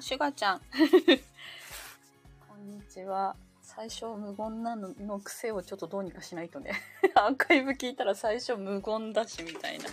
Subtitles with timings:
[0.00, 0.60] シュガちゃん。
[2.48, 3.36] こんにちは。
[3.60, 6.72] 最初無言なのの癖をちょっとどうにかしないとね。
[7.14, 9.84] アーカイブ聞いたら最初無言だしみたいな。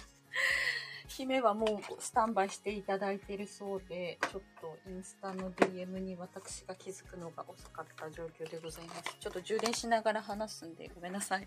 [1.09, 9.15] 姫はもうスタンバイしていただいてるそうで、ちょっとインスタの DM に私が気づくのが遅かった状況でございます。
[9.19, 11.45] ちょっと充電しながら話すんでごめんなさい。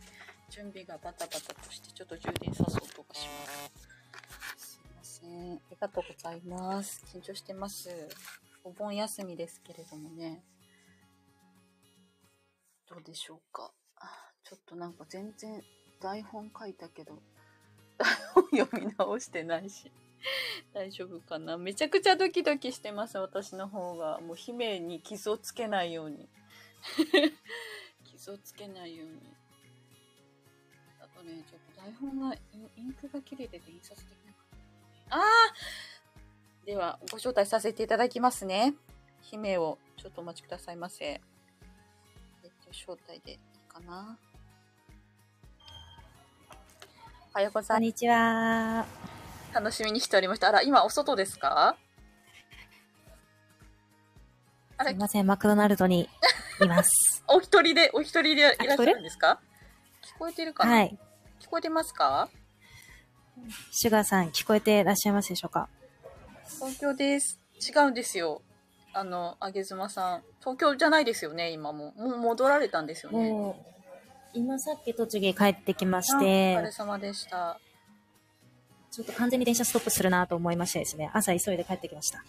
[0.50, 3.46] 準備がバタバタとしてちょっと充電さそうとかしま
[4.58, 4.70] す。
[4.72, 5.52] すいません。
[5.54, 7.02] ありがとうございます。
[7.06, 7.88] 緊張してます。
[8.64, 10.42] お盆休みですけれどもね。
[12.88, 13.72] どうでしょうか。
[14.44, 15.62] ちょっとなんか全然
[16.00, 17.22] 台本書いたけど、
[17.98, 19.90] 台 本読み直してないし。
[20.72, 24.20] 大丈夫かなめちゃくちゃドキドキしてます、私の方が。
[24.20, 26.28] もう姫に傷をつけないように。
[28.04, 29.34] 傷をつけないように。
[31.00, 34.58] あとね、ちょっと台本が、インクが切れてて印刷できなかっ
[35.08, 35.16] た。
[35.16, 35.89] あー
[36.70, 38.74] では、ご招待させていただきますね。
[39.22, 41.04] 姫をちょっとお待ちくださいませ。
[41.04, 44.16] えっと、招待でいいかな。
[47.32, 47.74] おはようございます。
[47.74, 48.86] こんにちは。
[49.52, 50.46] 楽しみにしておりました。
[50.46, 51.76] あら、今お外ですか？
[54.76, 54.90] あれ？
[54.90, 56.08] すい、ません、マクドナルドに
[56.62, 56.92] います。
[57.26, 59.40] お一人で、お一人でいらっしゃるんですか？
[60.04, 60.96] 聞こえてるかな、はい。
[61.40, 62.28] 聞こえてますか？
[63.72, 65.68] シュガーさん、聞こえていらっしゃいますでしょうか？
[66.56, 67.40] 東京です。
[67.60, 68.42] 違うんですよ。
[68.92, 70.22] あの、あげずまさん。
[70.40, 71.92] 東京じゃないですよね、今も。
[71.96, 73.30] もう戻られたんですよね。
[73.30, 73.54] もう、
[74.34, 77.60] 今さっき栃木帰ってきましあお疲れて、様でした。
[78.90, 82.24] ちょっと完全に電車ストップするなと思いましてですね、朝急いで帰ってきました。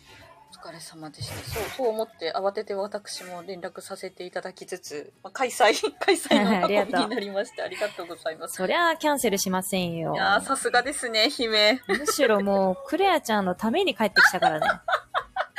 [0.54, 1.36] お疲れ様でした。
[1.50, 8.56] そう、そう思って慌てて私も連絡させていただきつつ、まあ、開催、 開催の運びになりまして、ありがとうございます。
[8.56, 10.18] そりゃあキャンセルしませんよい。
[10.18, 11.82] やー、さすがですね、姫。
[11.88, 14.68] むしろもう、クレアちゃんのために帰ってきたからね。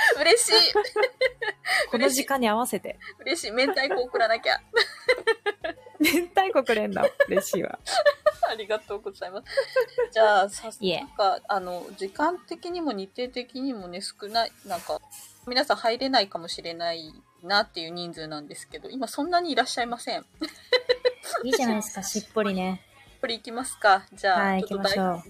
[0.20, 0.72] 嬉しい。
[1.91, 2.98] この時間に合わせて。
[3.20, 3.50] 嬉しい。
[3.50, 4.61] 明太子送らなきゃ。
[5.98, 7.05] 明太子くれんだ。
[7.28, 7.78] 嬉しいわ。
[8.49, 9.47] ありがとうございます。
[10.10, 15.00] じゃあ、さすいえなんか、あの、時間的にも日程的にもね、少ない、なんか、
[15.47, 20.26] 皆さん入れないかもしれないなっていう人数なんですけど、今そんなにいらっしゃいません。
[21.44, 22.82] いいじゃないですか、しっぽりね。
[23.21, 24.05] これ行きますか。
[24.12, 24.65] じゃあ、はい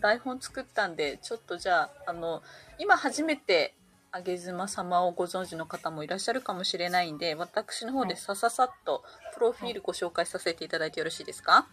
[0.00, 2.42] 台本作ったんで、ちょっとじゃあ、あの、
[2.78, 3.74] 今初めて、
[4.12, 9.02] あげずま様をご存知の方もいらっしゃるかもしれないんで、私の方ではいさささっと、
[9.34, 11.66] プロフィールご紹介させていただいてよろしいですか？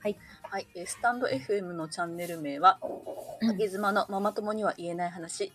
[0.00, 0.16] はい。
[0.42, 0.66] はい。
[0.74, 2.78] えースタンド FM のチャンネル名は、
[3.40, 5.52] うんあげずまのママ友には言えない話。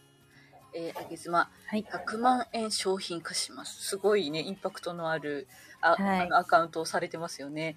[0.74, 1.84] えー、あげずまはい。
[1.84, 3.84] 100万円商品化します。
[3.90, 5.48] すごいね、インパクトのある
[5.82, 7.76] あ、はいあのアカウントをされてますよね。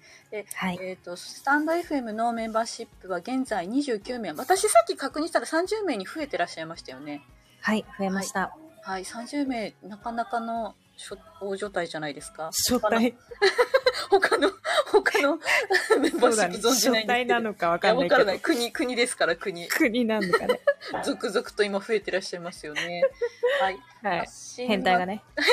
[0.55, 0.79] はい。
[0.81, 4.31] えっ、と、スタンド FM のメンバーシップは現在29名。
[4.31, 7.21] 私さっき確認したら30名に増えてらっしゃいましたよね。
[7.67, 8.55] はい、増えました。
[8.83, 12.45] はい、30名、なかなかの初大所帯じゃないですか。
[12.45, 13.13] 初帯。
[14.09, 14.51] 他の、
[14.89, 15.37] 他の
[15.99, 16.93] メンバーシップ存じないんですけど。
[16.93, 18.33] 初帯なのかわかんないけどわからな。
[18.35, 18.39] い。
[18.39, 19.67] 国、国ですから、国。
[19.67, 20.61] 国なのかね。
[21.03, 23.01] 続々と今増えてらっしゃいますよね。
[23.59, 23.79] はい。
[24.01, 24.27] はい。
[24.55, 25.21] 変態がね。
[25.35, 25.47] はい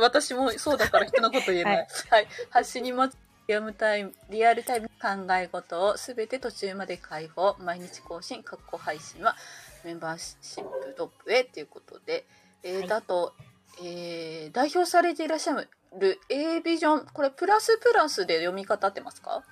[0.00, 1.76] 私もそうだから人のこと言えない。
[1.76, 2.26] ははいい。
[2.50, 3.16] 発信にまつ
[3.46, 9.36] リアムタイム、リアルタイム考え事をすべて途中まで開放、毎日更新、過去配信は
[9.84, 12.24] メンバーシップトップへということで、
[12.62, 13.34] えーはいだと、
[13.82, 15.54] えー代表されていらっしゃ
[15.98, 19.44] る A ビジョン、これプラスプラスで読み方ってますか？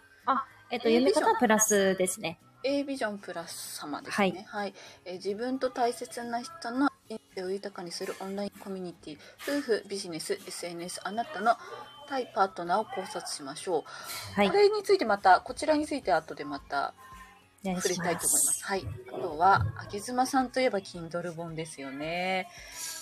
[0.70, 2.38] えっと、読み方はプラスですね。
[2.62, 4.44] A ビジョンプラス様ですね。
[4.48, 4.74] はい。
[5.04, 11.56] えー自分と大切な人の人生を豊かにするオンラインコミュニティ、夫婦、ビジネス、SNS、あなたの
[12.08, 14.34] 対パートナーを考察しましょう。
[14.34, 14.48] はい。
[14.50, 16.92] これについてまた、こちらについて後でまた
[17.64, 18.58] 触れしたまいと思います。
[18.58, 18.64] す。
[18.64, 18.86] はい。
[19.12, 22.48] あとは、あげずまさんといえば Kindle 本ですよね。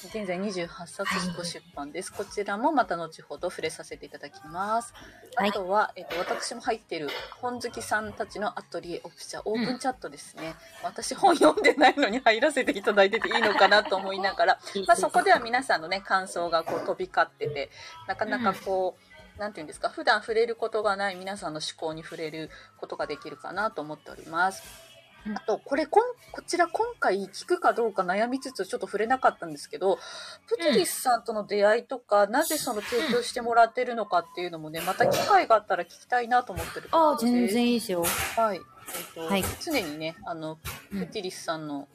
[0.06, 2.12] 現在28冊自己出版です。
[2.12, 4.92] こちらもまた後ほど触れさせていただきます。
[4.94, 7.08] はいあとは、えっと、私も入っている
[7.42, 10.54] 本好きさんたちのアトリエオプチャオープンチャットですね。
[10.82, 17.70] 私本読んでないのに入らせていただいてていいのかなと思いながら、 まあ、そこでは皆さんのね、感想がこう飛び交ってて、
[18.08, 19.05] なかなかこう、なん
[19.52, 24.62] ていうんですか、普段触れることがない皆さんの思考に触れることができるかなと思っております。
[24.90, 24.96] うん
[25.34, 29.98] あと、これ、こん、こちら今回聞くかどうか悩みつつちょっと触れなかったんですけど、
[30.46, 38.04] プティリスさんとの出会いとか、なぜその提供してもらってるのかっていうのもね、また機会があったら聞きたいなと思ってるああ、全然いいですよ。
[38.36, 38.58] はい。
[38.58, 40.58] えっ、と、はい常にね、あの、
[40.92, 41.88] うんプティリスさんの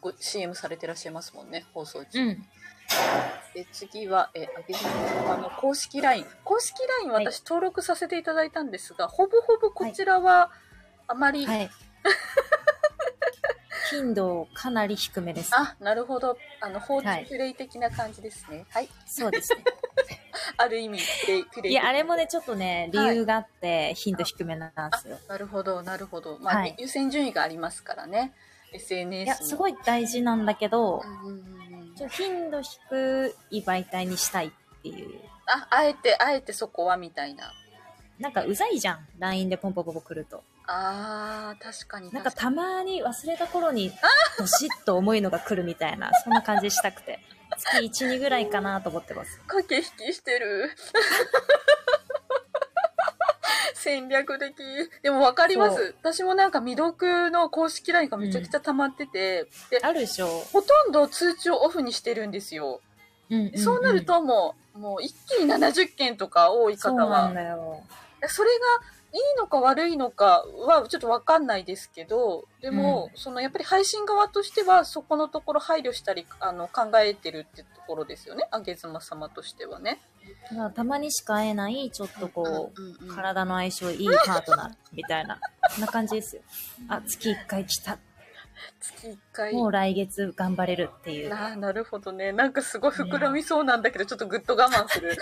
[0.00, 2.20] ご CM されてらっしゃいますもんね、放送中。
[2.20, 2.44] うん。
[3.54, 6.26] で次は、えー、あげずま様の公式 LINE。
[6.44, 10.50] 公式 LINE はい私登録させていただいたんですが、ほぼほぼこちらは
[11.06, 11.70] あまり、はい。
[13.90, 15.50] 頻度かなり低めです。
[15.54, 16.36] あ、なるほど。
[16.60, 18.64] あの、放置はいプレイ的な感じですね。
[18.70, 18.88] はい。
[19.06, 19.64] そうですね。
[20.56, 21.72] ある意味、プレイ、プレイ。
[21.72, 25.18] いや、あれもね、ちょっとね、理由があって、頻度低めなんですよ。
[25.28, 26.38] なるほど、なるほど。
[26.40, 28.32] まあ、はい優先順位がありますからね。
[28.72, 31.63] SNS いや、すごい大事なんだけどう、んうんうんうん
[31.96, 34.50] ちょ頻度低い媒体にしたいっ
[34.82, 35.20] ていう。
[35.46, 37.52] あ、あえて、あえてそこはみたいな。
[38.18, 39.06] なんかうざいじゃん。
[39.18, 40.42] LINE でポンポンポンポン来ると。
[40.66, 43.92] あー、確かになんかたまに忘れた頃に、
[44.38, 47.20] どしっと重いのが来るみたいな、そんな感じしたくて。
[47.58, 49.40] 月1、2ぐらいかなと思ってます。
[49.46, 50.70] 駆け引きしてる。
[53.84, 54.54] 戦略的。
[55.02, 55.94] でもわかりまそす。
[56.00, 60.28] 私もなんか未読の公式 LINE がめちゃくちゃ溜まってて、で、あるでしょ。
[60.52, 62.80] ほとんど通知をオフにしてるんですよ。
[63.30, 67.82] うんんんそうなる、ともう、もう一気に70件とか多い方そうなんは、だよ。
[68.26, 68.56] それが
[69.14, 78.48] いいのか悪いのかはちょっとわかんないですけど、でも、そのやっぱり配信側としてはそこのところ配慮したり、あの、考えてるってところですよね。
[78.50, 80.00] あげずま様としてはね。
[80.74, 85.38] たまにしか会えない、ちょっとこう、うんうんうん体の相性いいパートナーみたいな、
[85.70, 86.42] そんな感じですよ。
[86.88, 87.98] あ、月1回来た。
[88.80, 89.52] 月1回。
[89.52, 91.28] もう来月頑張れるっていう。
[91.28, 92.32] ななるほどね。
[92.32, 95.16] なんかすごい膨らみそうなんだけど、ちょっとぐっと我慢する。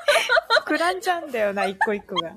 [0.64, 2.32] 膨らんじゃうんだよな、一個一個が。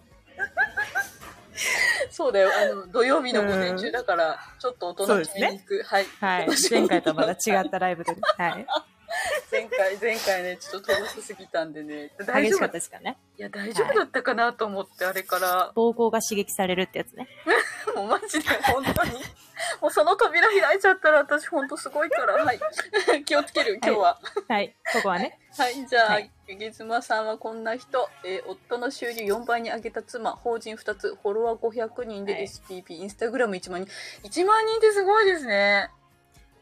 [2.11, 2.50] そうだよ。
[2.56, 5.83] あの、土曜日の午前中だから、ちょっと大人気に行く。
[5.83, 6.06] はい。
[6.19, 6.47] はい。
[6.69, 8.15] 前回とはまた違ったライブで。
[8.38, 8.65] はい。
[9.51, 12.11] 前回、前回ね、ちょっと楽しすぎたんでね。
[12.19, 13.17] 大丈夫激しかったですからね？
[13.38, 15.71] いや、大丈夫だったかなと思って、あれから。
[15.75, 17.27] 膀胱が刺激されるってやつね。
[17.95, 19.11] もうマジで、本当に。
[19.81, 22.33] もうその扉開いちゃったら、私本当すごいから。
[22.44, 22.59] はい。
[23.25, 24.19] 気をつける、今日は。
[24.47, 24.75] はい。
[24.94, 25.39] ここはね。
[25.57, 33.91] はい、じゃあ、はい月妻さんはこんな人、えー夫の収入4倍に上げた妻、法人2つ、フォロワー500人ではい SPP、インスタグラム1万人。
[34.27, 35.91] 1万人ってすごいですね。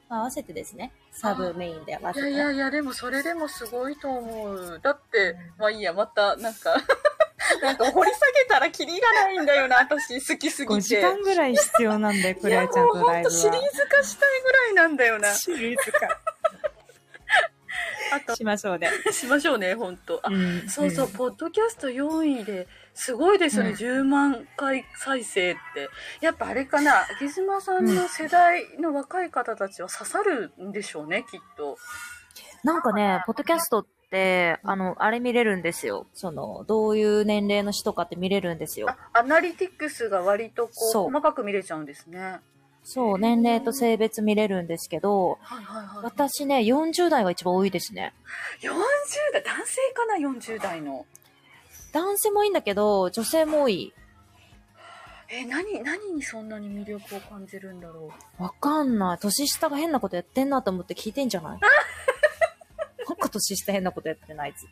[0.09, 0.91] まあ合わせてですね。
[1.11, 2.31] サブメインで合わいせて。
[2.31, 4.79] やいやいや、でもそれでもすごいと思う。
[4.81, 6.75] だって、うんまあいいや、また、なんか、
[7.61, 10.73] なんか掘り下げたらキリがないんだよな、私、好きすぎて。
[10.73, 13.05] 5時間ぐらい必要なんだよ、クレアちゃんとライブは。
[13.05, 15.33] いやもうほんとシリーズ化したいぐらいなんだよな。
[15.33, 16.07] シリーズ化。
[18.13, 18.89] あと、しましょうね。
[19.11, 20.19] しましょうね、ほんと。
[20.23, 25.89] あ、んそうそう、んポッドキャスト4位で、すごいですよね、うん10万回再生って。
[26.21, 31.77] やっぱあれかな、秋島さんの世代の若い方たちは刺さるんでしょうね、きっと。
[32.63, 36.07] なんかね、ポッドキャストって、あの、あれ見れるんですよ。
[36.13, 38.87] その、どういう年齢の人かって見れるんですよ。
[38.89, 42.39] あ、アナリティクスが割とこう、そう細かく見れちゃうんですね。
[42.83, 46.03] そう、年齢と性別見れるんですけど、はいはいはい。
[46.05, 48.13] 私ね、40代が一番多いですね。
[48.61, 48.69] 40
[49.33, 51.05] 代、男性かな、40代の。
[51.91, 53.93] 男性もいいんだけど、女性も多い。
[55.29, 58.43] え、何、何にそんなに魅力を感じるんだろう。
[58.43, 59.17] わかんない。
[59.19, 61.59] 年下が変なことやってんなと思って聞いてんじゃない？
[63.07, 64.63] なんか年下変なことやってないつ。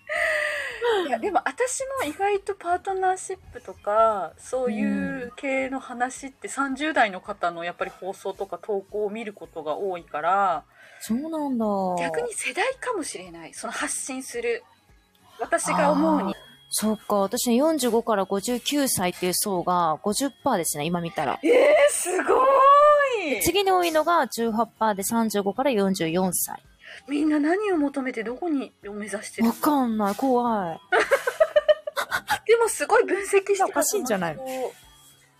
[1.07, 10.63] いやでも私も意外とパートナーシップとかそういう系の話って30代の方のやっぱり放送とか投稿を見ることが多いから
[10.99, 11.65] そうなんだ。
[11.99, 14.63] 逆に世代かもしれないその発信する
[15.39, 16.35] 私が思うに
[16.77, 21.39] そうか、私ね、45から59歳っていう層が50%ですね、今見たら。
[21.41, 21.51] えー、
[21.89, 22.43] すご
[23.33, 26.61] い次に多いのが18%で35から44歳。
[27.07, 30.79] みんな何を求めてどこにを目指してるわのかんない、怖い。
[32.47, 34.37] でもすごい分析しておかしいんじゃない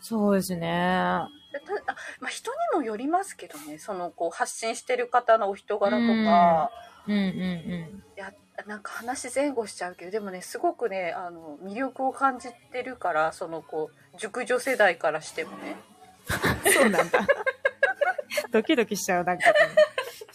[0.01, 1.21] そうですね。
[1.53, 6.69] たあまあ、人にもよりますけどねそのこう発信してる方のお人柄とか、
[7.07, 8.03] うんうんうん。
[8.17, 8.33] いや
[8.65, 15.77] なんか話前後しちゃうけどでもねすごくねあの魅力を感じてるからそのこう熟女世代からしてもね
[16.73, 17.25] そうなんだ。
[18.51, 19.53] ドキドキしちゃう、なんか、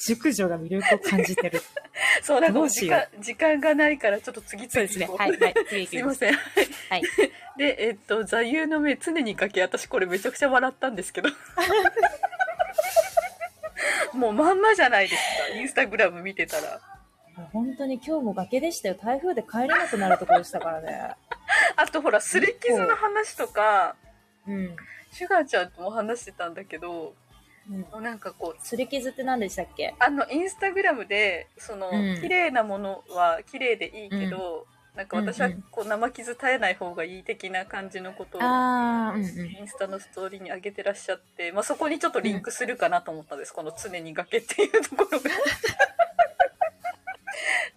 [0.01, 1.61] 熟女が魅力を感じてる。
[2.23, 5.07] そうなんかもう時間時間がないからちょっと次々ですね。
[5.07, 6.15] はい、はい、次 すいま。
[6.15, 7.03] せんはい。
[7.59, 11.29] でえっと座右の銘常にかけ私これめちゃくちゃ笑ったんですけど
[14.15, 16.81] もうまんまじゃないですかインスタグラム見てたら
[17.53, 18.95] 本当に今日も崖でしたよ。
[18.95, 21.15] 台風で帰れなくなるところでしたからね。
[21.77, 23.97] あとほらすり傷の話とか
[24.47, 24.77] うん。
[25.13, 27.15] シュガーちゃんとも話してたんだけど
[27.71, 27.81] うん。
[27.81, 29.95] もうなんかこうすり傷って何でしたっけ？
[29.99, 39.23] あのインスタグラムでその、うん綺麗なものは綺麗でいいけど、なんか私はうんうんこう生傷絶えない方がいい的な感じのことをうんうん。
[39.23, 45.31] インスタのストーリーに上げてらっしゃって、まあ、そこにちょっとリンクするかなと思ったんです、この常に崖っていうところが。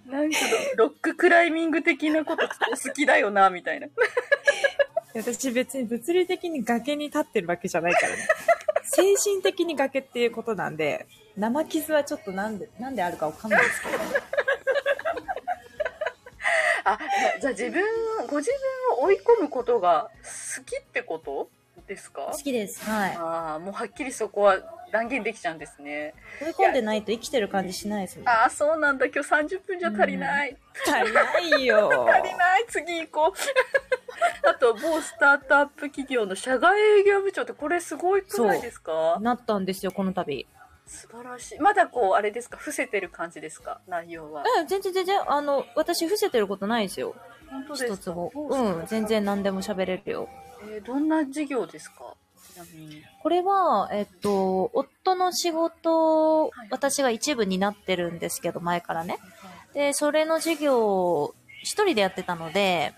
[0.07, 0.37] なんか
[0.77, 2.47] ロロッククライミング的なことお
[2.77, 3.87] 好きだよなみたいな。
[5.15, 8.27] 私別に物理的に崖に立ってるわけじゃないからね。
[8.83, 13.97] 精神的に崖っていうことなんで、生傷はちょっとなんで、なんであるかわかんないですけど。
[16.85, 16.99] あ、
[17.39, 17.81] じゃあ自分、
[18.27, 18.51] ご自
[18.97, 20.09] 分を追い込むことが
[20.57, 21.49] 好きってこと
[21.87, 22.29] ですか？
[22.33, 22.83] 好きです。
[22.83, 23.15] はい。
[23.15, 24.59] ああ、もうはっきりそこは
[24.93, 26.13] 断言できちゃうんですね。
[26.39, 28.29] 追い込んでないと生きてる感じしないですもん。
[28.29, 29.07] ああ、そうなんだ。
[29.07, 30.55] 今日30分じゃ足りない。
[30.85, 32.07] 足りないよ。
[32.07, 32.65] 足りない。
[32.69, 34.47] 次行こう。
[34.47, 39.17] あと、某スタートアップ企業の社外営業部長ってこれすごいくないですか？
[39.19, 40.47] なったんですよ、この度。
[40.85, 41.59] 素晴らしい。
[41.59, 42.57] まだこう、あれですか？
[42.57, 43.81] 伏せてる感じですか？
[43.87, 44.43] 内容は。
[44.61, 47.15] え、全然全然、あの、私伏せてることないですよ。
[47.49, 47.93] 本当ですか？
[47.95, 48.31] 一つも。
[48.35, 50.29] 某うん、全然何でも喋れるよ。
[50.69, 52.13] えーどんな事業ですか？
[53.21, 59.17] これは、えっと、夫の仕事私が一部になってるんですけど、前からね。
[59.73, 62.93] で、それの事業を一人でやってたので、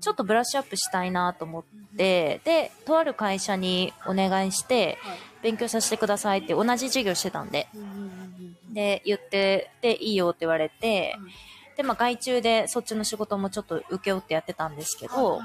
[0.00, 1.64] ちょっとブラッシュアップしたいなと思っ
[1.96, 5.18] て、で、とある会社にお願いして、はい。
[5.42, 7.68] 勉強させてくださいって同じ授業してたんで、
[8.72, 11.16] で、言って、で、いいよって言われて、
[11.82, 15.40] で、まあ外注でそっちの仕事もちょっと請け負ってやってたんですけど、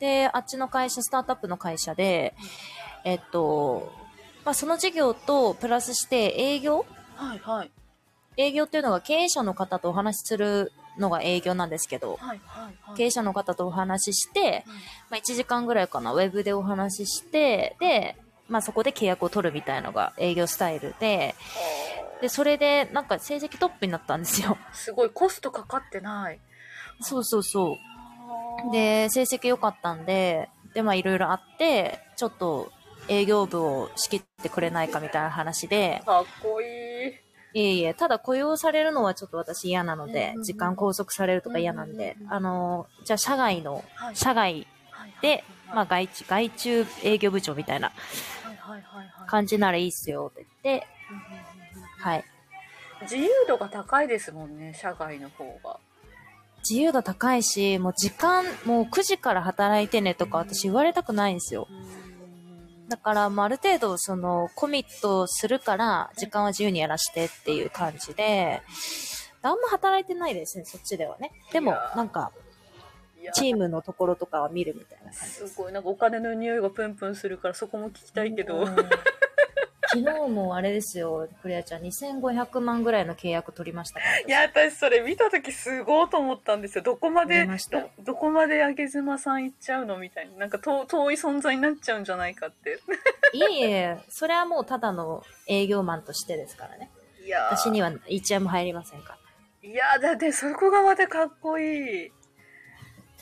[0.00, 2.34] で、あっちの会社、スタートアップの会社で、
[3.04, 3.92] えっと、
[4.44, 6.84] まあその事業とプラスして営業？
[7.14, 7.70] はいはい。
[8.36, 12.18] 営業っていうのが経営者の方とお話しするのが営業なんですけど、
[12.96, 14.64] 経営者の方とお話しして、
[15.08, 18.16] まあ1時間ぐらいかな、ウェブでお話しして、で、
[18.48, 21.36] まあそこで契約を取るみたいのが営業スタイルで、
[22.20, 24.58] で、それでなんか成績トップになったんですよ。
[24.72, 26.40] すごいコストかかってない。
[27.00, 27.78] そうそうそ
[28.68, 28.72] う。
[28.72, 32.72] で、成績良かったんで、で、まあいろいろあって、ちょっと
[33.08, 36.64] 営業部を仕切ってくれないかみたいな話で、かっこい
[37.08, 37.14] い。
[37.52, 42.16] いえいえ、ただ雇用されるのはちょっと私嫌なのうんで時間拘束されるとか嫌なんで。
[42.28, 44.16] あの、じゃあ社外の、はい。
[44.16, 44.66] 社外
[45.20, 45.42] で、
[45.74, 47.90] まあ外注、外注営業部長みたいな
[49.26, 50.86] 感じならいいっすよって言って、
[52.00, 52.24] はい。
[53.02, 55.78] 自由度が高いですもんね社外の方が。
[56.68, 61.68] 自由度高いし、もう時間、もう9時から働いてねとか私言われたくないんですよ。
[62.88, 68.62] だから、まあ、ある程度、その、コミットするから、時間は自由にやらしてっていう感じで、
[69.42, 71.30] あんま働いてないですね、そっちではね。
[71.52, 72.32] でもなんか、
[73.32, 75.72] チームのところとかは見るみたいな感じすごい。
[75.72, 78.76] なんかお金の匂いがプンプンするからそこも聞きたいけど、うん
[79.92, 84.20] 昨日もあれですよ、クレアちゃん、2500万ぐらいの契約取りましたから。
[84.20, 86.84] いや私それ見た時すごいと思ったんですよ。
[86.84, 90.36] どこまでどどこまで上妻さん行っちゃうのみたいな。
[90.36, 92.78] なんか遠遠い存在になっちゃうんじゃないかって。
[93.34, 96.90] いえいえ、それはもうただの営業マンとしてですからね。
[97.24, 97.56] いやー。
[97.56, 99.14] 私には1円も入りませんか
[99.62, 99.68] ら。
[99.68, 102.12] いやーだってそこがまたかっこいい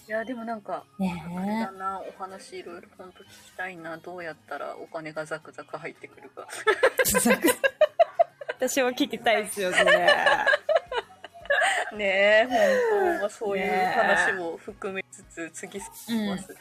[0.08, 3.98] いやでもなんかねあれだなお話いろいろ本当聞きたいな。
[3.98, 6.48] どうやったらお金がザクザク入ってくるか。
[8.56, 10.08] 私も聞きたいですよ、それ。
[11.94, 12.58] ねえ本
[13.16, 14.00] 当、まあ、そういうねえ。
[14.00, 16.56] 話も含めつつ次進みます、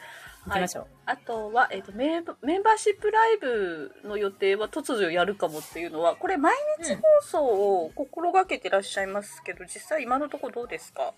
[0.46, 0.86] 行きましょう。
[1.06, 11.14] あとは、えっとメンバメンバーシップライブの予定は突如やるかもっていうのはこれ毎日放送を心がけてらっしゃいますけど、実際今のところどうですか、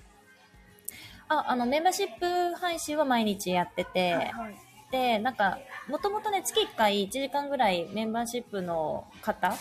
[1.30, 5.58] あ、あの、メンバーシップ配信は毎日やってて、はいで、なんか、
[5.88, 9.54] もともとね、月1回1時間ぐらいメンバーシップの方、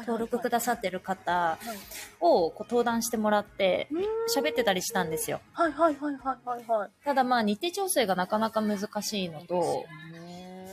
[0.00, 1.78] 登録くださってる方はい。
[2.18, 3.88] をこう登壇してもらって、
[4.36, 5.40] 喋ってたりしたんですよ。
[5.52, 6.90] はいはいはいはいはいはい。
[7.04, 9.84] ただまあ、日程調整がなかなか難しいのと、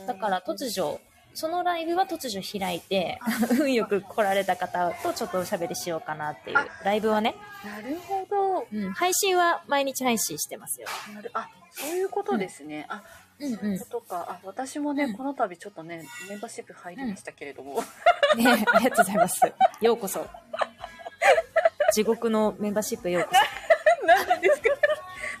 [0.08, 1.00] だから突如、
[1.34, 3.18] そのライブは突如開いて、
[3.58, 6.66] 運よく来られた方とちょっとおしゃべりしようかなっていうあ。
[6.84, 7.34] ライブはね、
[7.64, 8.66] なるほど。
[8.72, 10.88] うん、配信は毎日配信してますよ。
[11.14, 11.30] なる。
[11.34, 13.02] あそういうことですね、あ
[13.38, 14.26] うんそういうことか。
[14.28, 15.16] あ私もね、うん。
[15.16, 17.82] この度ちょっとねメンバーシップ入りましたけれども、
[18.36, 19.40] ねありがとうございます。
[19.80, 20.26] ようこそ。
[21.92, 23.30] 地獄のメンバーシップへようこ
[24.06, 24.68] なんでですか。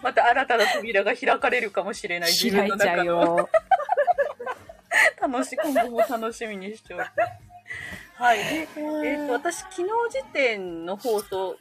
[0.02, 2.32] また新たな扉が開かれるかもしれない。
[2.32, 2.50] そ。
[2.50, 3.48] 開いちゃうのよ。
[5.28, 7.12] 楽し今後も楽しみにしております
[8.14, 11.48] はい、えっーと私昨日時点の放送。
[11.50, 11.56] を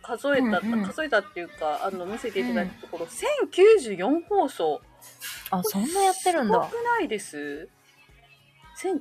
[0.00, 0.60] 数えた、はい。
[0.64, 1.42] うんうん数えたってい。
[1.44, 2.44] うかあの見せてい。
[2.44, 2.68] ただい。
[2.68, 4.80] たところ、うん1094放送
[5.50, 6.84] あ、そんなやってるんだすごく。
[6.84, 7.08] ない。
[7.08, 7.68] です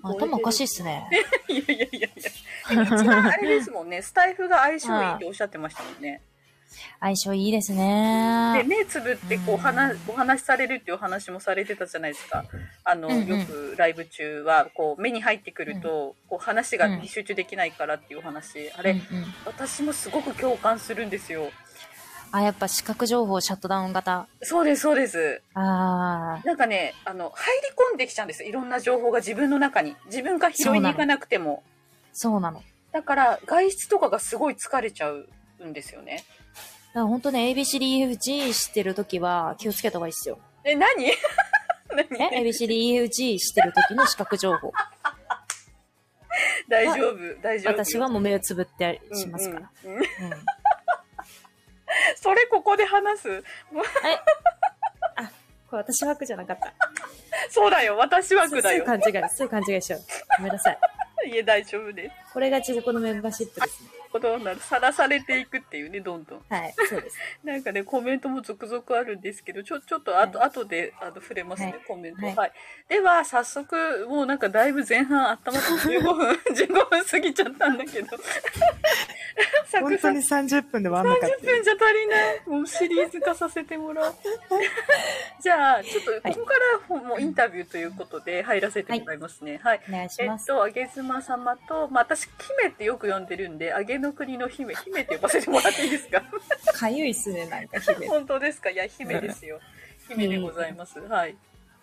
[0.03, 0.63] 頭おかしい。
[0.65, 1.07] っすね。
[1.47, 1.53] い。
[1.55, 1.65] やい。
[1.67, 1.79] やい。
[1.79, 2.01] やい。
[2.01, 2.09] や。
[2.83, 5.05] 一番あれですもんね、スタイフが相性い。
[5.11, 5.15] い。
[5.15, 6.21] っておっしゃってましたもんね。
[6.99, 8.63] 相性いいですで、ね。
[8.63, 12.45] 目つぶってこう、お話しされるっていうお話もされてたじゃないですか。
[12.83, 18.71] あの、うんうんよくライブ中は、こう、目に入ってくると、こう、話が集中できないからっていうお話。
[18.77, 21.51] あれ、うんうん私もすごく共感するんですよ。
[22.31, 24.27] あ、やっぱ視覚情報シャットダウン型。
[24.41, 25.41] そうです、そうです。
[25.53, 28.43] ああ、なんかね、あの、入り込んできちゃうんです。
[28.45, 29.95] いろんな情報が自分の中に。
[30.05, 31.63] 自分が拾いに行かなくても。
[32.13, 32.59] そうなの。
[32.59, 35.27] だかだから、外出とかがすごい疲れちゃう
[35.65, 36.23] んですよね。
[36.93, 40.39] ら本当ね、ABCDEFG 知ってるときは気をつけた方がいいですよ。
[40.63, 41.05] え、何？
[41.89, 42.35] 何？
[42.35, 44.71] え ?ABCDEFG 知ってるときの視覚情報。
[46.67, 47.73] 大丈夫、大丈夫。
[47.73, 49.69] 私はもう目をつぶってしますから。
[49.85, 50.07] うんうんうんうん。
[52.15, 53.43] それここで話す？
[55.69, 56.73] これ私枠じゃなかった。
[57.49, 59.01] そうだよ、私枠だよそういう。
[59.01, 60.01] 勘違い、そういう勘違いしよう。
[60.37, 60.79] ごめんなさい。
[61.27, 62.33] いえ、大丈夫です。
[62.33, 63.89] これが地獄のメンバーシップですね。
[64.11, 64.59] ことになる。
[64.59, 66.41] さらされていくっていうね、どんどん。
[66.49, 67.17] はい、そうです。
[67.43, 72.25] なんかね、コメントも続々あるんですけど、ちょ、ちょっとあと、は後で、あの、触れますね、はいコメント。
[72.25, 72.51] はいはい。
[72.89, 78.17] では、早速、もうなんかだいぶ前半温まって15分、15分過ぎちゃったんだけど。
[79.65, 82.41] サクサク30分で終わんなか30分じゃ足りない。
[82.45, 84.15] もうシリーズ化させてもらう。
[85.41, 89.59] じゃあ、ちょっと、ここからほもうインタビューということで入らせてもらいますね。
[89.63, 89.81] はい。
[89.89, 90.43] お願いします。
[90.43, 92.27] えっと、あげずま様と、まあ、私、
[92.59, 96.21] 姫ってよく呼んでるんで、あげの国の姫、姫って呼ばせてもらっていいですか？
[96.73, 98.05] かゆいっすね、なんか、日々。
[98.07, 98.69] 本当ですか？
[98.69, 99.59] いや、姫ですよ。
[100.07, 100.99] 姫でございます。
[100.99, 101.35] はい。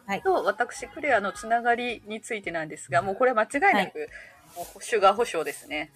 [0.07, 4.09] はいと、私、クレアのつながりについてなんですが、もうこれは間違いなく、
[4.57, 5.91] もうシュガー保証ですね。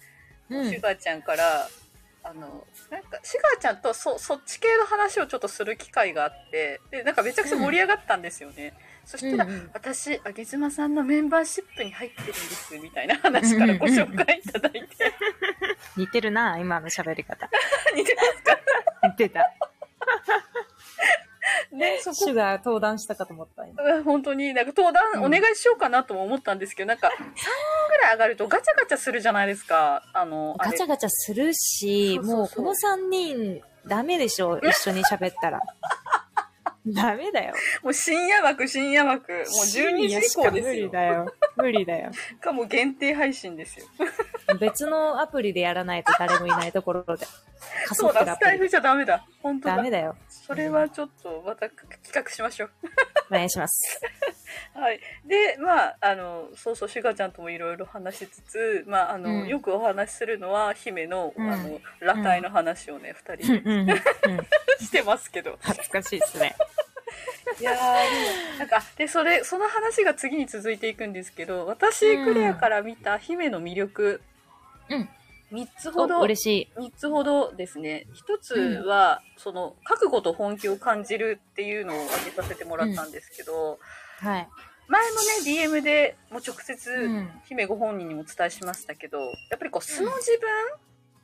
[0.49, 0.81] うんシュ。
[0.81, 1.67] ガーちゃんから、
[2.25, 8.73] あの、なんか、シュガーちゃんとそ、そっち系の話をちょっとする機会があって、で、なんかめちゃくちゃ盛り上がったんですよね。
[9.05, 14.87] そしたら、うんうん私、あげずまさんのメンバーシップに入ってるんです、みたいな話からご紹介いただいて。
[15.97, 17.49] 似てるな、今の喋り方。
[17.93, 18.59] 似てますか？
[19.09, 19.53] 似てた。
[21.71, 22.15] ね、 そこ。
[22.15, 23.63] シュガー登壇したかと思った、
[24.03, 27.23] 本当に、なんか登壇お願いしようかなとも思ったんですけど、なんか、 3人
[27.89, 30.03] ぐらい上がるとガチャガチャするじゃないですか。
[30.13, 35.61] あの、ガチャガチャするし、もうこの3人、ダメでしょ、一緒に喋ったら。
[36.87, 37.53] ダメだよ。
[37.81, 39.31] もう深夜枠、深夜枠。
[39.31, 40.89] もう12時以降です無理よ。
[40.89, 41.33] だよ。
[41.55, 42.11] 無理だよ。
[42.41, 43.85] かもう限定配信ですよ。
[44.59, 47.25] 別のアプリでやらないと誰もいないところで。
[47.87, 48.35] 仮そうだ。
[48.35, 49.25] スタイフじゃダメだ。
[49.41, 49.77] 本当だ。
[49.77, 50.17] ダメだよ。
[50.27, 52.69] それはちょっと、また企画しましょう。
[53.31, 54.01] お願いします。
[54.75, 54.99] はい。
[55.25, 63.95] で、まあ、あの、そうそう、シュガちゃんともいろいろ話しつつ、まあ、あの、うんよくお話しするのは、姫の、うんあの、裸体の話をね、二、うん人
[64.85, 65.57] してますけど。
[65.61, 66.55] 恥ずかしいですね。
[67.59, 67.75] いや
[68.59, 74.21] なんか、で、それ、その話が次に続いていくんですけど、私、うんクレアから見た姫の魅力、
[74.89, 75.09] うん。
[75.51, 76.45] 3つほおど、嬉し
[76.75, 76.79] い。
[76.79, 78.07] 3つほどですね。
[78.13, 83.79] 1つは、その、覚悟と本気を感じるっていうのを挙げさせてもらったんですけど、
[84.19, 84.49] はい。
[84.87, 87.41] 前もね、DM でもう直接、うん。
[87.45, 90.49] 姫ご本人にもお伝えしましたけど、やっぱりこう、素の自分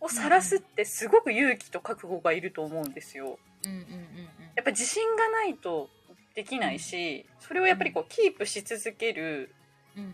[0.01, 3.39] を晒すってすごく勇気と覚悟がいると思うんですよ。
[3.65, 5.89] うんうんうんやっぱり自信がないと
[6.35, 9.55] できないし、それをやっぱりこう、キープし続ける
[9.95, 10.03] うん。
[10.03, 10.13] うん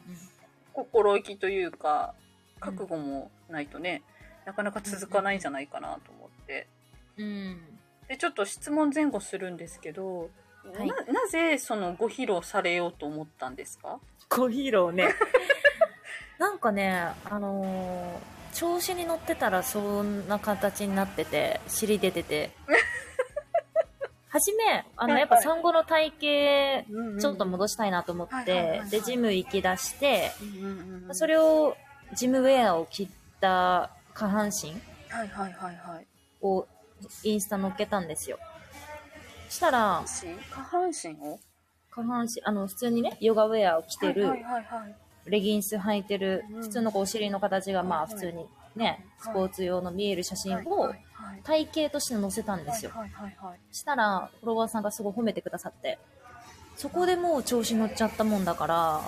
[0.73, 2.13] 心意気というか、
[2.60, 4.03] 覚悟もないとね、
[4.45, 6.67] なかなか続かないんじゃないかなと思って。
[7.17, 7.25] うん。
[7.25, 7.60] うん。
[8.10, 10.29] で、ちょっと質問前後するんですけど、
[10.77, 13.99] はいな、なぜそのご披露されようと思ったんですか？
[14.29, 15.08] ごヒーローね。
[16.38, 22.51] なんかね、あのー調子に乗ってたらそんな形になってて、尻出てて。
[24.35, 26.11] はじめ、あの、やっぱ産後の体
[26.83, 30.29] 型、ちちょっと戻したいなと思ってで、ジム行き出して、
[31.13, 31.77] それれを、
[32.17, 33.07] ジムウェアを着
[33.39, 34.71] た下半身
[35.07, 36.07] はいはいはいはい。
[36.41, 36.67] を
[37.23, 38.37] インスタ載っけたんですよ。
[39.47, 41.39] したら、下半身を？
[41.89, 44.33] 下半身、あの、普通にね、ヨガウェアを着てる。
[45.27, 48.45] レギンス履いてるうん、普通のこうお尻の形がまあ普通に
[48.75, 50.93] ね、スポーツ用の見える写真を
[51.25, 52.91] はい体型として載せたんですよ。
[52.93, 53.59] はいはいはいはい。
[53.71, 55.99] したら、フォロワーさんがすごい褒めてくださって、
[56.75, 59.01] そこでもう調子乗っちゃったもんだから、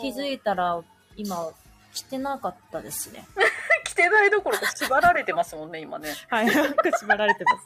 [0.00, 0.80] 気づいたら
[1.16, 1.50] 今、
[1.92, 3.24] 着てなかったですね。
[3.84, 6.12] 着てないどころか縛られてますもんね、今ね。
[6.28, 7.64] はい、なんか縛られてます。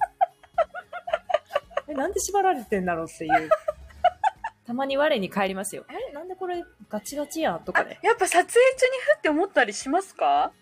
[1.89, 3.51] え、なんで縛られてんだろうっていう。
[4.67, 5.87] たまに我に返りますよ。
[5.89, 7.99] え、なんでこれガチガチやんとかあで。
[8.03, 10.53] やっぱ撮影中にふって思ったりしますか？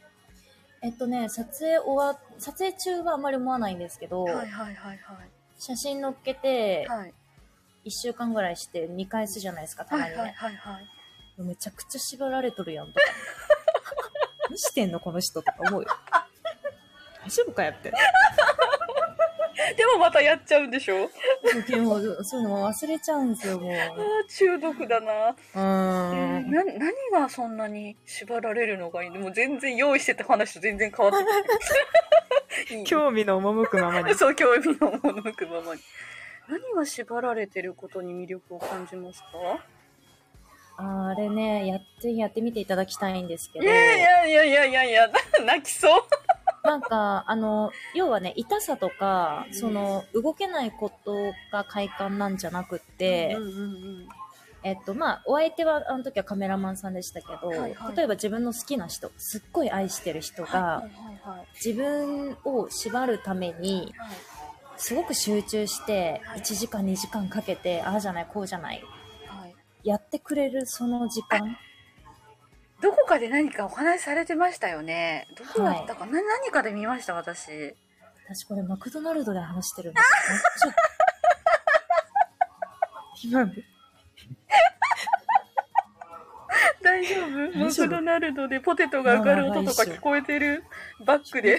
[0.87, 4.99] えっとね、撮影終わ、撮影中はあんまり思わないんですけど、はいはいはいはい。
[5.59, 7.13] 写真載っけて、はい。
[7.87, 10.17] 1週間ぐらいして見返すじゃないですか、たまにね。
[10.17, 11.43] はいはいはいはい。
[11.43, 13.01] めちゃくちゃ縛られとるやんとか。
[14.49, 15.89] 何してんのこの人とか思うよ。
[17.25, 17.93] 大丈夫かやって。
[19.77, 21.11] でもまたやっちゃうんでしょ？
[21.69, 23.73] でもそういうのも忘れちゃうんですよ、もう。
[23.73, 25.31] あー中毒だな。
[25.31, 26.51] うーん。
[26.51, 29.11] な何がそんなに縛られるのがいい？
[29.11, 31.25] のもう全然用意してた話と全然変わって
[32.65, 34.15] きて いい興味の赴くままに。
[34.17, 35.81] そう、興味の赴くままに。
[36.49, 39.29] 何が縛られてることに魅力を感じますか？
[40.79, 43.65] あれね、やって、やってみていただきたいんですけど。
[43.65, 45.11] いやいやいやいやいや、
[45.47, 46.03] 泣きそう。
[46.67, 53.37] なんか、あの、要はね、痛さとかう、んその、動けないことが快感なんじゃなくって。
[54.63, 60.83] えっと、まあ、お相手は、あの時はカメラマンさんでしたけど、はいはい例えば自分の好きな人、すっごい愛してる人が、
[61.55, 64.17] 自分を縛るために、はい。
[64.77, 68.83] すごく集中して、はい1時間2時間かけて、ああじゃない、こうじゃない。
[69.85, 71.57] やってくれるその時間。
[72.83, 75.27] どこかで何かお話しされてましたよね。
[75.37, 77.75] どこだったか、な何かで見ました、私。
[78.29, 80.01] 私これマクドナルドで話してるんで
[80.59, 80.73] すよ。
[83.41, 83.47] 今、
[86.83, 87.59] 大丈夫？
[87.59, 90.65] マクドナルドでポテトが上がる音とか聞こえてる？
[91.05, 91.59] バックで。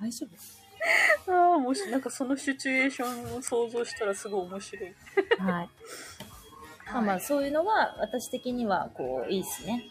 [0.00, 4.94] 大丈夫ああ、もし、なんかそのシチュエーションを想像したらすごい面白い。
[5.38, 5.70] はい。
[6.92, 9.84] まあまあ、そういうのは、私的には、こう、いいっすね。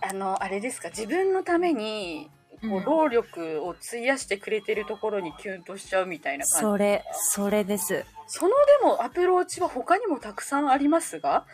[0.00, 6.60] あの、あれですか、自分のために、こうんう、労力を費やしてくれてるところにキュンとしちゃうみたいな感じ？
[6.62, 8.04] それ、それです。
[8.26, 11.46] そのでもアプローチは他にもたくさんありますが、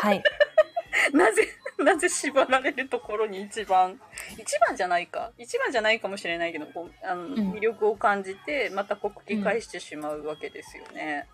[0.00, 0.22] はい。
[1.14, 1.46] なぜ、
[1.78, 4.00] なぜ縛られるところに一番、
[4.36, 5.30] 一番じゃないか。
[5.38, 11.28] 一番じゃないかもしれないけど、こうあのん魅力を感じて、またこう繰り返してしまうわけですよね。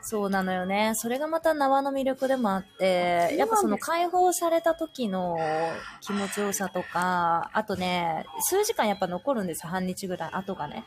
[0.00, 0.92] そうなのよね。
[0.94, 5.38] それがまた縄の魅力でもあって、やっぱその解放された時の
[6.00, 9.70] 気持ちよさとか、あとね、数時間やっぱ残るんですよ。
[9.70, 10.84] 半日ぐらい後がね。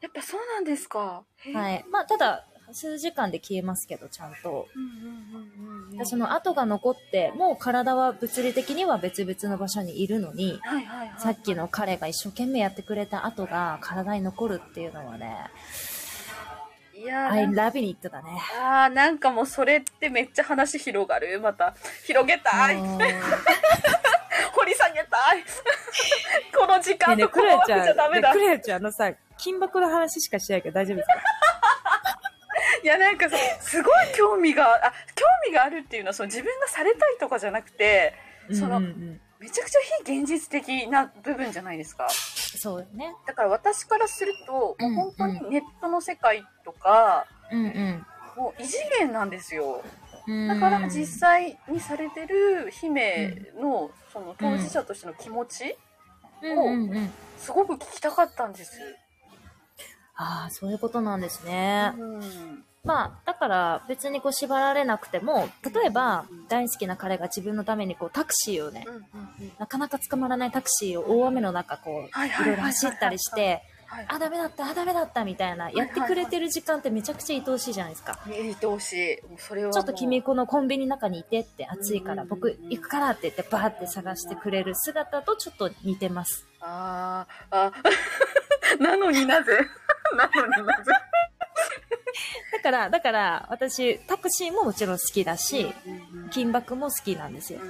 [0.00, 1.24] やっぱそうなんですか。
[1.52, 1.84] はい。
[1.90, 4.68] まあ、ただ、数時間で消えますけど、ちゃんと。
[6.04, 10.60] その後が残って、もう体は物理的には別々の場所にいるのに。
[11.18, 15.36] さっきの彼が一生懸命やってくれた後が体に残るっていうのはね、
[17.00, 18.30] いやー I なん love it だね。
[18.60, 21.38] あーなんかもうそれってめっちゃ話広がる。
[21.40, 22.76] また、広げたい。
[24.52, 25.44] 掘り下げたい。
[26.56, 28.32] この時間とこの枠クレアちゃん、じゃダメだ。
[28.32, 31.14] クレアちゃん、あのさ、金箔の話しかしないけど大丈夫ですか？
[32.82, 38.14] いやなんかさ、すごい興味が、あ、興味があるっていうのはその自分がされたいとかじゃなくて、
[38.52, 42.08] そのうんうんうんめちゃくちゃ非現実的な部分じゃないですか。
[42.10, 43.14] そうよね。
[43.26, 49.82] だから私からすると、うんもう本当にネットの世界とか、うんうんもう異次元なんですよ。
[50.26, 50.48] うん。
[50.48, 55.76] だから実際にされてる姫のその当事者としての気持ち、
[56.42, 57.10] うんうんうん。
[57.36, 58.80] すごく聞きたかったんです。
[60.14, 61.92] ああ、そういうことなんですね。
[61.96, 62.64] うん。
[62.88, 68.86] まあ、だから別にこう縛られなくても、例えばうん大好きな彼が自分のためにこうタクシーをね、
[69.58, 74.04] なかなか捕まらないタクシーを大雨の中こう、はいろいろ走ったりして、はい。
[74.08, 78.18] あ、ダメだった、あ、ダメだったみたいな、やってくれてる時間ってめちゃくちゃ愛おしいじゃないですか。
[78.26, 79.18] 見てほしい。
[79.38, 86.46] それはちょっと君このコンビニの中にいてって暑いからうん僕行くからって言ってバーって探してくれる姿とちょっと似てます。
[86.60, 87.56] あー。
[87.56, 87.72] あ、
[88.78, 89.58] なのになぜ？
[90.16, 90.92] なのになぜ？
[92.52, 95.72] だから、だから私タクシーももちろん好きだし、
[96.30, 97.60] 金箔も好きなんですよ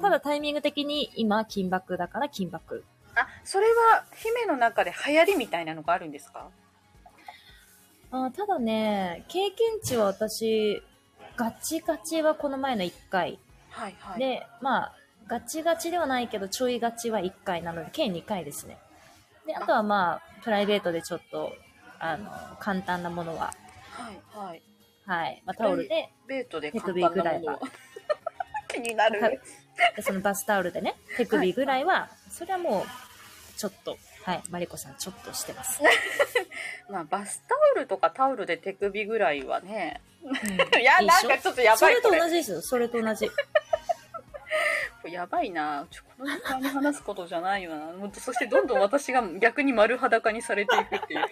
[0.00, 2.84] ただタイミング的に今金箔だから金箔。
[3.14, 6.48] あ、それは姫の中で流行りみたいなのがあるんですか？
[8.10, 10.82] あただね、経験値は私、
[11.36, 13.38] ガチガチはこの前の1回。
[13.70, 14.18] はいはい。
[14.18, 14.92] で、まあ、
[15.28, 18.76] ガチガチではないけど、ちょいガチは1回なので、計2回ですね。
[19.46, 21.54] で、あとはまあ、プライベートでちょっと、
[22.02, 23.54] あの、簡単なものは、
[23.92, 24.62] はいはい。
[25.06, 27.60] はい、まあ、タオルで、ベートで手簡首ぐらいは。
[28.68, 29.40] 気になる。
[30.00, 35.80] そのバスタオルでね、手首ぐらいは、それはもう、ちょっと、はい、マリコさん、ちょっとしてます。
[36.90, 40.00] まあ、バスタオルとかタオルで手首ぐらいはね。
[40.24, 40.34] うん。
[40.80, 42.18] いや、いなんかちょっとやばいこれ。
[42.18, 43.30] 同じですよ、それと同じ。
[45.08, 45.86] やばいな。
[45.90, 47.92] ちょこの時間に話すことじゃないよな。
[48.14, 51.26] そしてどんどん私が逆に丸裸にされていくっていう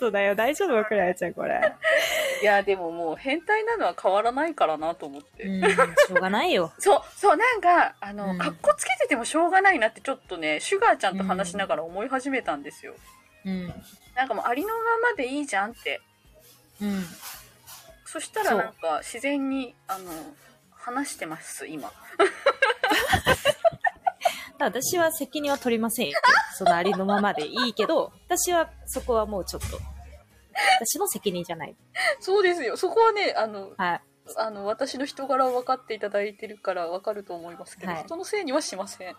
[0.00, 0.82] そうだよ、大丈夫？
[0.86, 1.60] クラヤちゃん、これ。
[2.40, 6.72] いやでももう変態なのは変わらないからなと思って、うん、しょうがないよ。
[6.80, 8.38] そうそうなんかあの、うん。
[8.38, 12.94] かっこつけててもしょうがないなってちょっとねシュガーちゃんと話しながら思い始めたんですよ、
[13.44, 13.68] うん。
[14.14, 14.74] なんかもうありのま
[15.10, 16.00] までいいじゃんって。
[16.80, 17.04] うん。
[18.06, 20.10] そしたらなんか自然にあの
[20.72, 21.92] 話してます今
[24.64, 26.18] 私は責任は取りませんよ。
[26.56, 29.78] そのありのままでいいけど、私はそこはもうちょっと、
[30.80, 31.74] 私の責任じゃない。
[32.20, 34.00] そうですよそこはねあのはい。
[34.36, 39.16] あの私の人柄を分かっていただいてるから分かると思いますけど、はい人のせいにはしません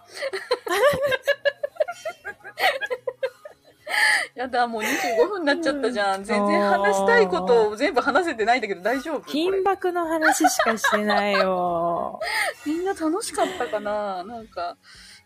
[4.36, 6.24] やだ、もう25分になっちゃったじゃん。
[6.24, 9.22] 全然話したいことを全部話せてないんだけど大丈夫？
[9.22, 12.20] 金箔の話しかしてないよ。
[12.66, 14.24] みんな楽しかったかな？
[14.24, 14.78] なんか、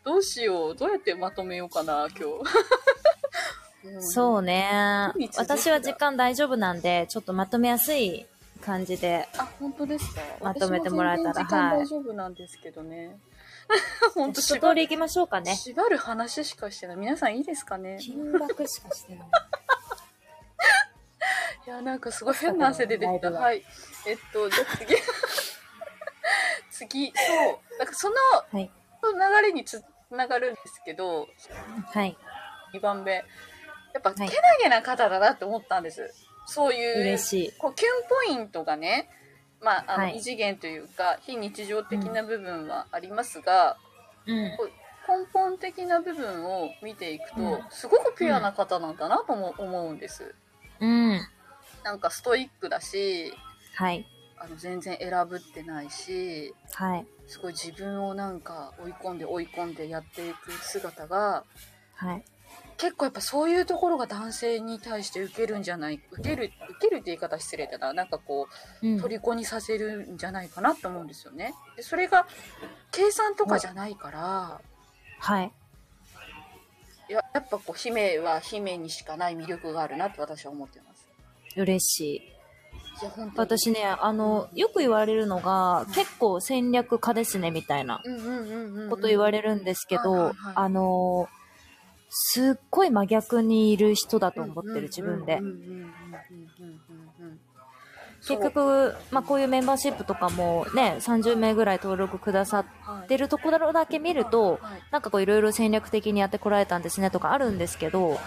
[0.06, 0.76] どうしよう。
[0.76, 4.02] どうやってまとめようかな、今日。
[4.02, 8.26] そうね私は時間大丈夫なんで、ちょっとまとめやすい
[8.62, 9.28] 感じで。
[9.38, 10.22] あ、本当ですか？
[10.42, 13.18] まとめてもらえたらはい大丈夫なんですけどね。
[14.14, 15.56] 本当一通り行きましょうかね。
[15.56, 16.98] 縛る話しかしてない。
[16.98, 17.98] 皆さんいいですかね？
[18.00, 19.28] 金箔しかしてない。
[21.68, 23.32] いや、なんかすごい変な汗出てきた。
[23.32, 23.64] はい。
[24.06, 24.96] えっと、じゃあ次。
[26.72, 27.14] 次、そ
[27.52, 27.78] う。
[27.80, 28.16] なんかその
[28.52, 28.72] はい。
[29.04, 31.28] 流れにつながるんですけど、
[31.94, 32.18] はい。
[32.74, 33.14] 2番目。
[33.14, 36.14] やっぱ、はいけなげな方だなって思ったんです。
[36.48, 37.18] そういう。
[37.58, 39.10] こう、キュンポイントがね、
[39.62, 43.78] まあ、あの、はい異次元というか、非日常的な部分はありますが、
[44.28, 44.36] うん。
[45.08, 50.36] 根本的な部分を見ていくと、うんすごくピュアな方なんだなとも思うんです。
[50.80, 51.20] うん。
[51.84, 53.34] なんかストイックだし、
[53.76, 54.08] はい。
[54.46, 57.08] あの全然選ぶってないし、はい。
[57.26, 61.44] すごい自分をなんか追い込んで追い込んでやっていく姿が、
[61.96, 62.24] はい。
[62.78, 67.94] 結構やっぱそういうところが男性に対して受けるんじゃない、受ける、受けるって言い方失礼だな。
[67.94, 68.48] なんかこ
[68.84, 69.00] う、うん。
[69.00, 71.56] 虜にさせるんじゃないかなと思うんですよね。
[71.76, 72.28] で、それが
[72.92, 74.62] 計算とかじゃないから、
[75.20, 75.52] はい。
[77.10, 81.08] いややっぱこう、姫は姫にしかない魅力があるなって私は思ってます。
[81.56, 82.35] 嬉しい。
[83.36, 88.02] 私ね、あの、よく言われるのが、結構戦略家ですね、みたいな
[88.90, 91.28] こと言われるんですけどあの、
[92.10, 95.42] すっごい真逆にいる人だと思ってる、自分で。
[98.28, 102.66] 結局、まあ、こういうメンバーシップとかもね、30名ぐらい登録くださ
[103.04, 108.18] ってるところだけ見ると、はいなんかこういろいろ戦略的にやってこられたんですねとかあるんですけど、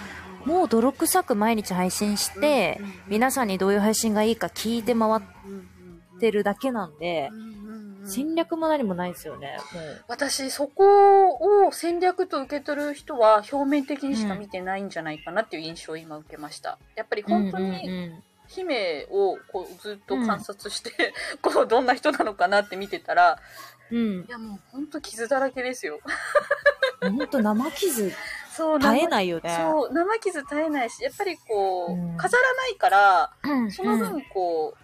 [0.48, 7.28] もう泥臭く毎日配信して、皆さんにどういう配信がいいか聞いて回ってるだけなんで
[8.06, 9.58] 戦略も何もないですよね。
[9.74, 10.04] もう。
[10.08, 23.38] 私そこを戦略と受け取る人は表面的にしか見てないんじゃないかなっていう印象を今受けましたやっぱり本当うんにうん姫をこうずっと観察して、こうどんな人なのかなって見てたら
[23.90, 24.20] うん。
[24.22, 26.00] いやもう本当傷だらけですよ
[27.02, 27.16] うん。
[27.18, 28.10] ほんと生傷
[28.58, 29.56] そう絶えないよね。
[29.56, 33.70] そう生傷絶えないしやっぱりこう、うん飾らないからうん。
[33.70, 34.74] その分こ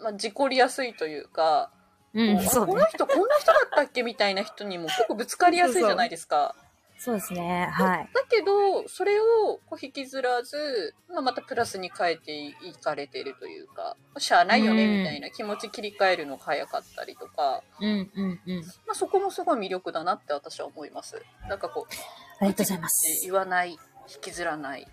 [0.00, 1.70] う、まあ、事故りやすいというか、
[2.12, 2.86] うん、こうそうねこの。
[2.86, 6.56] 人こんな人だったっけみたいな人にも結構ぶつかりやすいじゃないですか。
[6.58, 6.69] そう
[7.14, 7.68] ですね。
[7.72, 8.08] はい。
[8.12, 18.60] だけど、それをこう引きずらず、まあ、またプラスに変えていかれてるというか、しゃあないよねうんみたいな気持ち切り替えるのが早かったりとか、うんうんうん。
[18.86, 21.22] まあ、そこもすごい魅力だなって私は思います。
[21.48, 21.94] なんかこう、
[22.40, 23.20] ありがとうございます。
[23.24, 23.78] 言わない、引
[24.20, 24.86] きずらない。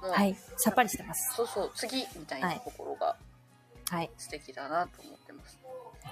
[0.00, 0.36] はい。
[0.56, 1.36] さっぱりしてます。
[1.36, 3.16] そうそう、次みたいなところが
[3.92, 4.10] はい。
[4.16, 5.58] 素敵だなと思ってます。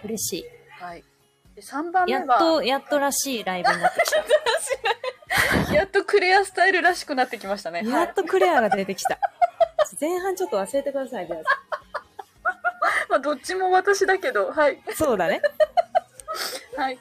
[0.04, 0.44] 嬉し
[0.78, 1.04] はい。
[1.54, 2.12] で、3番い。
[2.12, 4.16] 目は、やっと、やっとらしいライブになってきた。
[4.20, 4.32] やっと
[6.10, 7.82] クレアスタイルらしくなってきましたね。
[7.82, 8.14] はいやっ。
[8.14, 9.18] とクレアが出てきた。
[10.00, 11.36] 前半ちょっと忘れてください、じゃ
[13.08, 14.82] まあ、どっちも私だけど、はい。
[14.88, 14.92] あ。
[14.92, 15.40] そうだね。
[16.76, 16.98] はい。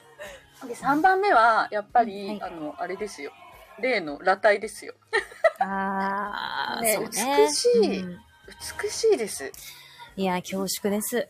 [0.65, 3.31] で、3番目は、やっぱり、はいあの、あれですよ。
[3.79, 4.93] 例の裸体ですよ。
[5.59, 7.09] あー、ねね。
[7.09, 8.19] 美しいうん
[8.83, 9.51] 美しいです。
[10.15, 11.27] いや、恐縮です。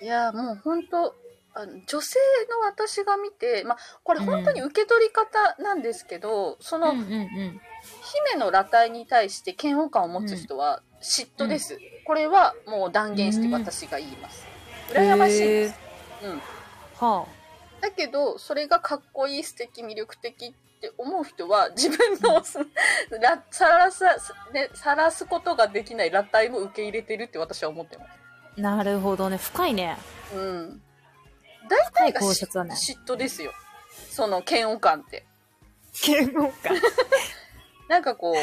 [0.00, 1.14] いや、もう本当
[1.58, 2.18] あの女性
[2.48, 7.60] の私が見て、まあ、これ本当に受け取り方なんですけど、その、うんうんうん。
[8.30, 11.76] 姫の裸体に対して嫌悪感を持つ人は嫉妬です。
[12.06, 14.46] これはもう断言して私が言います。
[14.90, 15.78] 羨ましいです。
[16.22, 16.40] うん。
[17.08, 17.26] は
[17.80, 22.42] だけど、それがかっこいい、素敵、魅力的って思う人は、自分の、
[23.50, 24.16] さらさ、
[24.52, 28.10] ね、晒すことができない裸体も受け入れてるって私は思ってます。
[28.58, 28.60] あ。
[28.60, 29.38] なるほどね。
[29.38, 29.96] 深いね。
[30.34, 30.82] うん。
[31.68, 32.46] 大体が嫉
[33.04, 33.52] 妬ですよ。
[34.10, 35.24] その嫌悪感って。
[36.06, 36.76] 嫌悪感。
[37.88, 38.34] なんかこう、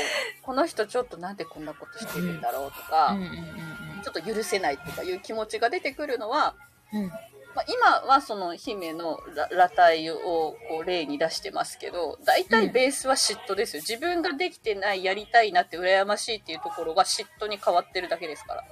[0.44, 6.54] この人ちょっとなんでこんなことしてるんだろうとか、うんうんうんちょっと許せないとかいう気持ちが出てくるのは、
[6.94, 7.04] うん。
[7.06, 7.10] うん。
[7.56, 13.82] まあ、今はその姫の裸裸体をこう例に出してますけど、大体ベースは嫉妬ですよ。
[13.82, 18.64] 自分ができてない、やりたいなって羨ましいっていうところが嫉妬に変わってるだけですから。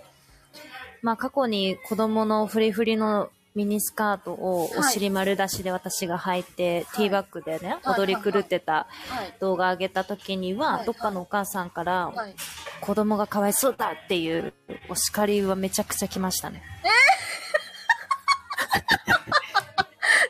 [1.02, 9.36] まあ過去に子供のフリフリのミニスカートをはいお尻丸出しで私が履いて、はいティーバッグでね、はい踊り狂ってたはい。
[9.40, 12.36] 動画上げた時には、はいどっかのお母さんから、はい。
[12.82, 14.54] 子供がかわいそうだっていう
[14.90, 16.64] お叱りはめちゃくちゃ来ましたね。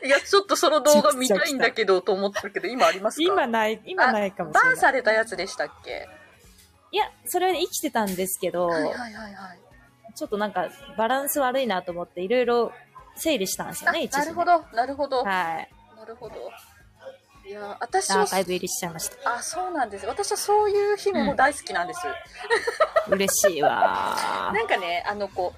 [0.04, 3.22] いや、ちょっとその動画見たいんだけど、と思ってるけど、今ありますか？
[3.22, 4.70] 今ない、今ないかもしれない。
[4.72, 6.06] バンされたやつでしたっけ？
[6.92, 9.58] いや、それは生きてたんですけど、はいはいはいはい。
[10.14, 12.72] ちょっとなんかバランス悪いなと思っていろいろ
[13.16, 15.24] 整理したんですよあね、一時なるほど、なるほど。
[15.24, 15.68] はい。
[15.96, 16.34] なるほど。
[17.46, 19.34] いや、私はアー、カイブ入りしちゃいました。
[19.34, 20.06] あ、そうなんです。
[20.06, 22.00] 私はそういう日も大好きなんです。
[23.08, 25.52] 嬉しいわ なんかね、あの、こ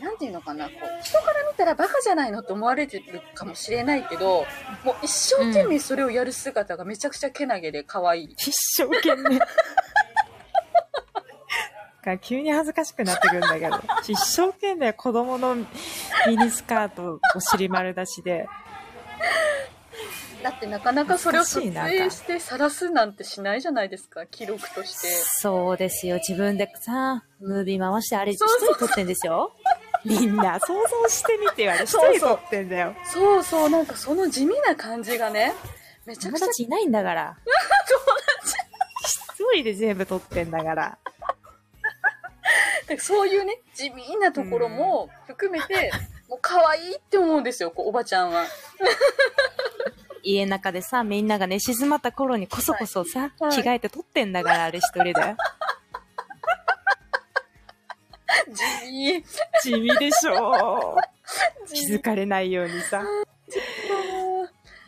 [0.00, 4.46] う、なんていうのかな、こう、人から見たらバカじゃないのって思われてるかもしれないけど、
[4.84, 8.32] もう一生懸命それをやる姿がめちゃくちゃけなげで可愛い。
[8.32, 9.40] 一生懸命。
[12.08, 15.64] が急に恥ずかしくなってくるんだけど、 一生懸命子供のミ
[16.36, 18.48] ニスカートお尻丸出しで、
[20.42, 25.08] だってなかなかそれを撮影して晒すなんてしないじゃないですか、記録として。
[25.08, 26.16] そうですよ。
[26.16, 29.52] 自分でさ、ムービー回してあれ一人撮ってんですよ。
[30.04, 31.72] みんな想像してみてよ。
[31.72, 32.94] あれ一人撮ってんだよ。
[33.04, 35.54] そうそう、なんかその地味な感じがね、
[36.06, 37.36] めちゃくちゃ友達いないんだから。
[39.34, 40.98] 一人で全部撮ってんだから。
[42.88, 45.92] だからそういうね、地味なところも含めて、
[46.28, 48.46] もう可愛いって思うんですよ、こうおばちゃんは。
[50.24, 55.12] 家の中でさ、みんながね、静まった頃にこそこそさ、はい着替えて撮ってんだから、あれ一人で。
[58.50, 59.24] 地味。
[59.62, 60.96] 地味でしょ。
[61.72, 63.04] 気づかれないようにさ。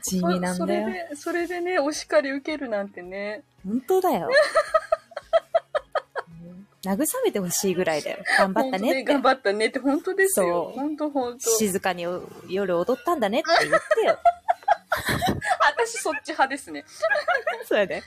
[0.02, 0.58] 地味なんだよ。
[0.58, 3.42] それで、それでね、お叱り受けるなんてね。
[3.66, 4.30] 本当だよ。
[6.84, 8.18] 慰めてほしいぐらいだよ。
[8.38, 9.04] 頑張ったねって。
[9.04, 10.72] 頑張ったねって、本当ですよ。
[10.74, 11.50] そう本当本当。
[11.50, 12.06] 静かに
[12.48, 14.18] 夜踊ったんだねって言ってよ。
[15.76, 16.84] 私そっち派ですね。
[17.66, 18.02] そうやで。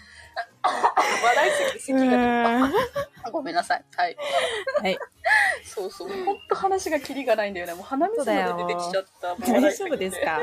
[0.64, 2.72] 笑いすぎて咳が出は
[3.24, 3.32] た。
[3.32, 3.84] ごめんなさい。
[3.96, 4.14] はい。
[4.92, 4.98] い。
[5.66, 6.10] そうそう。
[6.26, 7.74] 本当話がキリがないんだよね。
[7.74, 9.36] もう鼻水まで出てきちゃった。
[9.36, 10.42] 大丈夫ですか？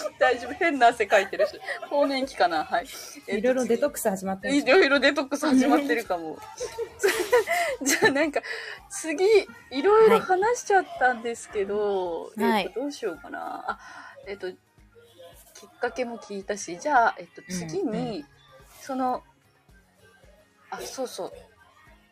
[0.18, 0.54] 大丈夫。
[0.54, 1.60] 変な汗かいてるし。
[1.90, 2.86] 更年期かなはい。
[3.28, 6.38] いろいろデトッククス始まってるいろいろデトックス始まってるかも。
[7.82, 8.40] じゃあなんか、
[8.88, 9.24] 次、
[9.70, 13.64] いろいろ話しちゃったんですけど、はいえっと、どうしようかな。
[13.68, 13.78] あ、
[14.26, 18.24] えっと、きっかけも聞いたし、じゃあ、えっと、次うんうに、
[18.80, 19.24] その、
[20.70, 21.32] あ、そうそう。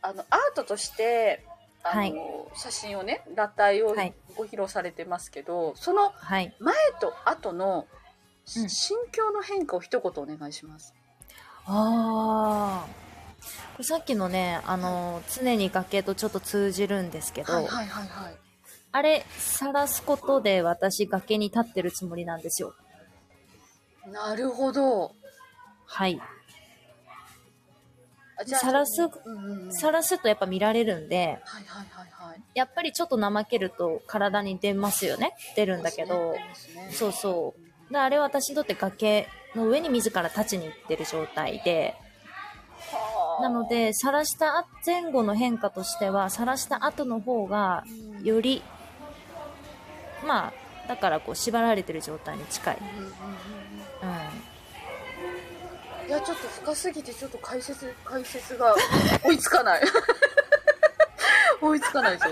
[0.02, 1.44] あの、アートとして、
[1.90, 2.14] あの、はい
[2.58, 6.54] 写真をね、裸体をはいご披露されてますけど、そのはい。
[6.58, 7.86] 前と後の
[8.56, 10.94] うん心境の変化を一言お願いします。
[11.66, 13.06] ああ。
[13.72, 18.36] これさっきのね、あの、常に崖とちょっと通じるんですけど、はいはいはいはい。
[18.92, 22.74] あれ、晒すことで私崖に立ってるつもりなんですよ。
[24.06, 25.12] なるほど。
[25.84, 26.20] はい。
[28.38, 32.42] あじゃあ晒すうんうんうん、晒すとやっぱ見られるんで、はいはいはいはい。
[32.54, 35.34] やっぱりちょっと怠けると体に出ますよね。
[35.54, 36.34] 出るんだけど、
[36.90, 37.54] そうそ
[37.88, 37.92] う。
[37.92, 41.94] であれは私にとって崖の上に自ら立ちに行ってる状態で、
[42.92, 48.62] はあなので、晒した前後の変化としては、晒した後の方が、うんより、
[50.26, 52.78] まあ、だからこう縛られてる状態に近い。
[56.06, 58.74] いやちょっと深すぎてちょっと解説解説が
[59.24, 59.82] 追いつかない。
[61.60, 62.24] 追いつかないぞ。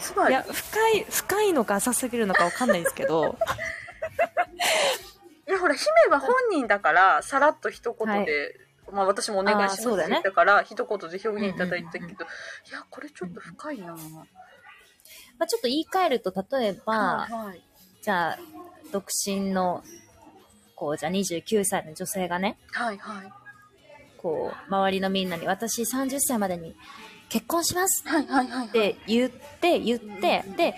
[0.00, 0.30] つまり？
[0.30, 3.38] いや、深い、深いのか浅すぎるのかわかんないですけど、
[5.46, 8.54] いやほら姫は本人だからさらっと一言で、はい。
[8.90, 13.98] まあ私もお願いしますだね言ったから、一言で表現いただいたけど、うんうんうんいやこれちょっと深いな、ま
[15.40, 17.62] あちょっと言い換えると、例えば、はいはい。
[18.02, 18.38] じゃあ、
[18.92, 19.82] 独身の、
[20.84, 23.32] こう、じゃあ29歳の女性がね、はいはい。
[24.18, 26.76] こう、周りのみんなに、私30歳までに
[27.30, 28.68] 結婚しますはいはいはいはい。
[28.68, 30.74] って言って、言って、で、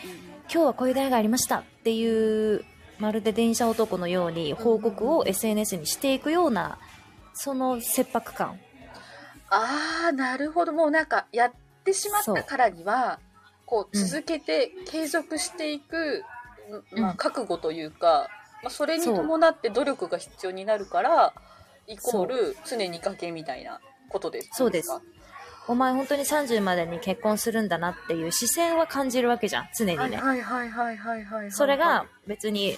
[0.49, 2.64] 今日はこういう出会いがありましたっていう、
[3.01, 6.79] まるで電車男のように報告を SNS にしていくような、
[7.35, 8.61] その切迫感。
[9.51, 10.73] ああなるほど。
[10.73, 11.53] もうなんかやっ
[11.85, 13.19] てしまったからには
[13.64, 14.07] こううん。
[14.07, 16.25] 続けて継続していく、
[16.92, 17.03] うん。
[17.03, 18.29] まあ、覚悟というか、
[18.67, 21.33] まあ、それに伴って努力が必要になるから
[21.87, 24.89] イコール常に崖みたいなことですそうです。
[24.89, 25.01] か
[25.69, 29.97] お前本当に30までに結婚するんだなっていう視線は感じるわけじゃん、常にね。
[29.97, 31.53] はいはいはいはいはいはいはい。
[31.53, 32.77] それが別に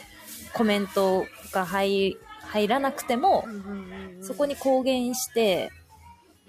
[0.53, 3.47] コメントが入入らなくても
[4.20, 5.70] そこに公言して、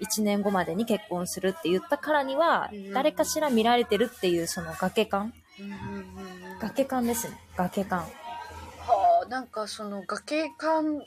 [0.00, 5.32] 1年後までに結婚するって言ったからにはうん、誰かしら見られてるっていうその崖感。
[6.60, 7.40] 崖感ですね。
[7.56, 8.06] 崖感。
[9.30, 11.02] はあなんかその崖感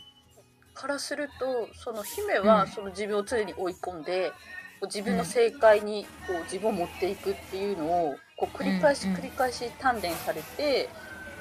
[0.73, 2.67] からするとその姫はうん。
[2.69, 4.35] その自分を常に追い込んで、こ
[4.83, 10.89] う自分の正解にこう自分を持っていくっていうのをこう繰り返し繰り返し鍛錬されて、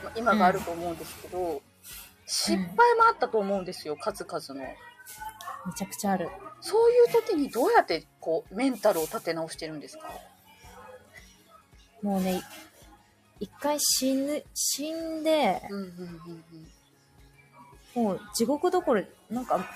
[0.05, 1.63] まあ今があると思うんですけど、
[2.27, 4.67] 失敗もあったと思うんですよ、数々の。
[5.67, 6.29] めちゃくちゃある。
[6.61, 10.05] そういう時にどうやってこうメンタルを立て直してるんですか？
[12.03, 12.43] もうね、
[13.43, 16.43] 一回死ぬ、死んで、うんうんうん
[17.95, 19.67] もう地獄どころ、なんか、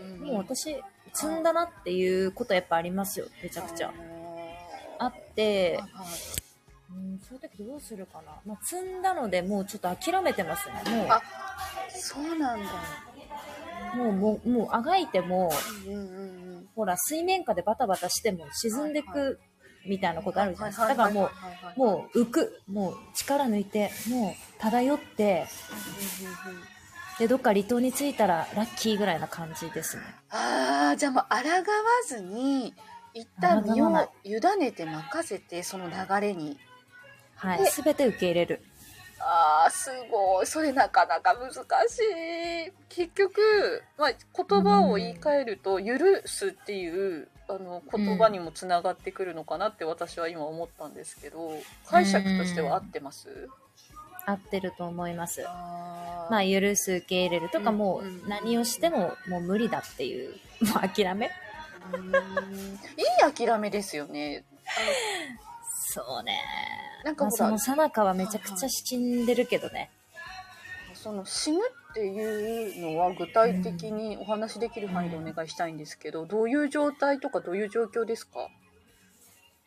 [0.00, 0.28] うん。
[0.28, 0.82] もう私、
[1.12, 3.92] 積んだなっていうことやっぱありますよ、めちゃくちゃ。
[4.98, 5.78] あって、
[6.90, 8.32] うん、そういう時どうするかな。
[8.46, 11.06] まあ、積んだので、もうちょっと諦めてますね。
[11.10, 11.20] あ
[11.90, 12.66] そうなんだ。
[13.94, 15.50] もう、もう、もう、もう、あがいても、
[15.86, 19.38] うんうんうんほら、水面下でバタバタしても沈んでく、
[19.86, 20.88] みたいなことあるじゃないですか。
[20.88, 21.30] だからもう、
[21.76, 25.46] う、もう浮く、もう力抜いて、もう漂って、
[27.18, 30.02] で、どっか離島に着いたらラッキーぐらいな感じですね。
[30.30, 31.44] ああ、じゃあもう抗わ
[32.06, 32.74] ずに、
[33.12, 36.58] 一旦身を委ねて任せて、その流れに。
[37.36, 37.58] はい。
[37.58, 38.62] ですべて受け入れる。
[39.18, 40.46] ああ、すごい。
[40.46, 42.72] それなかなか難しい。
[42.88, 51.52] 結局、まあ、言葉を言い換えると、許すっていう、あの、言葉にもつながってくるのかなって私は今思ったんですけど、
[51.86, 53.48] 解釈としては合ってます？
[54.26, 55.44] 合ってると思います。
[55.46, 60.34] あまあ、許す、受け入れるとか、うんもうんう何をしてももう無理だっていう、
[60.64, 61.28] もう諦めい
[63.30, 64.44] い諦めですよね。
[65.92, 66.40] そうね。
[67.04, 69.90] なんかほらまあ、その最中はめちゃくちゃ死んでるけどね。
[70.94, 71.60] その死ぬっ
[71.92, 78.48] ていうのは具体的にお話しできる範囲でお願いしたいんですけど、どういう状態とかどういう状況ですか？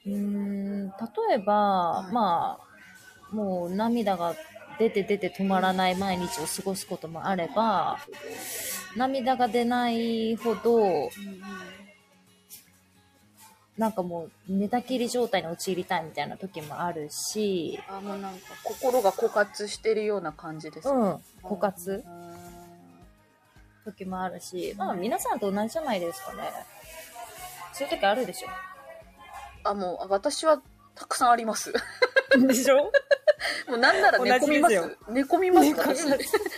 [0.05, 0.93] うーん、例
[1.36, 2.13] えば、い。
[2.13, 2.59] ま
[3.32, 4.36] あ、もう涙が
[4.80, 7.99] 出て出て止まらない毎日を過ごすこともあれば、
[8.95, 11.09] 涙が出ないほど、
[13.78, 21.13] なんかもう寝たきり状態に陥りたいみたいな時もあるし、あもうなんか心が枯渇してるような感じですか、うん、
[21.43, 22.03] 枯渇。
[22.05, 22.34] うん
[23.86, 26.43] 時もあるし、まあ皆さんと同じじゃないですかね。
[27.74, 28.47] そういう時あるでしょ。
[29.65, 30.61] あもうあ私は
[30.95, 31.74] たくさんあります。
[32.47, 32.91] でしょ？
[33.67, 34.76] もうなんなら寝込みます。
[34.76, 35.67] す寝込みます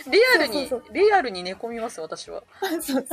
[0.08, 2.44] リアルにリアルに寝込みます私は。
[2.62, 3.06] そうそう。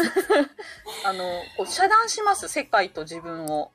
[1.05, 1.23] あの
[1.57, 3.71] こう遮断します世界と自分を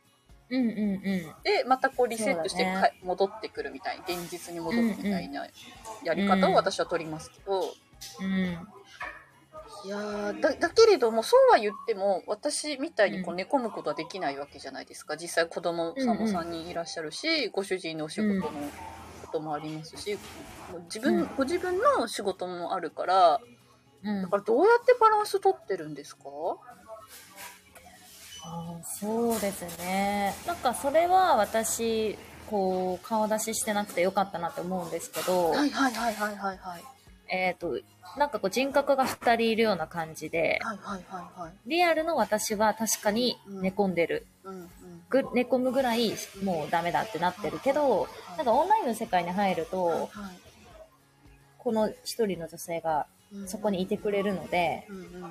[0.50, 1.02] うんうんうん。
[1.42, 2.74] でまたこうリセットしてね。
[2.74, 5.46] か戻ってくるみたい現実に戻るみたいな
[6.04, 7.60] やり方を私は取りますけど、
[8.20, 8.68] うん。
[9.84, 15.16] いやーだだけれどもそうは言っても私みたいにこううん寝込むことはできないわけじゃないですか。
[15.16, 20.18] 実際子供さんも3人いらっしゃるし、ご主人のお仕事のこともありますし、
[20.72, 21.28] もう自分、うん。
[21.36, 23.40] ご自分の仕事もあるから
[24.02, 24.22] うん。
[24.22, 26.24] だからどうやってバランス取ってるんですか？
[28.84, 30.34] そうですね。
[30.46, 32.16] なんかそれは私、
[32.48, 36.84] こう、顔出ししてなくてよかったなって思うんですけど、はいはいはいはいはいはい。
[37.28, 37.78] えっ、と、
[38.16, 41.52] なんかこう人格が2人いるような感じで、はいはいはいはい。
[41.66, 44.26] リアルの私は確かに寝込んでる。
[44.44, 44.68] うんうん。
[45.10, 50.48] ぐ寝込むぐらいもうダメだってなってるけど、なんかオンラインの世界に入ると、はい
[51.58, 53.06] この一人の女性がは
[53.44, 55.28] いそこにいてくれるので、うんうんうんうん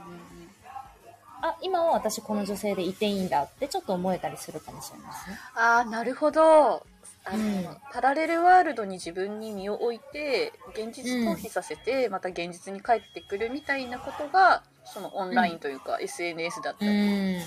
[1.41, 5.38] あ、今は私この女性でいていいんだってちょっと思えたりするかもしれないですね。
[5.55, 6.85] ああなるほど。
[7.25, 7.39] あの、う
[7.73, 7.77] ん。
[7.91, 17.41] パラレルワールドに自分に身を置いて現実逃避させて、また現実に帰ってくるみたいなことがそのオンラインというか、SNS だったうり、ん。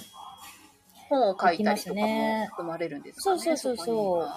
[1.09, 4.29] 本を書いたりとかも含まれるんですかねそうそうそうそ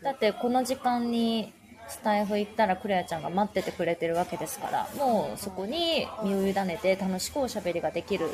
[0.00, 0.04] う。
[0.04, 1.52] だってこの時間に
[1.88, 8.30] スタイフ行ったらクレアちゃんが待っててくれてるわけですから、もうそこに身を委ねて楽しくおしゃべりができる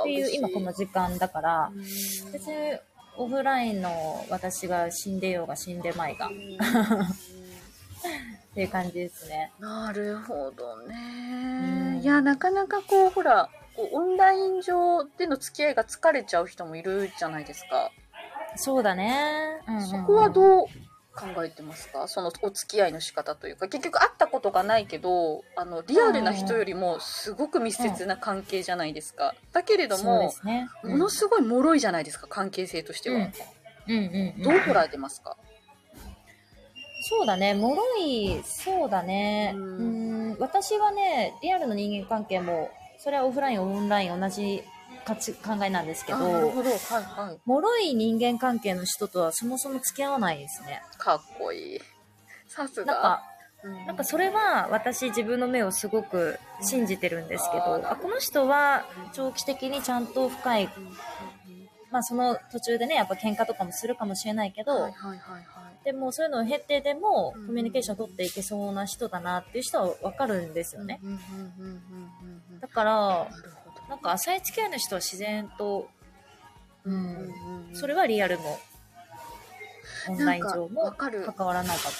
[0.00, 1.82] っていう今この時間だから、うん。
[2.32, 2.54] 別に
[3.16, 6.28] オフラインの私が死んでようが死んでまいが。
[6.28, 6.36] っうん。
[8.54, 9.52] ていう感じですね。
[9.58, 10.94] なるほどね、
[11.96, 12.02] うん。
[12.02, 17.90] いやなかなかこうほらこうオンライン上での付き合いが疲れちゃう人もいるじゃないですか、
[18.56, 19.62] そうだね。
[19.66, 19.86] うんうんうん。
[19.86, 20.66] そこはどう
[21.14, 22.08] 考えてますか？
[22.08, 23.68] そのお付き合いの仕方というか。
[23.68, 33.32] 結局会ったことがないけどあのリアルな人よりもすごく密接な関係じゃないですか、だけれどそうでも、のすごい脆いじゃないですか関係性としては、うん。
[33.88, 35.36] うんうんうんどう捉えてますか、
[37.02, 39.52] そうだね、脆い、そうだね。
[39.56, 40.36] うん。
[40.38, 44.62] 私はね、リアルの人間関係も、それはオフライン、オンライン同じ
[45.04, 46.70] 価値考えなんですけあなるど、ほど。
[46.70, 47.40] はいはい。
[47.46, 50.82] 脆い人間関係の人とはそもそも付き合わないですね。
[50.98, 51.80] かっこいい。
[52.48, 53.22] さすが。
[53.86, 57.86] なんか、それは私自分の目をすごく信じてるんですけど、うん。
[57.86, 60.68] あこの人は長期的にちゃんと深い、
[61.92, 65.84] まあその途中でね、やっぱ喧嘩とかもするかもしれないけど、はいはいはいはい。
[65.84, 67.46] でもそういうのを経てでもうん。
[67.46, 71.00] コミュニケーション取っていけそうな人だなっていう人はわかるんですよね。
[72.60, 73.28] だから、
[73.92, 75.90] なんか浅い付き合いの人は自然と、
[76.84, 77.00] うん、うん
[77.68, 78.58] うんそれはリアルも、
[80.08, 81.90] オンライン上も関わらないか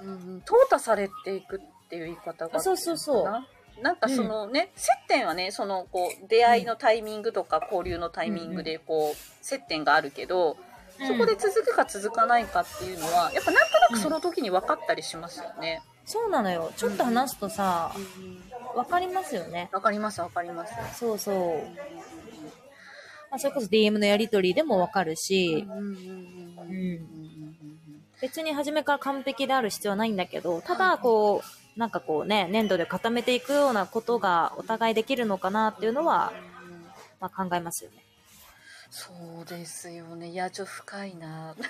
[0.00, 0.02] も。
[0.02, 0.08] うん。
[0.08, 3.24] うん、淘汰されていくっていう言い方があそうそうそう。
[3.24, 3.46] な？
[3.80, 9.16] なんかそのね、接点はねそのこう出会いのタイミングとか交流のタイミングでこう
[9.46, 10.71] 接点があるけど、うん。
[11.06, 15.82] そこで続くか続かないかっていうのはやっぱなんとなくその時に分かったりしますよね。
[16.04, 16.72] そうなのよ。
[16.76, 17.94] ちょっと話すとさ、
[18.74, 19.68] わかりますよね。
[19.72, 20.74] わかりますわかります。
[20.98, 21.34] そうそう。
[23.30, 27.22] まあ、それこそ DM のやり取りでもわかるし、うんうんうんうんうん
[28.20, 36.32] 別に初めから完璧である必要はないんだけど、ただこう、なんかこうね、粘土で固めていくようなことがお互いできるのかなっていうのは、
[37.20, 38.01] まあ、考えますよね。
[38.94, 40.28] そうですよね。
[40.28, 41.56] いや、ちょ深いな。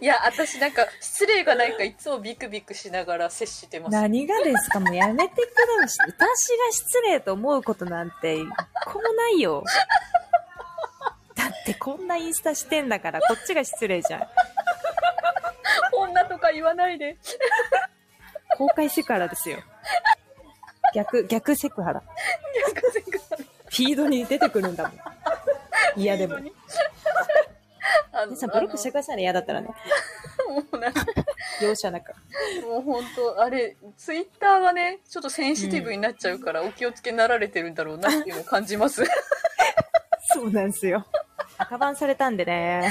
[0.00, 3.92] いや、私なんか失礼がないかいつもビクビクしながら接してます。
[3.92, 6.08] 何がですかもうやめてください。
[6.08, 8.48] 私が失礼と思うことなんて一
[8.84, 9.62] 個もないよ。
[11.36, 14.28] だってこんなインスタしてんだからこっちが失礼じゃん。
[15.92, 17.16] 女とか言わないで。
[18.58, 19.62] 公開セクハラですよ。
[20.92, 22.02] 逆、逆セクハラ。
[22.74, 24.92] 逆セクハラフィードに出てくるんだもん。
[25.96, 26.36] 嫌でも。
[28.12, 29.68] あの皆さんブロックしてくださいね、嫌だったらね。
[30.48, 31.06] もうなんか、
[31.62, 32.12] 容赦なく。
[32.62, 39.02] もう本当あれ、ツイッターがね、ちょっとセンシティブになっちゃうから、お気をつけになられてるんだろうなっていうのを感じます。
[40.32, 41.04] そうなんですよ。
[41.58, 42.82] 赤バンされたんでね。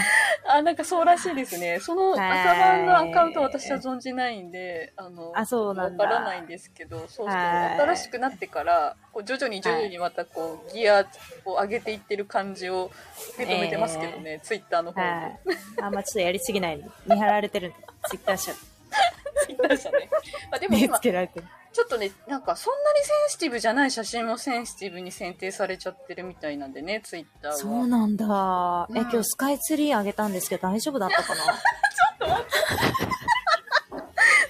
[0.47, 1.79] あ、なんかそうらしいですね。
[1.79, 6.03] その赤はい番のアカウント私は存じないんで、あの、あ、そうなんだ。
[6.05, 11.05] わからないんですけど、そうそう、はい新しくなってから、こう徐々に徐々にまたこう、ギア
[11.45, 12.91] を上げていってる感じを
[13.35, 15.53] 受け止めてますけどね、ツイッターの方はで。
[15.53, 15.57] い。
[15.81, 16.89] あんまちょっとやりすぎないの。
[17.07, 17.77] 見張られてるんで。
[18.09, 18.51] ツイッター社。
[19.45, 20.09] ツイッター社ね。
[20.49, 21.45] まあでも目今つ、けられてる。
[21.73, 27.57] ちょっとね、なんかそんなにセンシティブじゃない写真もセンシティブに選定されちゃってるみたいなんでね、ツイッターは。
[27.57, 28.87] そうなんだ。
[28.89, 31.41] え、うん今日スカイツリーあげたんですけど大丈夫だったかな？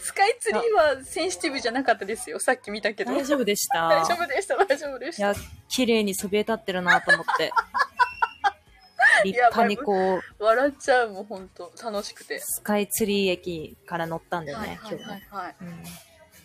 [0.01, 2.39] スカイツリーはセンシティブじゃなかったですよ。
[2.39, 3.13] さっき見たけど。
[3.13, 3.87] 大丈夫でした？
[3.87, 5.31] 大丈夫でした、大丈夫でした。
[5.31, 5.35] いや、
[5.69, 7.51] 綺麗にそびえ立ってるなと思って。
[9.23, 11.71] 立派にこう、笑っちゃうもん、ほんと。
[11.83, 12.39] 楽しくて。
[12.39, 15.27] スカイツリー駅から乗ったんだよはいね、はいはい今日ね。
[15.29, 15.55] はい。
[15.61, 15.83] うん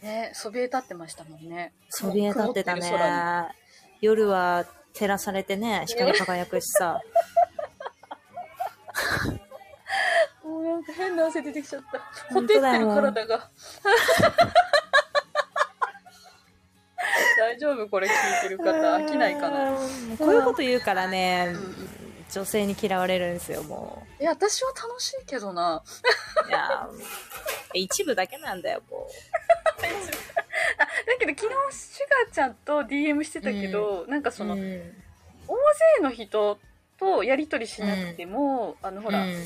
[0.03, 1.73] ね、そびえ立ってましたもんね。
[1.89, 2.93] そびえ立ってたね。
[4.01, 7.01] 夜は照らされてね、光り輝くしさ。
[10.45, 11.99] もうなんか変な汗出てきちゃった。
[11.99, 13.51] ほ本てってる体が。
[17.39, 18.73] 大丈夫これ聞いてる方。
[18.73, 19.71] 飽きないかな。
[19.71, 21.55] うんこういうこと言うからね
[22.33, 25.83] 女性に嫌われるんですよ、もいや、私は楽しいけどな。
[26.47, 26.49] う。
[26.49, 26.89] いや、
[27.75, 28.83] 一部だけなんだよ、
[29.83, 30.07] も
[31.07, 34.33] だけど昨日、シュガーちゃんと DM してたけど、なんかう。
[34.33, 34.65] その、大うん。
[34.67, 36.59] 勢の人
[36.99, 39.45] とやりとりしなくても、あの、ほら、うん。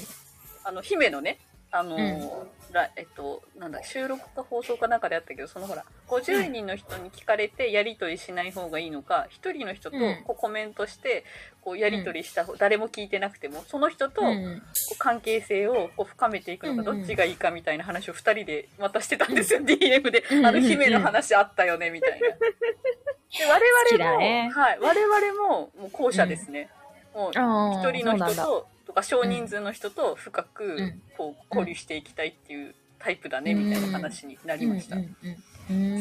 [0.65, 1.39] あの、姫のね、
[1.71, 2.51] あの、うん。
[2.73, 10.23] らえっと、なんだ、収録か放送かなんかであったけど、そのほら、50人の人に聞かれてやりとりしない方がいいのか、1人の人とうん。
[10.25, 11.25] こうコメントして、
[11.61, 14.63] こうやりとりした方、誰も聞いてなくても、その人とこう
[14.99, 20.25] 関係性をこう深めていくのか、どっちがいいかみたいな話を2人でまたしてたんですよ、DM で。
[20.31, 22.29] うんあの、姫の話あったよね、みたいな。
[22.29, 24.51] で、好我き々も、だね。
[24.55, 26.71] はい、我々も、もう後者ですね。
[27.15, 31.03] もう、一人の人ととか少人数の人と深うくん。
[31.17, 35.03] こう交流していきたいっていうタイプだねみたいな話になりました、好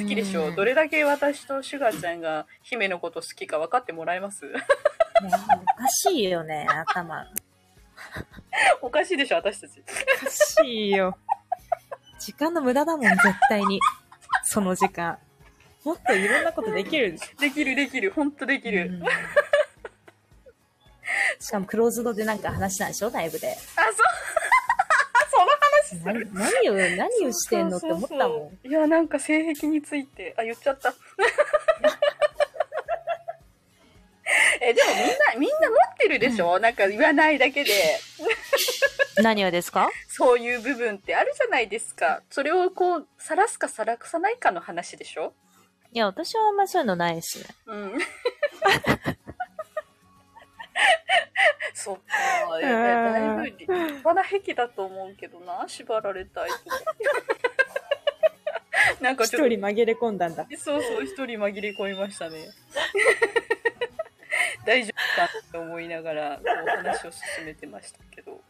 [0.07, 0.47] きでしょ？
[0.47, 4.47] うどれだけ私とシュガーちゃんが姫のこと好きか分かってもらえます？
[4.47, 7.27] おかしいよね、頭。
[8.81, 9.83] おかしいでしょ私たち。
[10.21, 11.15] おかしいよ。
[12.19, 13.19] 時間の無駄だもん、絶
[13.49, 13.79] 対に。
[14.45, 15.19] その時間。
[15.85, 17.11] もっといろんなことできる。
[17.11, 17.39] でしょ。
[17.39, 18.11] できるできる。
[18.11, 19.03] ほんとできる、うん
[21.39, 23.09] しかもクローズドでなんか話したんでしょ？
[23.09, 23.51] ライブで。
[23.51, 23.95] あそう。
[25.31, 26.29] その話す何る。
[26.33, 28.19] 何を、何をしてんのって思ったもん。
[28.19, 28.67] そうそうそう。
[28.67, 30.33] いやなんか性癖について。
[30.37, 30.93] あ言っちゃった。
[34.61, 35.07] えでもみんな
[35.39, 37.71] みんな持ってるでしょ、なんか言わないだけで。
[39.17, 39.89] 何をですか？
[40.07, 42.21] そういう部分ってあるじゃないですか。
[42.29, 45.33] それをこう、晒すか晒さないかの話でしょ？
[45.91, 47.45] いや、私はあんまそういうのないですね。
[47.65, 47.97] うん。
[51.73, 52.59] そっか。
[52.59, 56.61] いやだいぶ立派な癖だと思うけどな、縛られたいとか。
[59.01, 60.45] なんか一人紛れ込んだんだ。
[60.57, 62.49] そうそう、一人紛れ込みましたね。
[64.65, 68.41] 大丈夫かって思いながら、こう話を進めてましたけど。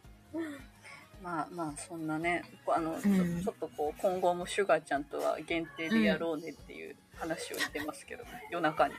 [1.22, 8.94] まあまあそんなねあの、んちょっとこう今後もシュガーちゃんとは限定でやろうねっていう話をしてますけど、夜中に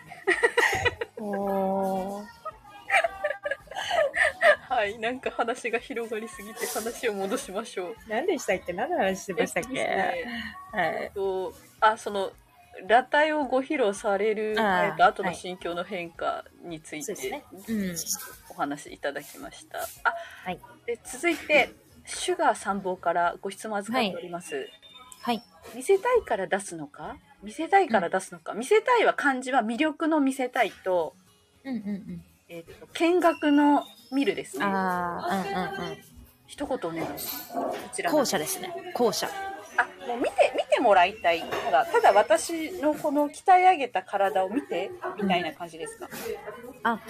[1.17, 2.25] おー。
[4.71, 8.73] はいなんか話が広がりすぎて話を戻しましょう何でしたっけ？
[8.73, 10.25] 何の話してましたっけ、えっとね
[10.73, 11.13] はいえっ。
[11.13, 12.31] とあその
[12.83, 17.45] 裸体をご披露されるあ後のはい心境の変化についてそうですね。
[17.69, 17.97] うん。
[18.51, 19.81] お話しいただきました。
[20.05, 20.15] あ、
[20.45, 21.75] はいで続いて
[22.07, 24.69] シュガー参謀からご質問預かっております。
[25.23, 25.43] はい。
[25.75, 27.17] 見せたいから出すのか？
[27.43, 31.15] 見せたいから出すのか、見せたいは漢字は魅力の見せたいと,、
[31.65, 32.25] うんうんうん。
[32.49, 34.65] えー、と見学の見るですね。
[34.65, 35.99] ああ、うんうんうん。
[36.47, 37.53] 一言お願いします。
[37.53, 38.19] こちらの。
[38.19, 38.73] 後者ですね。
[38.95, 39.29] 後者。
[39.77, 44.91] あもう見て見てもらいたいただただ私のこの鍛え上げた体を見て
[45.21, 46.09] みたいな感じですか、
[46.83, 47.01] あ、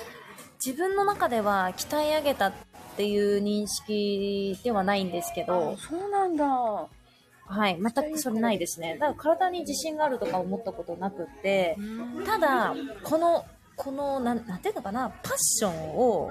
[0.65, 2.53] 自分の中では鍛え上げたっ
[2.97, 6.45] ていう認識ではないんですけあど、そうなんだ。
[6.47, 8.97] はい、全くそれないですね。
[9.01, 11.77] だから体に自信があるとか思ったことなくって、
[12.25, 13.45] ただ、この、
[13.83, 16.31] この、なん、なんていうのかな、パッションを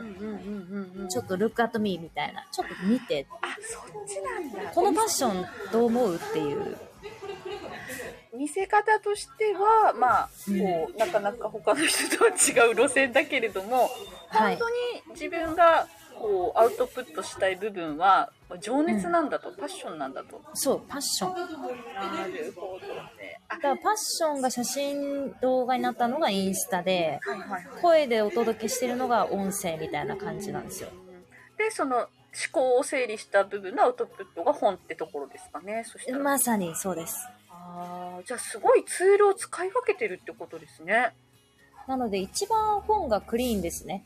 [1.10, 4.72] ちょっとルックアットミーみたいな、ちょっと見て、あそっちなんだ。
[4.72, 6.78] このパッションどう思うっていう。
[8.38, 13.89] 見せ方としてはまあうんこう、なかなか他の人とは違う路線だけれども
[14.28, 14.56] はい。
[14.56, 14.76] 本当に
[15.14, 15.88] 自分が
[16.20, 20.41] こうアウトプットしたい部分は情熱なんだと、パッションなんだと。
[20.53, 21.34] そう、パッション。
[21.34, 21.47] な
[22.28, 22.88] るほど
[23.47, 27.82] だからパッションが写真動画になったのがインスタで、はいはいはい。
[27.82, 30.89] 声でお届けしてるのが音声みたいな感じなんですよ。
[31.57, 32.07] でその思
[32.51, 35.84] 考を整理した部分のアウトプットが本ってところですかね。
[35.86, 36.20] そしたら。
[36.20, 37.28] まさにそうです。
[37.49, 41.15] あーじゃあすごいツールを使い分けてるってことですね。
[41.88, 44.05] なので一番本がクリーンですね。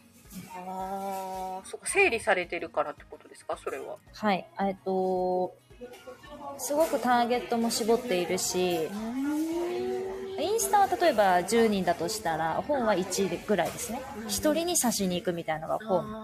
[0.55, 3.57] ああ、そっか整理されてるからってことですか？
[3.63, 3.97] それは。
[4.13, 4.45] はい。
[4.61, 5.53] えっと、
[6.57, 8.89] すごくターゲットも絞っているし、
[10.39, 14.01] インスタは例えば10人だとしたら、本は1ぐらいですね。
[14.25, 16.11] 1人に差しに行くみたいなのが本。
[16.11, 16.17] な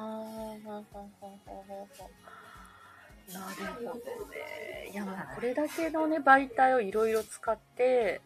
[3.55, 4.89] るほどね。
[4.91, 8.22] いや、まあ、これだけのね、媒体をいろいろ使って、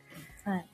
[0.46, 0.66] はい。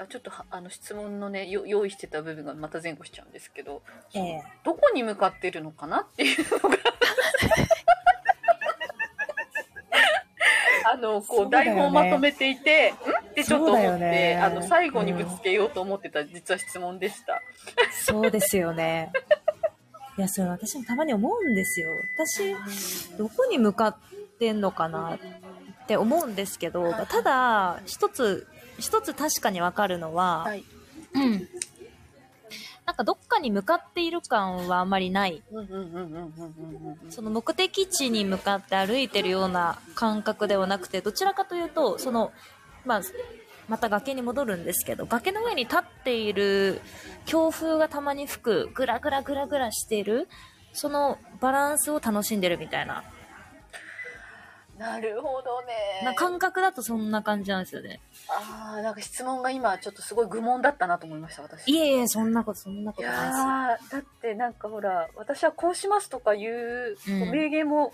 [0.00, 3.82] あちょっとはあの質問のねよ用意してた部分がまた前後しちゃうんですけど
[4.14, 4.42] ええ。
[4.64, 6.76] どこに向かってるのかなっていうのが。
[10.92, 12.94] あのこそう台本をまとめていて、ん？
[12.94, 12.98] っ
[13.34, 14.40] てちょっと思って、ね。
[14.42, 17.40] あの最後にぶつけようと思ってた実は質問でした。
[17.92, 19.12] そうですよね。
[20.18, 21.90] いや、それ私もたまに思うんですよ。
[22.18, 22.56] 私、
[23.16, 23.96] どこに向かっ
[24.38, 25.18] てんのかなっ
[25.86, 28.48] て思うんですけどはい、ただ、一つ、
[28.80, 30.64] 一つ確かにわかるのは、はい。
[31.14, 31.48] うん。
[32.86, 35.42] なんかどっかに向かっている感はあまりない。
[37.10, 42.32] その目的地に向かって歩いてるような感覚ではなくて、どちらかというと、その、
[42.84, 43.02] まあ、
[43.68, 46.80] また崖に戻るんですけど、崖の上に立っている
[47.26, 50.28] 強風がたまに吹く、ぐらぐらぐらぐらしている、
[50.72, 53.04] そのバランスを楽しんでるみたいな。
[54.80, 56.00] なるほどね。
[56.04, 58.00] な感覚だとそんな感じなんですよね。
[58.30, 61.70] ああ、なんか質問が今ちょっとすごい愚問だったなと思いました、私。
[61.70, 64.02] いえいえ、そんなこと、そんなこいとないですよ。
[64.02, 67.92] だってなんかほら私はこうしますとかいううんこう名言も、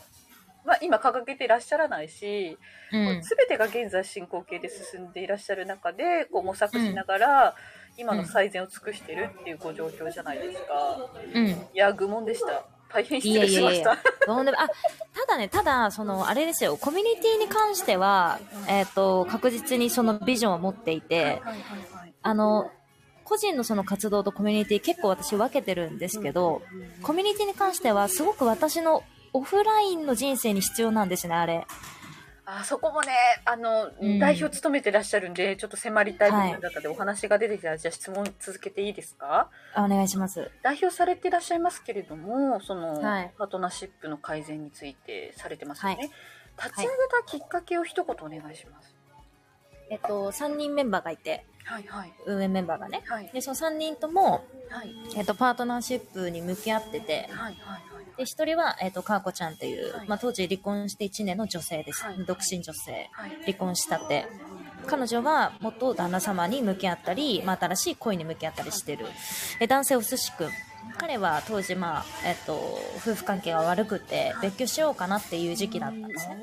[0.64, 2.56] まあ、今掲げていらっしゃらないし、
[2.92, 3.20] うん。
[3.20, 7.56] 全てが現在進行形で進んでいらっしゃる中でこう模索しながら、
[7.98, 11.10] 今の最善を尽くしてるっていうご状況じゃないですか。
[11.34, 11.46] うん。
[11.48, 13.92] いや愚問でした大変失いや礼しました。
[13.92, 13.96] い
[14.36, 14.52] やいや。
[14.58, 21.42] あ、ただね、ただ、その、あれですよ、コミュニティに関しては、えっ、と、確実にそのビジョンを持っていて、
[22.22, 22.70] あの、
[23.24, 26.62] 個人のその活動とコミュニティ結構私分けてるんですけど、
[27.02, 31.66] コミュニティに関してはすごく私のオフラインの人生に必要なんですね、あれ。
[32.48, 33.08] あそこもね
[33.44, 34.18] あの、うん。
[34.20, 39.50] 代表務めてらっしゃるんでちょっと迫りたい部分だったので、お話が出てきたらじゃあ質問続けていいですか？
[39.74, 40.50] あお願いします。
[40.62, 43.32] 代表されていらっしゃいますけれどもその、はい。
[43.36, 46.10] パートナーシップの改善についてされてますよね、はい。
[46.68, 46.90] 立ち上げ
[47.38, 48.94] たきっかけを一言お願いします。
[49.90, 52.12] えっと、3人メンバーがいて、はいはい。
[52.26, 53.02] 運営メンバーがね。
[53.06, 53.30] はい。
[53.32, 54.92] で、その3人とも、はい。
[55.16, 57.82] えっと、パートナーシップに向き合ってて、はいはい
[58.16, 62.04] で、1人は、えっと、かーこちゃんっていう、はいまあ、当時離婚して1年の女性です。
[62.04, 63.10] はい独身女性。
[63.12, 64.26] はい離婚したて。
[64.86, 69.06] 彼女は元旦那様に向き合ったり、まあ、新しい恋に向き合ったりしてる。
[69.58, 70.50] で男性お寿司くん。
[70.98, 72.54] 彼は当時、まあ、えっと、
[72.98, 76.38] 夫婦関係が悪くて、別居しようかなっていう時期だったんですね。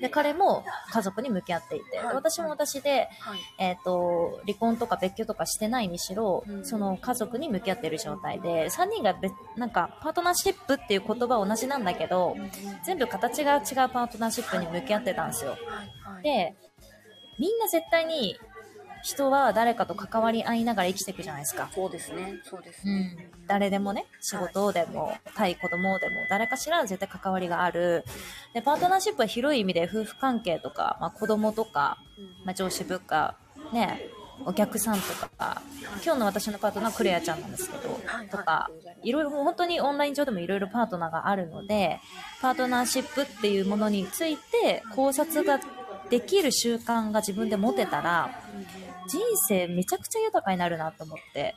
[0.00, 2.14] で、彼も家族に向き合っていて、はい。
[2.14, 3.38] 私も私で、はい。
[3.58, 6.64] えっ、と、離婚とか別居とかしてないにしろ、うん。
[6.64, 12.36] その家族に向き合ってる状態で、3人が別、なんか、パートナーシップっていう言葉は同じなんだけど、
[12.84, 15.56] 全部形が違うパートナーシップに向き合ってたんですよ。
[16.22, 16.56] で、
[17.38, 18.40] みんな絶対に
[19.08, 21.70] 人は誰かと関わり合いながら生きていくじゃないですか。
[21.74, 22.34] そうですね。
[22.44, 23.16] そうですね。
[23.36, 28.04] うん、誰でもね、仕事でも、対子供でも、誰かしら絶対関わりがある。
[28.52, 31.96] で、パートナーシップは広い意味で夫婦関係とか、まあ、子供とか、
[32.44, 33.36] まあ、上司部下、
[33.72, 34.10] ね、
[34.44, 35.02] お客さんと
[35.36, 35.62] か、
[36.04, 38.70] 今日の私のパートナークレアちゃんなんですけど、はいとか、
[39.02, 41.98] いろいろ、本当にオンライン上でもいろいろパートナーがあるので、
[42.40, 45.58] パートナーシップっていうものについて考察が
[46.10, 48.30] できる習慣が自分で持てたら、
[49.08, 51.54] 人生めちゃくちゃ豊かになるなと思って、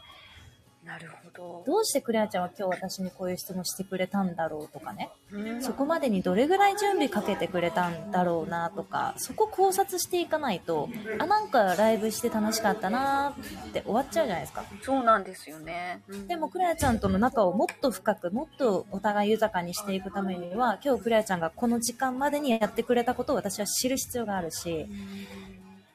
[0.86, 1.64] なるほど。
[1.66, 13.36] どうしてクレアちゃんは今日私にこういう質問してくれたんだろうとかね、うんそこまでにどれぐらい準備かけてくれたんだろうなとか、そこ考察していかないと、あ、なんかライブして楽しかったな
[13.68, 14.66] って終わっちゃうじゃないですか。
[14.82, 16.02] そうなんですよね。
[16.28, 24.88] でも、クレアちゃんとの仲をもっと深く、もっとお互い豊かにしていくためには、今日クレアちゃんがこの時間までにやってくれたことを私は知る必要があるし、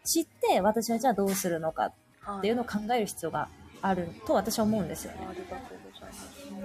[0.04, 3.48] 知って私はじゃあどうするのかっていうのを考える必要が
[3.88, 5.18] あると私は思うんですよね。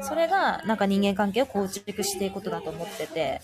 [0.02, 3.42] それがなんか人間関係を構築していくことだと思ってて、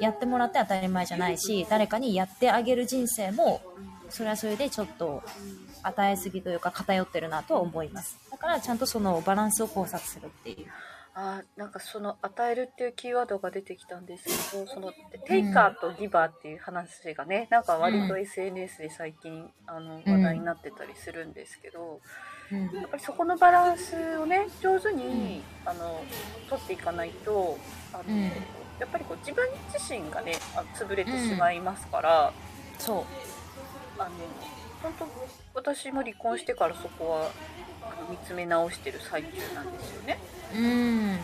[0.00, 3.62] やってもらって当たり前じゃないし、誰かにやってあげる人生も、
[4.10, 5.22] それはそれでちょっと
[5.82, 8.18] 与えすぎというか偏ってるなとは思います。
[8.30, 10.66] だからちゃんとそのバランスを考察するっていう。
[11.16, 14.92] あーなんかその与えるっていうキーワードが出てきたんですけどその
[15.26, 22.00] テイカーとギバーっていう話がね、なんか割と SNS で最近あの話題になってたりするんですけど、
[22.50, 22.64] うん。
[22.64, 26.04] やっぱりそこのバランスをね上手に、あの
[26.50, 27.58] 取っていかないと
[27.92, 28.24] あの、うん。
[28.24, 28.30] や
[28.84, 32.32] っぱりこう自分自身がねあ潰れてしまいますから、
[32.78, 33.06] そ
[33.98, 34.10] あの
[34.82, 35.06] 本当
[35.54, 37.30] 私も離婚してからそこは
[38.10, 40.18] 見つめ直してる最中なんですよね。
[40.54, 40.58] う。
[40.58, 41.18] うん。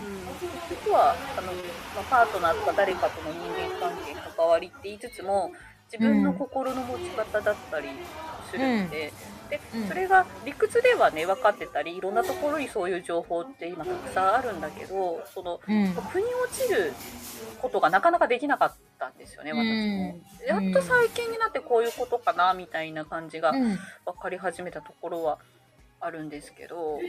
[0.69, 5.53] 結局はあの、まあ、パートナーとか誰かとの人間関係関わりって言いつつも
[5.93, 7.89] 自分の心の持ち方だったり
[8.51, 9.13] するんで,、
[9.51, 15.87] でうんそれが理屈ではね分かってたりいろんなところにそういう情報って今たくさんあるんだけどそのうん。
[15.89, 16.93] 腑に落ちる
[17.61, 20.19] ことがなかなかできなかったんですよね私も。
[20.47, 23.79] やっと最近になってこういうことかなみたいな感じがうん。
[24.07, 25.39] 分かり始めたところは
[26.01, 27.01] あるんですけど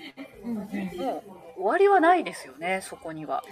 [0.44, 0.58] うん。
[0.58, 0.98] うん。
[0.98, 1.24] も
[1.58, 3.44] う終わりはないですよねそこには。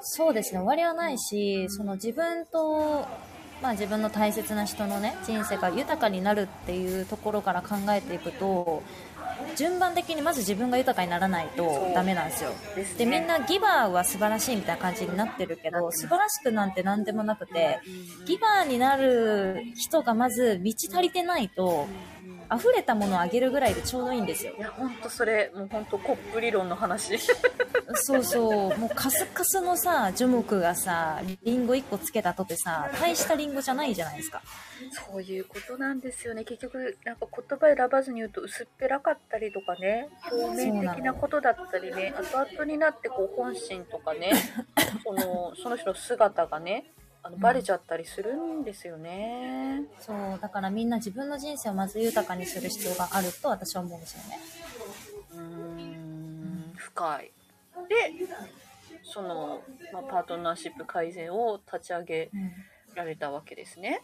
[0.00, 3.06] そうですね終わりはないしその自分と、
[3.62, 8.82] まあ、自分の大切な人のね人生が豊かになるっていうところから考えていくと
[9.56, 17.80] 順番的にまず自分が豊かにならないとダメなんですよですねでみんなギバーは素晴らしいみたいな感じになってるけど素晴らしくなんて何でもなくて
[18.26, 21.88] ギバーになる人がまず道足りてないと
[22.54, 24.54] 溢れたものをあげるぐらいでちょうどいいんですよ。
[24.56, 27.18] いや、ほんとそれ、もうほんとコップ理論の話。
[27.94, 34.42] そうそう、もうカスカスのさ、樹木がさ、リンゴ1個つけたとてさ、大したリンゴじゃないじゃないですか。
[35.10, 36.44] そういうことなんですよね。
[36.44, 44.32] 結局、なんか言葉選ばずに言うと薄っぺらかったりとかね、表面的なことだったりね、後々になってこう本心とかね、
[45.04, 46.92] その、その人の姿がね、
[47.26, 49.82] あのバレちゃったりするんですよね。
[49.98, 54.40] そう、だからみんな自分の人生をまず豊かにする必要があると私は思うんですよね。
[55.32, 57.32] うーん、深い。
[57.88, 58.14] で、
[59.02, 62.30] その、まあ、パートナーシップ改善を立ち上げ
[62.94, 64.02] られたわけですね。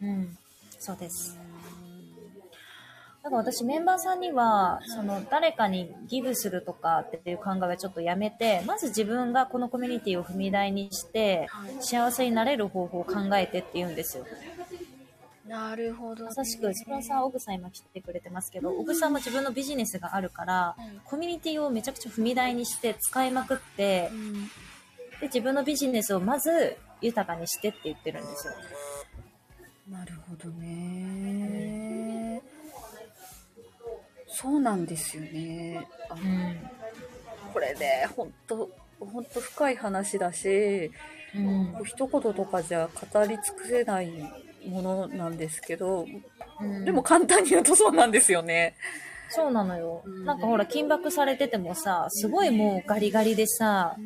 [0.00, 0.08] うん。
[0.08, 0.38] うん。
[0.78, 1.38] そうです。
[3.24, 11.48] だから私メンバーさんには、その誰かにギブするとかっていう考えはちょっとやめて、まず自分がこのコミュニティを踏み台にして、
[11.80, 14.26] 幸せになれる方法を考えてって言うんですよ。
[15.48, 16.28] なるほど、ね。
[16.28, 24.44] まさしく、スポンサーオグさん今来てくれてますけど、オグさんも自分のビジネスがあるから、コミュニティをめちゃくちゃ踏み台にして使いまくってう、ん
[25.20, 28.52] で、自分のビジネスをまず豊かにしてって言ってるんですよ。
[29.90, 31.43] なるほどね。
[34.34, 35.86] そうなんですよね。
[36.10, 36.56] あのうん。
[37.52, 38.68] これね、ほんと、
[38.98, 40.90] ほんと深い話だし、
[41.36, 41.74] うん。
[41.84, 44.10] 一言とかじゃ語り尽くせない
[44.66, 46.06] ものなんですけど、
[46.60, 48.76] うんでも簡単に言うとそうなんですよね。
[49.28, 50.02] そうなのよ。
[50.04, 53.96] うんなんかほら、緊縛されててもさ、すごいもうガリガリでさ、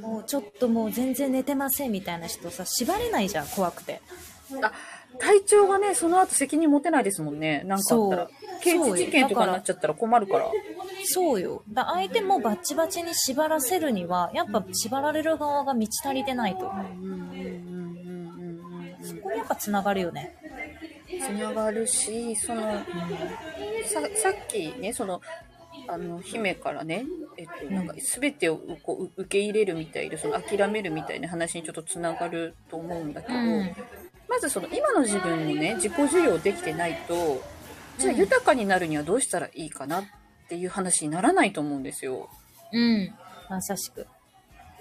[0.00, 4.02] もうちょっともう全然寝てませんみたいな人さ、縛れないじゃん、怖くて。
[4.62, 4.72] あ、
[5.18, 7.62] 体調がね、その後責任持てないですもんね。
[7.64, 8.60] なんかあったらそう。
[8.60, 10.50] 刑事事件とかになっちゃったら困るから。
[11.04, 11.62] そうよ。
[11.68, 16.66] だ相手もバッチバチに縛らせるには、やっぱ縛られる側が満ち足りてないと。
[16.66, 20.34] うんうんうんうんうんうんやっぱつながるよね。
[21.20, 22.62] つながるし、その、
[23.84, 25.20] ささっきね、その、
[25.86, 27.04] あの、姫からね、
[27.36, 33.76] えっと、なんか、すべてをこう受け入れるみたいで、その、諦めるみたいな話にちょっとつながると思うんだけど、うん。
[34.28, 37.42] まずその、今の自分もね、自己需要できてないと、
[37.98, 40.04] じゃあうん豊かになるにはどうしたらいいかなっ
[40.48, 42.28] ていう話にならないと思うんですよ。
[42.72, 43.14] うん。
[43.48, 44.06] まさしく。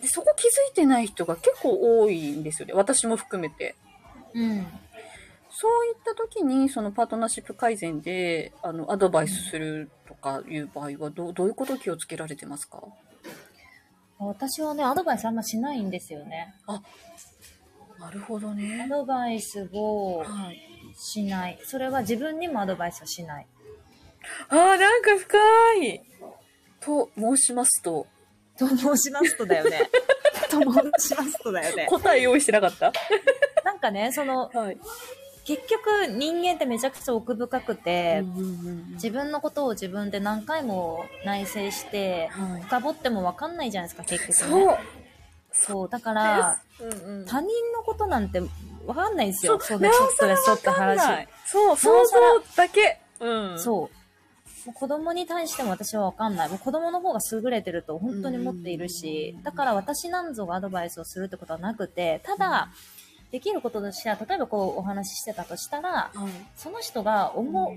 [0.01, 2.73] で、そこ気づいてない人が結構多いんですよね。
[2.73, 3.75] 私も含めて。
[4.33, 4.65] うん。
[5.55, 12.81] そういった時に、そのパートナーシップ改善で、あの、アドバイスするとかいう場合は、どう、どういうことを気をつけられてますか？
[14.17, 16.55] 私はね、アドバイスあんましないんですよね。
[18.03, 18.87] なるほどアね。
[18.89, 20.59] ドバイスをはい。
[20.95, 21.59] しない。
[21.63, 23.47] それは自分にもアドバイスをしない。
[24.49, 25.37] ああ、なんか深
[25.83, 26.01] い。
[26.79, 28.05] と申しますと、
[28.57, 29.89] と申しますとだよね。
[30.51, 31.87] と申しますとだよね。
[31.89, 32.91] 答え用意してなかった？
[33.63, 34.77] なんかね、その、はい。
[35.45, 42.61] 結局人間ってめちゃくちゃ奥深くて、うん自分のことを自分で何回も内省して、はい。
[42.63, 44.77] 深掘っても分かんないじゃないですか、結局ね。
[45.53, 45.89] そう。
[45.89, 47.25] だから、うんうん。
[47.25, 48.49] 他人のことなんて分
[48.93, 49.59] かんないんですよ。
[49.59, 51.27] そそうのちょっとでそったわかんな話い。
[51.45, 52.19] そう、想像
[52.55, 52.99] だけ。
[53.19, 53.59] うん。
[53.59, 54.03] そう。
[54.65, 56.49] もう子供に対しても私は分かんない。
[56.49, 62.69] もう子供の方が優れてると本当に思っているしうん、だから私なんぞがアドバイスをするってことはなくて、ただ、
[63.31, 66.17] できることとしては、例えばこうお話ししてたとしたら、はい。
[66.55, 67.73] その人が思う、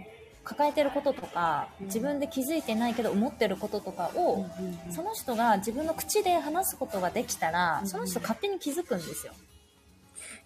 [0.46, 4.46] 抱えてることとか、うん自分で気づいてないけど思ってることとかを、
[4.90, 9.32] その人が自分の口で話すことができたら、その人勝手に気づくんですよ。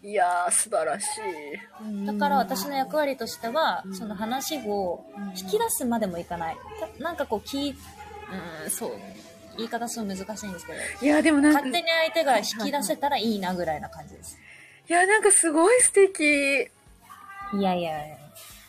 [0.03, 2.07] いやー、素晴らしい。
[2.07, 5.05] だから私の役割としては、うんその話を
[5.37, 6.57] 引き出すまでもいかない。
[6.99, 7.77] たなんかこう聞い、
[8.65, 8.93] うん、そう。
[9.57, 14.39] 言い方すごい難しいんですけど、いや、でもなんか、勝手に相手が引き出せたらいいなぐらいな感じです。
[14.89, 16.71] いや、なんかすごい素敵。
[17.53, 18.20] いやいやいや。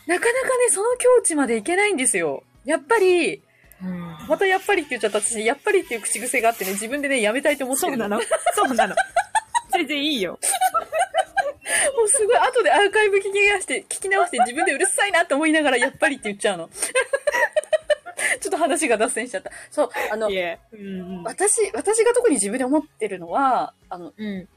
[0.06, 2.42] なかなかね、その境地までいけないんですよ。
[2.64, 3.42] やっぱり、
[3.82, 4.16] うん。
[4.28, 7.98] またやっぱりって言っちゃった私、やっぱりっていう口癖があってね、自分でね、やめたいと思ってるも
[8.54, 8.94] そうなの。
[9.72, 10.38] 全然いいよ。
[12.04, 16.70] うすごい、後でアーカイブ聞き直して、聞き直して自分でうるさいなって思いながら、やっぱりって言っちゃうの。
[18.40, 19.50] ちょっと話が脱線しちゃった。
[19.70, 20.58] そう、あの、や。
[20.72, 21.22] うん。
[21.22, 24.48] 私、私が特に自分で思ってるのは、あの、うん。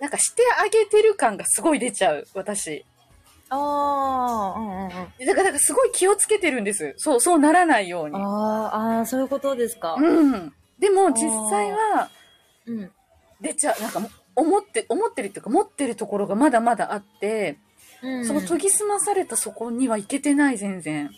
[0.00, 2.84] なんかしてあげてる感がすごい出ちゃう、私。
[3.50, 4.84] ああ、うんうん
[5.20, 5.26] うん。
[5.26, 6.94] だから、すごい気をつけてるんです。
[6.96, 8.16] そう、そうならないように。
[8.16, 9.96] あーあー、そういうことですか。
[9.98, 10.52] うん。
[10.78, 12.10] でも、実際は、
[12.66, 12.90] うん。
[13.40, 13.82] 出ちゃう。
[13.82, 14.00] なんか、
[14.36, 17.58] 思って、思ってるっていうか、持ってるところがまだまだあって、
[18.02, 21.10] うん、その研ぎ澄まされたそこにはいけてない、全然。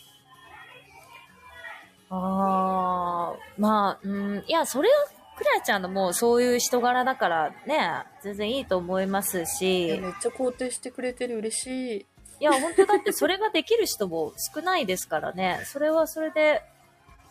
[2.09, 4.95] ああ、まあ、うん、いや、それは、
[5.37, 12.05] クラちゃんのもうそういう人柄だからね、全然いいと思いますし、めっちゃ肯定してくれてる、嬉しい。
[12.39, 16.61] いや、本当だってそれができる人も少ないですからね、それはそれで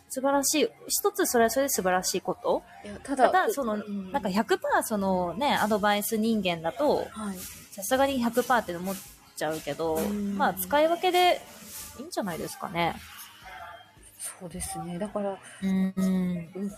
[0.09, 7.37] 素晴らしい、一つそれはそれで素晴らしいこといや、たただ、だ、その、うんなんか100%そのね、アドバイス人間だと、はい。
[7.71, 8.95] さすがに100%って思っ
[9.35, 11.39] ちゃうけどうん、まあ使い分けで
[11.99, 12.95] いいんじゃないですかね。
[14.39, 14.97] そうですね。
[14.97, 15.93] だから、うん。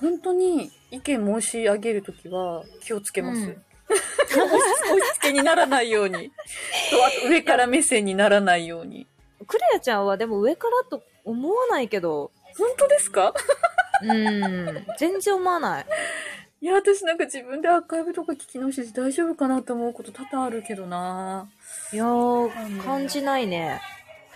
[0.02, 3.42] 本当に意見申し上げるときは気をつけます。
[3.42, 3.98] うん押
[4.38, 6.30] し押し付けにならないように。
[6.92, 9.08] とあと上から目線にならないように。
[9.48, 13.34] クレアちゃんはでも上からと思わないけど、本当ですか？
[14.02, 15.86] うん、全然思わない。
[16.62, 21.48] いや、私なんか自分でアーカイブとか聞き直してて大丈夫かなと思うこと多々あるけどな
[21.94, 23.82] いやー、感じないね。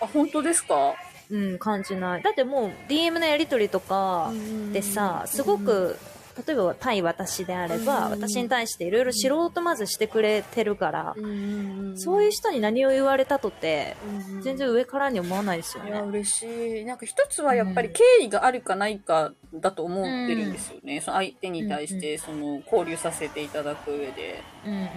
[0.00, 0.94] あ、本当ですか？
[1.30, 2.22] うん、感じない。
[2.22, 4.30] だってもう DM のやりとりとか
[4.72, 5.98] でさ、すごく、
[6.46, 13.96] 例えば対私であれば、うん私に対していろいろ知ろうとまずしてくれてるから、うんそういう人に何を言われたとて、
[14.28, 16.08] うん全然上からに思わないですよいや、ね。
[16.08, 16.84] 嬉しい。
[16.84, 21.00] なんか一つはやっぱり敬意があるかないかだと思ってるんですよね。
[21.00, 24.42] その相手に対して、その交流させていただく上で。
[24.66, 24.88] うんうん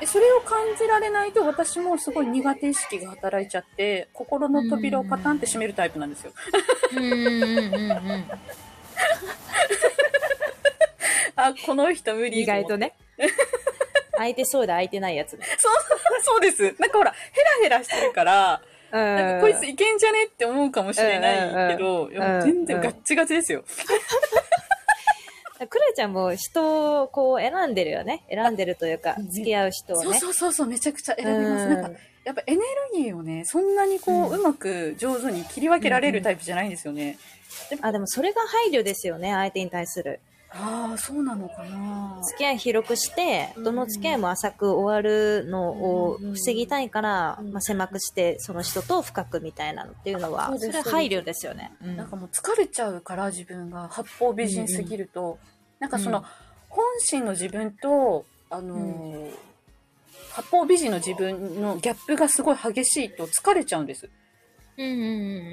[0.00, 6.32] でそれを感じられないと私もすごい苦手意識が働いちゃって、心の扉をパタンって閉めるタイプなんですよ。
[6.96, 7.04] うん。
[7.04, 8.24] うんうんうんうんうん。
[11.46, 12.42] あ、この人無理。
[12.42, 12.76] 意外と。
[12.76, 12.94] ね。
[14.16, 15.44] 相手そうだ、相手ないやつね。
[15.58, 15.72] そう、
[16.22, 16.62] そうです。
[16.78, 22.08] なんかほら、ヘラヘラしてるから、なんかこいついけんじゃねって思うかもしれないけど、
[22.42, 23.64] 全然ガッチガチですよ。
[25.68, 28.24] クレちゃんも人をこう選んでるよね。
[28.28, 30.18] 選んでるというかうん、付き合う人をそうね。
[30.18, 31.64] そうそうそう、めちゃくちゃ選びます。
[31.64, 37.18] うんなんか、やっぱエネルギーをね、そんなにこう、うんうまく上手に切り分けられるタイプじゃないんですよね。
[37.80, 40.20] あ、でもそれが配慮ですよね、相手に対する。
[40.54, 42.20] ああ、そうなのかな。
[42.22, 43.64] 付き合い広くして、うん。
[43.64, 47.52] どの付き合いも浅く終わるのをうん防ぎたいから、うん。
[47.52, 51.72] まあ、狭くして、その人と深くみたいなのっていうのは、それは配慮ですよね。
[51.82, 51.96] うん。
[51.96, 55.38] なんかもう疲れちゃうから自分が八方美人すぎると、
[55.78, 56.24] なんかその、うん。
[56.68, 59.30] 本心の自分と、あのー
[60.34, 64.08] 八方美人の自分のギャップがすごい激しいと疲れちゃうんです。
[64.78, 65.04] うんうんう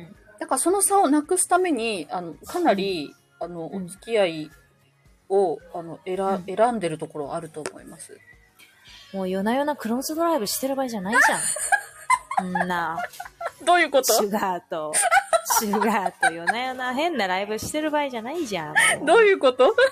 [0.03, 4.51] んだからその差をなくすために、あの、かなり、あの、うんお付き合い
[5.29, 8.19] を、あの、選、うん選んでるところあると思います。
[9.13, 12.49] もう夜な夜なクローズドライブしてる場合じゃないじゃん。
[12.49, 12.97] ん な、
[13.63, 14.93] どういうこシュガーと、
[15.59, 18.67] シュガーと夜な夜な変なライブしてる場合じゃないじゃん。
[18.67, 18.73] も
[19.03, 19.75] うどういうこと？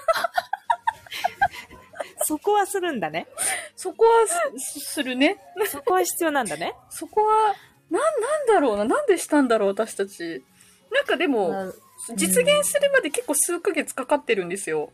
[2.26, 3.28] そこはするんだね。
[3.76, 4.26] そこは
[4.58, 5.38] すするね。
[5.68, 6.76] そこは必要なんだね。
[6.90, 7.56] そこは、
[7.90, 8.84] なん、なんだろうな。
[8.86, 10.44] なんでしたんだろう、私たち。
[10.92, 11.72] なんかでも、
[12.16, 14.92] 実現するまで結構数ヶ月かかってるんですよ。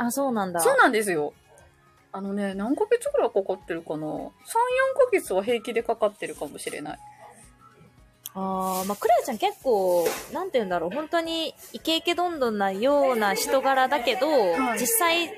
[0.00, 0.60] あ、そうなんだ。
[0.60, 1.34] そうなんですよ。
[2.12, 4.30] あのね、何ヶ月ぐらいかかってるかな ?3、4ヶ
[5.12, 6.98] 月は平気でかかってるかもしれない。
[8.34, 15.32] ああ、まあ、クレアちゃん結構、なんて言うんだろう、本当にイケイケどんどんなような人柄だけど、はい実際、ね、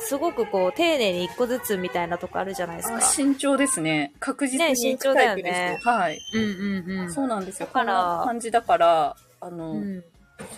[0.00, 3.00] すごくこう、丁寧に一個ずつみたいなとこあるじゃないですあか。
[3.00, 4.12] 慎重ですね。
[4.18, 6.18] 確実にね慎重だよねはい。
[6.34, 7.12] うんうんうん。
[7.12, 7.66] そうなんですよ。
[7.66, 10.04] だから感じだから、あの、うん、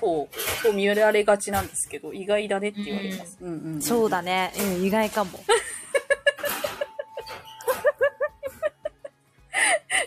[0.00, 3.38] そう、そう見られがちなんですけど、意外だねって言われます。
[3.40, 3.82] うんうん、うん。
[3.82, 4.52] そうだね。
[4.78, 5.38] うん、意外かも。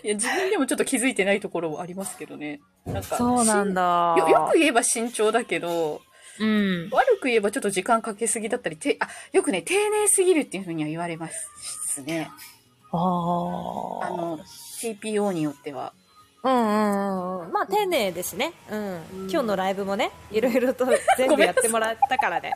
[0.04, 2.62] いや、自分でもちょっと気づいてないところもありますけどね。
[2.86, 4.16] なんか、そうなんだ。
[4.18, 6.02] よよく言えば慎重だけど、
[6.40, 6.90] うん。
[6.92, 12.30] 悪く言えばちょっと時間かけすぎだったり、てあ、よくね、丁寧すぎるっていうふうには言われますね。
[12.92, 14.06] ああ。
[14.06, 14.40] あの、
[14.82, 15.94] TPO によっては。
[16.48, 17.52] うんうんうん。
[17.52, 18.54] まあ、丁寧ですね。
[18.72, 18.80] うん。
[18.80, 20.86] うん今日のライブもね、いろいろと
[21.18, 22.54] 全部やってもらったからね。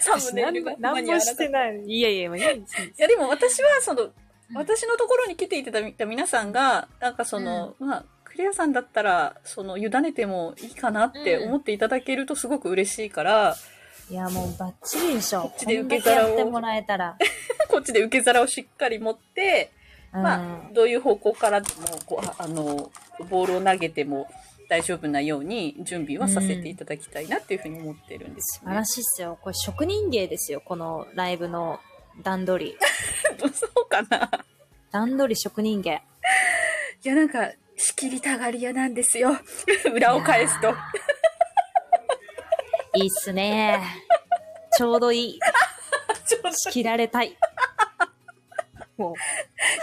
[0.00, 1.82] サムネイルが何何もしてない。
[1.86, 4.10] いやいや、いいですいや、でも私は、その、
[4.54, 13.56] 私のところに来ていただいた皆さんが、なんかその、まあ、クレアさんだったら、その、委ねてもいいかなって思っていただけるとすごく嬉しいから、
[14.10, 15.42] いや、もうバッチリでしょ。
[15.42, 16.36] こっちで受け皿を。
[17.68, 19.70] こっちで受け皿をしっかり持って、
[20.12, 20.38] まあ、
[20.68, 21.66] うんどういう方向からも、
[22.06, 22.90] こう、あの、
[23.30, 24.28] ボールを投げても
[24.68, 29.38] 大丈夫なように準備はさせていただきたいなっていうふうに思ってるんですよ、ね素晴らしいっすよ。
[29.40, 31.80] これ職人芸ですよ、このライブの
[32.22, 32.76] 段取り。
[33.52, 34.30] そうかな
[34.90, 36.02] 段取り職人芸。
[37.04, 39.36] いや、なんか、仕切りたがり屋なんですよ。
[39.94, 40.74] 裏を返すと。
[42.94, 43.80] いいっすね。
[44.76, 45.40] ちょうどいい。
[46.52, 47.36] 仕切られたい。
[48.98, 49.14] も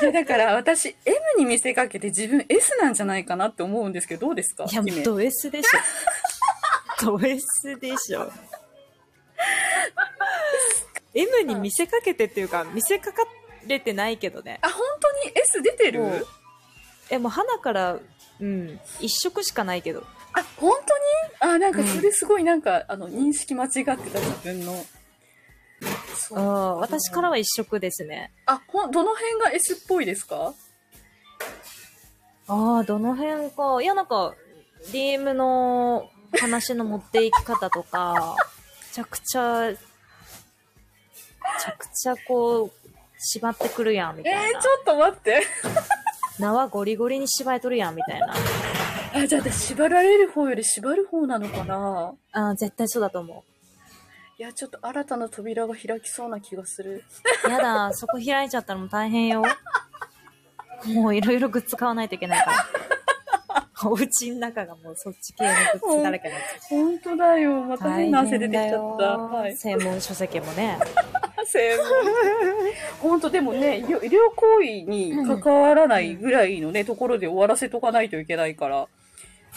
[0.01, 4.65] いや、だから私、M に見せかけて自分 S なんじゃないかなって思うんですけど、どうですか？
[4.65, 4.67] う。
[4.71, 5.79] いや、もう姫ド S でしょ。
[7.17, 8.31] ド S でしょ。
[11.13, 13.23] M に見せかけてっていうか、見せかか
[13.67, 14.59] れてないけどね。
[14.61, 16.25] あ、本当に？S 出てる？
[17.09, 17.99] え、もう花から、
[18.41, 20.05] うん、一色しかないけど。
[20.33, 20.71] あ、本
[21.39, 21.53] 当に？
[21.55, 24.85] あ、なんかそれすごいなんか、あの、認識間違ってた自分の。
[26.15, 28.31] そうあ私からは一色ですね。
[28.45, 30.53] あ、ほん、どの辺が S っぽいですか？
[32.47, 33.81] ああ、どの辺か。
[33.81, 34.33] いや、なんか、
[34.91, 36.09] DM の
[36.39, 38.35] 話の持っていき方とか、
[38.89, 39.75] めちゃくちゃ、め
[41.59, 42.71] ちゃくちゃこう、
[43.17, 44.61] 縛ってくるやん、みえー、たいな。
[44.61, 45.43] ちょっと待って。
[46.39, 48.33] 縄ゴリゴリに縛いとるやん、みたいな。
[49.15, 52.13] あ、じゃあ私縛られる方より縛る方なのかな？
[52.33, 53.43] あー絶対そうだと思
[54.37, 57.05] いや、ちょっと新たな扉が開きそうな気がする。
[57.47, 57.49] う。
[57.49, 59.43] やだ、そこ開いちゃったらもう大変よ。
[60.87, 63.89] もういろいろグッズ買わないといけないから。
[63.89, 66.81] お家の中がもうそっち系のグッズだらけになっちゃう。
[66.81, 67.61] 本当だよ。
[67.63, 69.17] また変な汗出てきちゃった。
[69.17, 69.55] はい。
[69.55, 70.79] 専門書籍もね。
[71.45, 73.11] 専門。
[73.11, 73.99] 本当でもね、医療
[74.35, 78.87] 行為に関わらないぐらいのね、ところで終わらせとかないといけないから、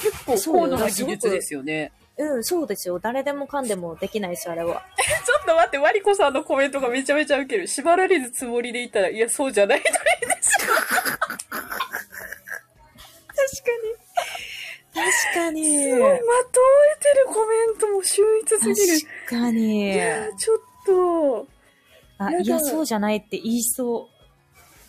[0.01, 1.91] 結構そうよ高度な技術ですよね。
[2.19, 2.99] うん、そうですよ。
[2.99, 4.83] 誰でもかんでもできないですよ、あれは。
[5.25, 7.69] ちょっと待って、マリコさんのコメントがめちゃめちゃウケる。
[7.69, 9.83] 縛られるつもりでいたら、いや、そうじゃない。
[9.83, 9.95] 確
[15.35, 15.65] かに。
[15.65, 16.17] すごい、まと
[16.97, 19.01] えてるコメントも秀逸すぎる。
[19.29, 19.97] 確かにい。
[19.97, 21.47] やー、ちょっと、
[22.19, 24.09] あ、いや、そうじゃないって言いそ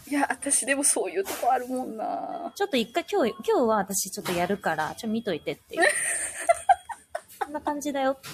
[0.07, 0.09] う。
[0.09, 2.51] いや、私でもそういうとこあるもんな。
[2.55, 5.83] ちょっと一回今日、今日は私ちょっとやるから、ちょっと見といてっていう。
[7.49, 8.15] こんな感じだよ。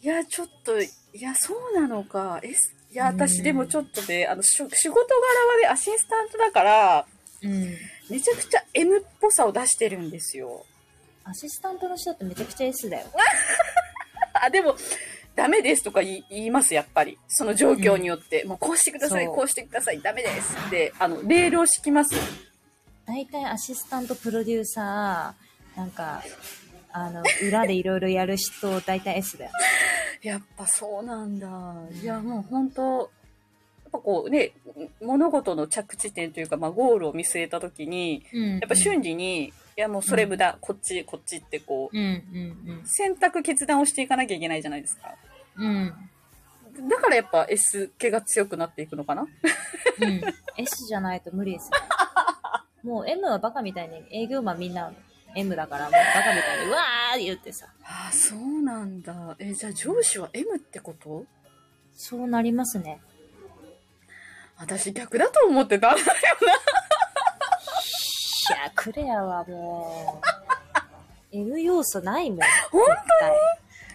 [0.00, 2.40] いや、ちょっと、いや、そうなのか。
[2.42, 2.54] え、い
[2.94, 4.96] や、私でもちょっとね、あの、仕事柄は
[5.60, 7.04] ね、アシスタントだから、
[7.42, 7.76] うん。
[8.08, 10.64] めちゃくちゃ M っぽさを出してるんですよ。
[11.24, 13.06] アシスタントの人ってめちゃくちゃ S だよ。
[14.32, 14.78] あ、でも、
[15.36, 17.18] ダメですとか言います、やっぱり。
[17.28, 18.44] その状況によって。
[18.44, 22.14] もうこうしてください、こうしてください、ダメですって、あの、レールを敷きます。
[23.10, 26.22] 大体アシスタントプロデューサー、なんか、
[26.92, 29.50] あの、裏でいろいろやる人、大体 S だよ。
[30.22, 31.48] やっぱそうなんだ。
[32.00, 34.52] いや、もう本当やっぱこうね、
[35.02, 38.50] 物事の着地点というか、まあ、ゴールを見据えたときに、うん。
[38.60, 45.16] やっぱ瞬時に、いやもうそれ無駄、こっち、こっちってこう、うんうん選択決断をしていかなきゃいけないじゃないですか。
[45.56, 45.94] うん。
[46.76, 46.88] うん。
[46.88, 49.26] だからやっぱ S 系が強くなっていくのかな？
[50.00, 50.22] うん。
[50.56, 51.78] S じゃないと無理ですよ。
[52.82, 54.92] もう M はバカみたいに、営業マンみんな
[55.34, 57.66] M だから、もうバカみたいに、うわー言ってさ。
[57.84, 59.36] ああ、そうなんだ。
[59.38, 61.24] え、じゃあ上司は M ってこと？
[61.94, 63.00] そうなりますね。
[64.56, 66.06] 私逆だと思ってたんだよ
[68.50, 70.20] いや、クレアはも
[71.32, 72.40] う、M 要素ないもん。
[72.70, 72.96] 本絶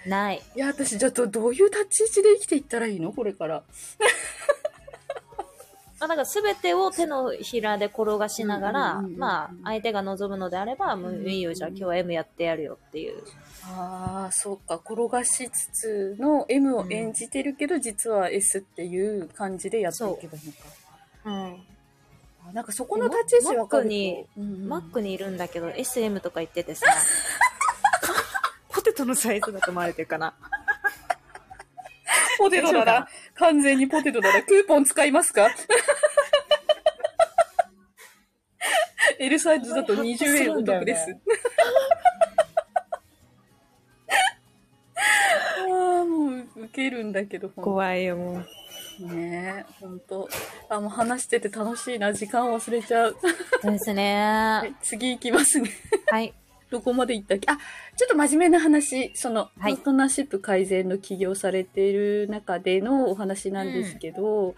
[0.04, 0.42] 対ない。
[0.56, 3.12] いや、私じゃあどどういう立ち位置で生きていったらいいの？
[3.12, 3.64] これから。
[6.08, 13.24] まあ、だから全てを手のひらで転がしながら、うんうんうんうんまあ、相手が望むのであれば、もういいよ、じゃあ今日は M やってやるよっていう。
[13.64, 14.76] ああ、そうか。
[14.76, 20.60] 転がしつつの M を演じてるけど、実は S っていう感じでやっていけばいいのか。
[21.26, 21.64] うん。
[22.50, 23.84] あなんかそこの立ち位置分かると。
[23.84, 26.86] マックにうんうんマックにいるんだけど、SM とか言っててさ、
[28.70, 30.36] ポテトのサイズだと思われてるかな。
[32.38, 35.50] ポテトなら大丈夫かな、完全にポテトなら、クーポン使いますか
[39.20, 41.16] ?L サイズだと20円お得です。
[45.58, 48.46] ああ、もう、ウケるんだけど、怖いよ、もう。
[48.98, 50.30] とねえ、ほんと。
[50.70, 52.14] あ、もう話してて楽しいな。
[52.14, 53.18] 時間忘れちゃう。
[53.64, 54.16] ですね。
[54.62, 55.70] はい次行きますね。
[56.08, 56.34] はい。
[56.72, 57.52] どこまで行ったっけ？
[57.52, 57.58] あ、
[57.96, 59.76] ちょっと真面目な話、その、はい。
[59.76, 64.56] パートナーシップ改善の起業されている中でのお話なんですけど、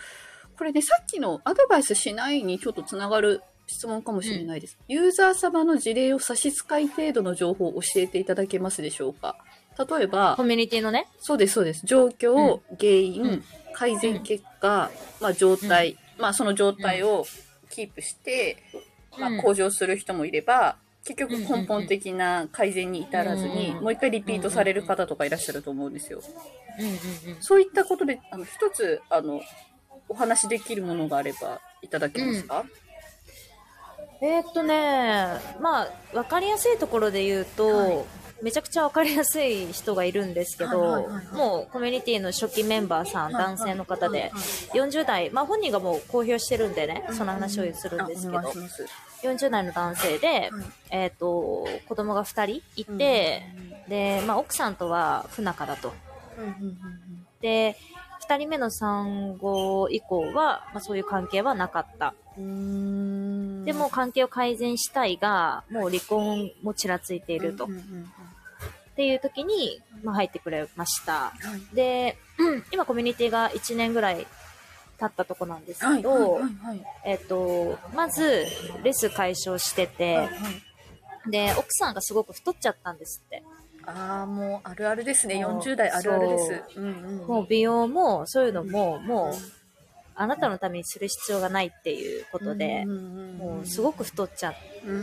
[0.58, 4.78] これね、さっきのアドバイスしないにちょっとつながる質問かもしれないです。
[4.88, 9.36] ユーザー様の事例を差し支え程度の情報を教えていただけますでしょうか？
[9.78, 11.08] 例えばコ、ミュニティのね。
[11.20, 11.86] そうです、そうです。
[11.86, 13.44] 状況、原因、うん。
[13.76, 14.90] 改善結果、
[15.22, 17.26] まあ状態、まあその状態を
[17.70, 18.64] キープして、
[19.20, 19.40] まうん。
[19.40, 20.78] あ向上する人もいれば、
[21.08, 26.22] 結局うんうんうん根本的な改善に至らずに、うんもう一回リピートされる方とかいらっしゃると思うんですよ。
[26.80, 26.98] うんうんうん。
[27.42, 29.42] そういったことで、あの、一つ、あの、
[30.10, 32.66] お話できるものがあればいただけますか、
[34.22, 35.28] えーっとね、
[35.62, 38.06] まあ、わかりやすいところで言うと、はい。
[38.42, 44.32] めちゃくちゃわかりやすい人がいるんですけど、もうコミュニティの初期メンバーさん、男性の方で、
[44.74, 48.54] 40代、まあ本人がもう公表してるんでね、その話をするんですけど。
[49.24, 50.50] 40代の男性で、はい
[50.92, 53.44] えーっと、子供が2人いて、
[53.88, 55.94] で、まあ奥さんとは不仲だと。
[56.38, 56.78] うんうんうん
[57.42, 57.78] で、
[58.28, 62.14] 2人目の産後以降は、まあそういう関係はなかった。
[62.38, 67.66] うんうーんでも、関係を改善したいが、もう離婚もちらついていると。
[67.66, 68.12] うんうんうん
[68.98, 71.14] っていう時に、まあ、入ってくれました。
[71.14, 71.34] は
[71.72, 74.26] いで、う ん今コミュニティが1年ぐらい経
[75.06, 76.40] ったとこなんですけど、
[77.06, 78.46] えっと、まず、
[78.84, 80.34] レス解消してて、はいはい
[81.30, 83.44] で、奥さんがすごく太っちゃったんですって。
[83.86, 85.44] ああ、もうあるあるですね。
[85.46, 86.64] もう40代あるあるです。
[86.76, 89.34] うんうんもう美容も、そういうのも、もう、
[90.16, 94.56] あなたのためにする必要がないっていうことで、もうすごく太っちゃっ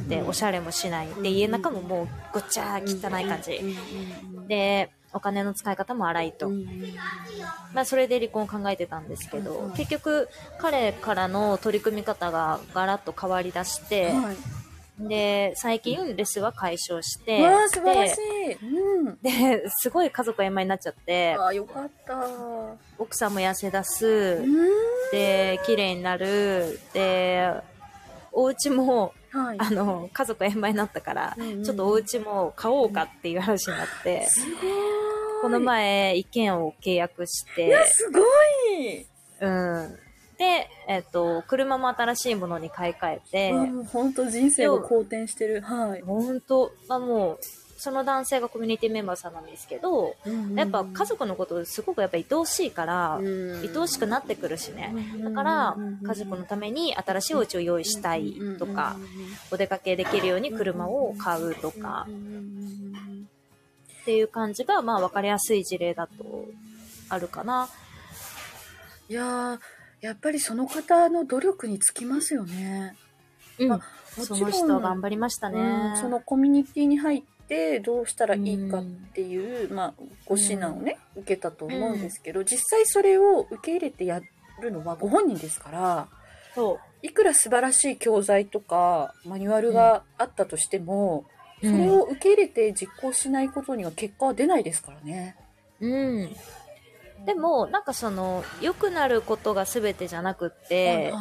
[0.09, 1.09] て、おしゃれもしない。
[1.23, 3.77] で、家の中ももうごっちゃ汚い感じ。
[4.49, 6.51] で、お金の使い方も荒いと。
[7.73, 15.09] まあ、それで離婚を考えてたんですけど、結局、彼からの取り組み方がガラッと変わりだして、はい。
[15.09, 18.53] で、最近、レスは解消して、わあ、素晴らしい。
[18.53, 19.19] うん。
[19.23, 22.15] で、で、すごい家族円満になっちゃって、ああ、よかった。
[22.15, 24.47] う奥さんも痩せ出す、ん。
[25.11, 27.51] で、綺麗になる、で、
[28.31, 29.57] お家も、はい。
[29.59, 34.61] あの、家族円満になったから、うんうんちょっとお家も買おうかっていう話になって、すごい。
[35.43, 38.21] この前、一軒を契約して、すご
[38.81, 39.07] い。
[39.41, 39.99] うん。
[40.39, 45.63] で、えっと、車も新しいものに買い替えて、もう本当人生が好転してる。
[45.63, 46.03] はい。
[46.03, 47.39] 本当まあもう、
[47.77, 50.17] その男性がコミュニティメンバーさんなんですけど、
[50.55, 54.95] やっぱ家族のことすごくやっぱ愛おしいから、愛おしくなってくるしね。
[55.23, 55.77] だから、
[56.07, 58.97] 家族のために新しいお家を用意したいとか、
[59.51, 62.07] お出かけできるように車を買うとか、
[64.03, 66.47] っていう感じが、まあ分かりやすい事例だと
[67.09, 67.69] あるかな。
[69.09, 69.59] いやー、
[70.01, 72.97] やっぱりその方の努力につきますよね。
[73.59, 73.73] うん。
[73.73, 73.81] あ
[74.17, 75.61] もちろんその人頑張りましたね。
[75.61, 78.85] うんそのコミュニティに入ってどうしたらいいかっ
[79.15, 79.95] ていう、まあ、
[80.27, 84.21] ご指南をね、受けたと思うんですけど、実際それを受け入れてや
[84.61, 86.09] るのはご本人ですから、
[86.55, 91.25] そいくら素晴らしい教材とかマニュアルがあったとしても、
[91.63, 91.67] う。
[91.67, 95.37] それを受け入れて実行しないことには結果は出ないですからね。
[95.81, 96.37] うん。
[97.25, 101.13] でも、なんかその、良くなることが全てじゃなくって、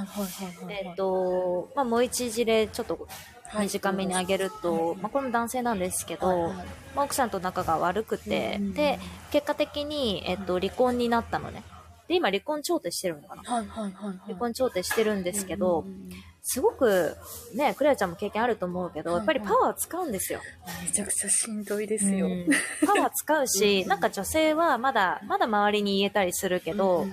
[0.70, 3.08] えっ、と、まあ、もう一事例ちょっと
[3.54, 6.52] 短めにあげると、まあ、これも男性なんですけど、はいはい。
[6.96, 8.74] まあ、奥さんと仲が悪くて、うんうんうん。
[8.74, 9.00] で、
[9.32, 11.64] 結果的に、えっと、離婚になったのね。
[12.08, 13.44] で、今離婚調停してるのかな。
[13.44, 14.18] はいはいはいはい。
[14.26, 16.10] 離婚調停してるんですけど、うんうんうん
[16.46, 17.16] すごく、
[17.56, 20.42] ね、クレアちゃんも経験あると思うけど、はいやっぱりパワー使うんですよ。
[20.84, 22.28] めちゃくちゃしんどいですよ。
[22.28, 22.48] うん。
[22.86, 27.08] パワー使うし、なんか女性はまだ、まだ周りに言えたりするけど、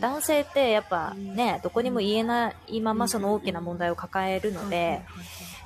[0.00, 5.02] 男性ってやっぱね、どこにも言えないままその大きな問題を抱えるので、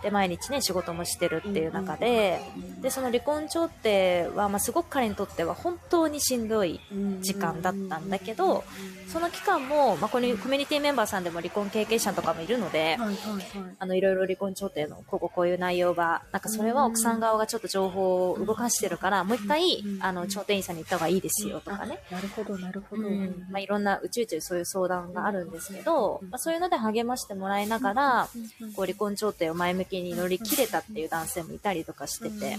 [0.07, 2.41] で、毎日ね、仕事もしてるっていう中で、
[2.81, 6.81] で、その離婚調停は、まあ、すごく彼にとっては本当にしんどい
[7.23, 8.63] 時間だったんだけど、
[9.09, 13.77] その期間も、まあ、このコミュニティメンバーさんでも離婚経験者とかもいるので、はいはいはい。
[13.81, 21.99] あの、いろいろ離婚調停の、こここういう内容が、なんかそれは奥さん側がちょっと情報を動かしてるから、もう一回、あの、調停員さんに行った方がいいですよとかね。
[22.13, 22.15] あ。
[22.15, 23.03] なるほどなるほど。
[23.03, 23.47] うん。
[23.51, 28.29] まあ、いろんな、うちうちそういう相談があるんですけど、まあ、そういうので励ましてもらいながら、
[28.77, 32.57] こう、離婚調停を前向きに乗り切れたっていう男性もいたりとかしてて、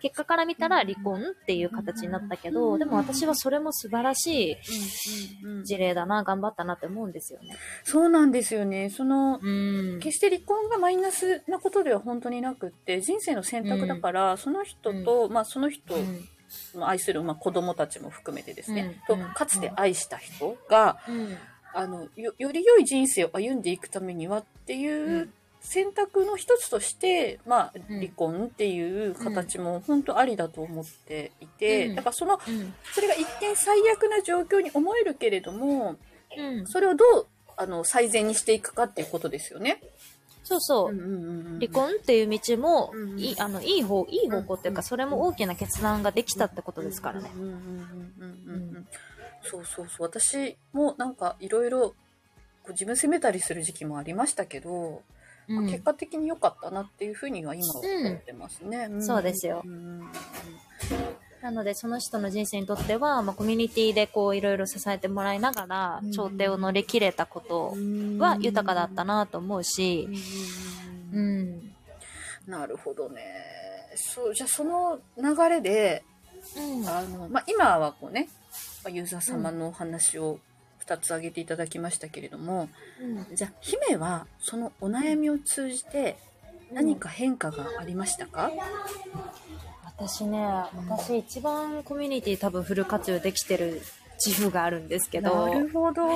[0.00, 7.56] 結果から見たら離婚っていう形になったけど、でも私はそれも素晴らしい事例だな、頑張ったなって思うんですよね。
[7.84, 8.90] そうなんですよね。
[8.90, 10.00] その、うん。
[10.00, 15.94] 決して離婚がマイナスなことでは本当になくって、人生の選択だから、その人と、まあその人
[16.80, 21.36] 愛する、まあ、子供たちも含めてですね、うんとかつて愛した人が、うん。
[21.74, 25.30] あのよより良い人生を歩んでいくためにはっていう
[25.68, 32.74] 選択の一つとして、まあ、うん離婚っていう形も本当ありだと思っていて、うんだからそのうん。
[32.94, 35.96] それが一見最悪な状況に思えるけれども
[36.36, 36.66] うん。
[36.66, 37.26] それをどう
[37.58, 39.82] あの最善にしていくかっていうことですよね。
[40.42, 40.92] そうそう。
[40.92, 47.30] うんうんうんうん離婚っていう道も、うんいい、あの、いい方、いい方向っていうか、うんそれも大きな決断ができたってことですからね。
[47.34, 48.88] うんうんうんうんうんうん
[49.42, 51.94] そうそうそう私もなんかいろいろ
[52.70, 55.02] 自分責めたりする時期もありましたけど、
[55.48, 58.86] うん結果的に良かったなっていうふうには今は思ってますね。
[58.88, 59.64] んそうですよ
[61.42, 67.74] なので、その人の人生にとっては、まあ、コミュニティでこう、いろいろ支えてもらいながらうん、調停を乗り切れたこと
[68.18, 70.08] は豊かだったなと思うし、
[71.12, 71.74] ううんん。
[72.46, 73.22] なるほどね。
[73.94, 76.02] そうじゃあその流れで
[76.56, 76.88] うん。
[76.88, 78.28] あの、まあ、今はこうね
[78.84, 80.38] まあユーザー様のお話を
[80.88, 82.68] 2つ挙げていただきましたけれども、
[83.34, 86.16] じゃあ姫はそのお悩みを通じて
[86.72, 88.50] 何か変化がありましたか、
[89.84, 90.38] 私ね、
[90.88, 93.82] 私一番コミュニティ多分フル活用できてる
[94.24, 96.08] 自負があるんですけど、なるほど。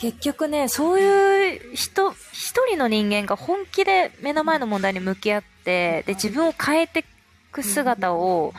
[0.00, 7.04] 結局ね、そういう人、一人の人間が本気で目の前の問題に向き合って、で、自分を変えてい
[7.50, 8.52] く姿を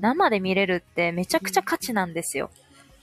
[0.00, 2.50] 生で見れるってめちゃくちゃ価値なんですよ。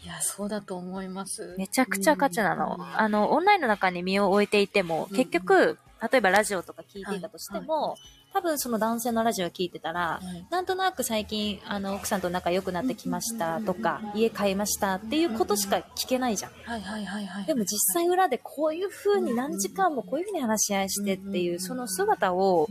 [0.06, 1.56] いや、そうだと思います。
[1.58, 2.78] めちゃくちゃ価値なの。
[2.96, 5.80] あの、オンラインの中に身を置いていても、結局、
[6.12, 7.96] 例えばラジオとか聞いていたとしても、
[8.32, 16.52] 多分その男性のラジオを聞いてたら、はいなんとなく最近、あの、奥さんと仲良くなってきましたとか、家買いましたっていうことしか聞けないじゃん。
[16.66, 17.46] はいはいはいはい。
[17.46, 22.68] でも実際裏でこういう風に何時間もこういう風に話し合いしてっていう、その姿を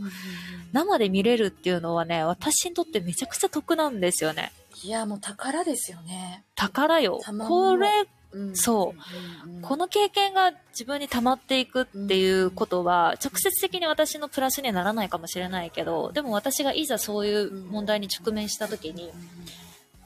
[0.71, 4.53] 生で見れるっていうのはね、私にとってめちゃくちゃ得なんですよね。
[4.83, 6.43] いや、もう宝ですよね。
[6.55, 7.19] 宝よ。
[7.47, 7.89] これ、
[8.31, 8.55] うん。
[8.55, 9.61] そう。
[9.61, 19.11] この経験が自分に溜まっていくっていうことは、直接的に私のプラスにはならないかもしれないけど、でも私がいざそういう問題に直面した時に、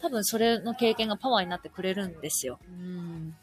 [0.02, 2.60] 多分それの経験がパワーになってくれるんですよ。
[2.70, 3.36] うん。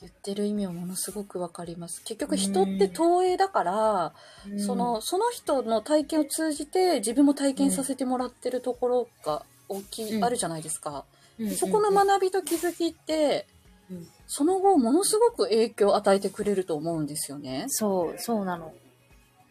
[0.00, 2.02] 言ってる意味はものすごくわかります。
[2.04, 4.14] 結局人って投影だから、
[4.58, 10.24] その、その人の体験を通じて自分も体験させてもらってるところが大きい、うん。
[10.24, 11.04] あるじゃないですか。
[11.38, 13.46] うん、そこの学びと気づきって、
[13.90, 14.06] うん。
[14.26, 17.66] その後ものすごく影響を与えてくれると思うんですよね。
[17.68, 18.72] そう、そうなの。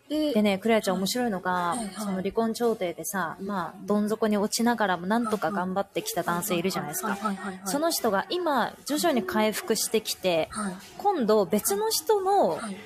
[0.10, 1.90] で、でね、クレアちゃん面白いのが、はいはい。
[1.96, 7.10] その離婚調停でさ、うんまあ、どん底に落ちながらもなんとか頑張ってきた男性いるじゃないですか。
[7.10, 10.74] はいはいはいはいその人が今、徐々に回復してきて、はい。
[10.98, 12.78] 今度別の人のはい。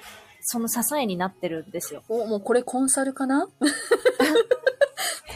[0.42, 2.02] その支えになってるんですよ。
[2.08, 3.50] お、もうこれコンサルかな？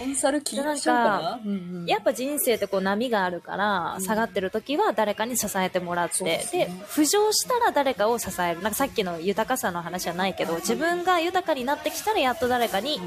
[0.03, 1.41] ココンサル聞いちゃうかな。
[1.43, 1.85] うんうん。
[1.85, 4.01] やっぱ人生ってこう波があるから、うん。
[4.01, 8.61] 下がってる時は誰かに支えてもらって、で浮上したら誰かを支える。
[8.61, 10.59] なんかさっきの豊かさの話じゃないけど、うん。
[10.59, 12.99] 自分が豊かになってきたらやっと誰かに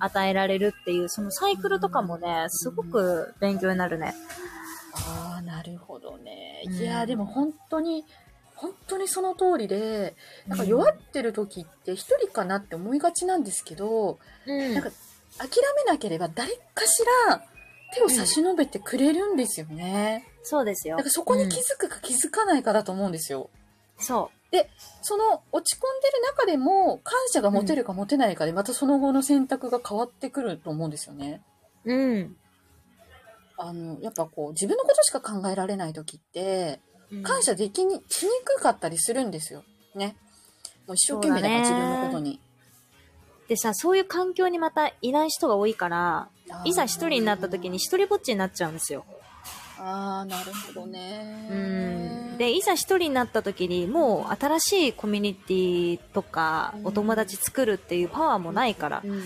[0.00, 4.14] 与えられるっていう、そのサイクルとかもね、すごく勉強になるね。
[4.94, 6.62] ああ、なるほどね。
[6.66, 6.74] うん。
[6.74, 8.04] いやー、でも本当に、
[8.56, 10.14] 本当にその通りで、
[10.46, 14.74] なんか弱ってる時って一人かなって思いがちなんですけど、うん。
[14.74, 14.90] なんか
[15.38, 15.48] 諦
[15.86, 17.44] めなければ誰かしら
[17.94, 20.26] 手を差し伸べてくれるんですよね。
[20.42, 20.96] そうですよ。
[20.96, 23.50] だからそこに気うんづくか気づかないかだと思うんですよ。
[23.98, 24.30] そ
[25.02, 31.42] その落ち込んでる中でも感謝が持てるか持てないかでまたその後の選択が変わってくると思うんですよね。
[31.84, 31.92] う。
[31.92, 32.36] うん。
[33.56, 36.80] あの、やっぱこう自分のことしか考えられない時って、
[37.22, 39.64] 感謝できに、しにくかったりするんですよ。
[39.94, 40.16] ね。
[40.86, 42.40] もう一生懸命だから自分のことに。
[43.48, 46.28] でさ、そういう環境にまたいない人が多いから、
[46.64, 49.04] いざ一人になった時に一人ぼっちになっちゃうんですよ。
[49.78, 51.48] ああ、なるほどね。
[51.50, 51.54] う
[52.34, 52.38] ん。
[52.38, 59.20] で、いざ一人になった時に、もう新しいコミュニティとか、お友達作るっていうパワーもないからう、んうんう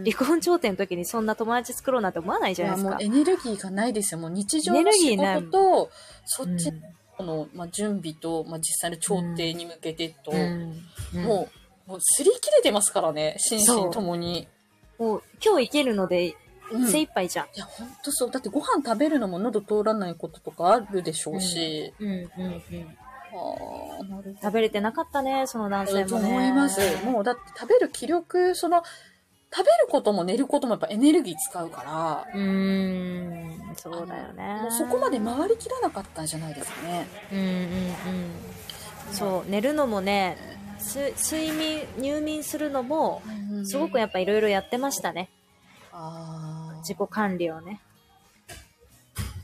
[0.00, 3.00] ん、離婚調停の時にそんな友達作ろうなんて思わないじいゃないですか。
[3.02, 4.20] やもうエネルギーがないですよ。
[4.20, 5.90] もう日常エネの仕ルギーない事と、
[6.26, 6.82] そっちうん
[7.22, 10.82] の、まあ、準備と、まあ、実際の調停に向けてと、うん
[11.14, 14.48] うんもう、もう擦り切れてますからね、心身ともに。
[14.98, 16.36] もう今日生きるので
[16.70, 17.46] うん精一杯じゃん。
[17.46, 18.30] いや、ほんとそう。
[18.30, 21.92] だってご飯食べるのも喉通らないこととかあるでしょうし。
[21.98, 22.96] うんうんうん。
[24.42, 26.28] 食べれてなかったね、その男性ともね。
[26.28, 26.80] 思います。
[27.04, 28.82] もうだって食べる気力、その、
[29.54, 34.60] 食べることも寝ることもやっぱエネルギー使うから、うーん、そうだよね。
[34.62, 37.06] もうそこまで回りきらなかったんじゃないですかね。
[37.32, 39.14] うんうんうん。
[39.14, 43.22] そう、寝るのもね、す睡眠、入眠するのも、
[43.64, 45.30] すごくやっっぱいろいろやってましたね。
[45.92, 47.80] あ自己管理をね。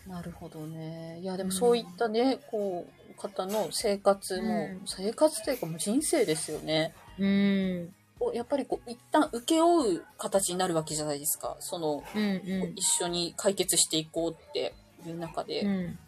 [0.08, 1.18] あ、なるほどね。
[1.20, 6.94] いや、でもそういったね、こう、方の生活も、うん生活というかもう人生ですよね。
[7.18, 7.94] うん。
[8.20, 11.56] をやっぱりこう、一旦受け負う形になるわけじゃないですか。
[11.60, 12.72] その、うんうん。
[12.76, 14.74] 一緒に解決していこうって
[15.06, 15.62] いう中で。
[15.62, 15.98] うん。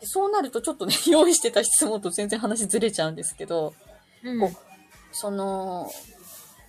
[0.00, 3.74] でそうなるとちょっとね、 用意してた質問と全然話ずれちゃうんですけど、
[4.24, 4.40] うん。
[4.40, 4.56] こう
[5.12, 5.90] その、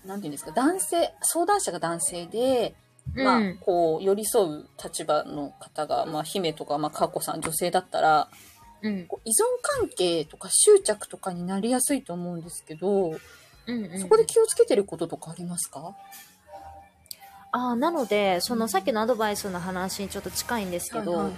[0.06, 2.74] なんていうんですか、男性、相談者が男性で、
[3.16, 8.30] まあうん、こう、寄り添う立場の方が、まあ、姫とか、まあ、かこさん女性だったら、
[8.82, 9.08] うん。
[9.08, 13.10] こう依存関係とか執着とかになりやすいと思うんですけど、
[13.68, 14.00] うんうん。
[14.00, 15.94] そこで気をつけてることとかありますか？
[17.52, 21.30] ああ、なので、そのさっきのアドバイスの話にちょっと近いんですけど、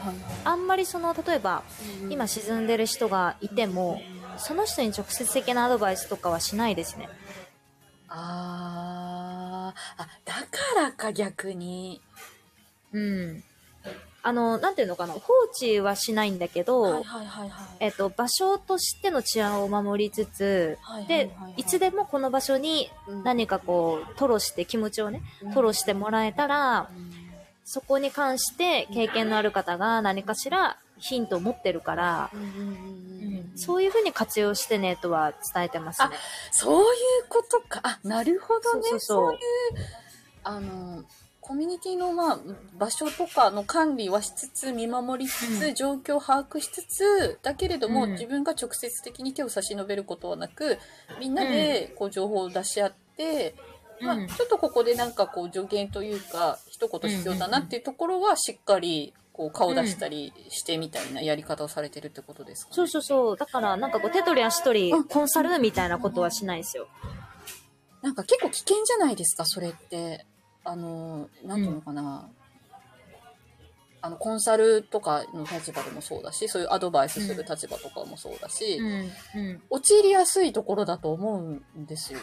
[0.44, 1.64] あんまりその、例えば、
[2.04, 2.12] うん。
[2.12, 4.00] 今沈んでる人がいても、
[4.38, 7.10] その人に直接的なアドバイスとかはしないですね。
[8.08, 12.02] あーあ、だからか逆に。
[12.94, 13.44] うん。
[14.24, 17.68] あの、なんていうのかな、放置はしないんだけど、はいはいはいはい。
[17.80, 22.92] えっと、場所としての治安を守りつつ、はいはいではいはい、いつでもこの場所に
[23.24, 26.90] 何かこう、吐露して気持ちをね、吐露してもらえたら、
[27.66, 36.08] そこに関して経験のある方が何かしらヒントを持ってるから、うんそういうふうに活用してねとは伝えてますね。
[36.52, 37.82] そういうことか。
[37.84, 38.90] あ、なるほどね。
[38.92, 39.40] そうそういう、
[40.44, 41.04] あの、
[41.42, 42.40] コミュニティの、まあ、
[42.78, 50.78] 場所とかの管理はしつつ、見守りつつ、うん状況を把握しつつ、だけれども、うん自分が直接的に手を差し伸べることはなく、
[51.20, 53.54] みんなで、こう、情報を出し合って、
[54.02, 63.38] まあうん、ちょっとここでなんかこう助言というか一言必要だなっていうところはしっかりこう顔出したりしてみたいなやり方をされてるってことですか、ねそうそうそう。
[63.38, 66.88] だから、なんかこう、手取り足取りうん、コンサルみたいなことはしないですよ。
[68.02, 70.26] なんか結構危険じゃないですか、それって。
[70.64, 72.30] あの、なんていうのかな。
[74.04, 82.20] あの、コンサルとかの立場でもそうだし、そういうアドバイスする立場とかもそうだし、うん、うん、陥りやすいところだと思うんですよ。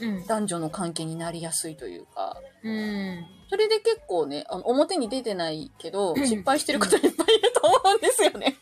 [0.00, 2.36] うん、男女の関係になりやすいというか。
[2.62, 3.26] うん。
[3.48, 8.56] それで結構ね、あの表に出てないけど、失敗してる方いっぱいいると思うんですよね。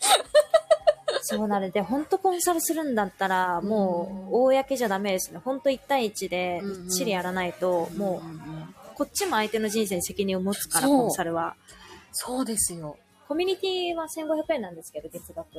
[1.22, 5.40] そうなので、本当コンサルするんだったら、もう、公じゃダメですね。
[5.44, 11.54] 本当1対1で、みっちりやらないと、もうこっちも相手の人生に責任を持つから、コンサルは。
[12.12, 12.96] そうですよ。
[13.28, 15.50] コミュニティは1500円なんですけど、月額。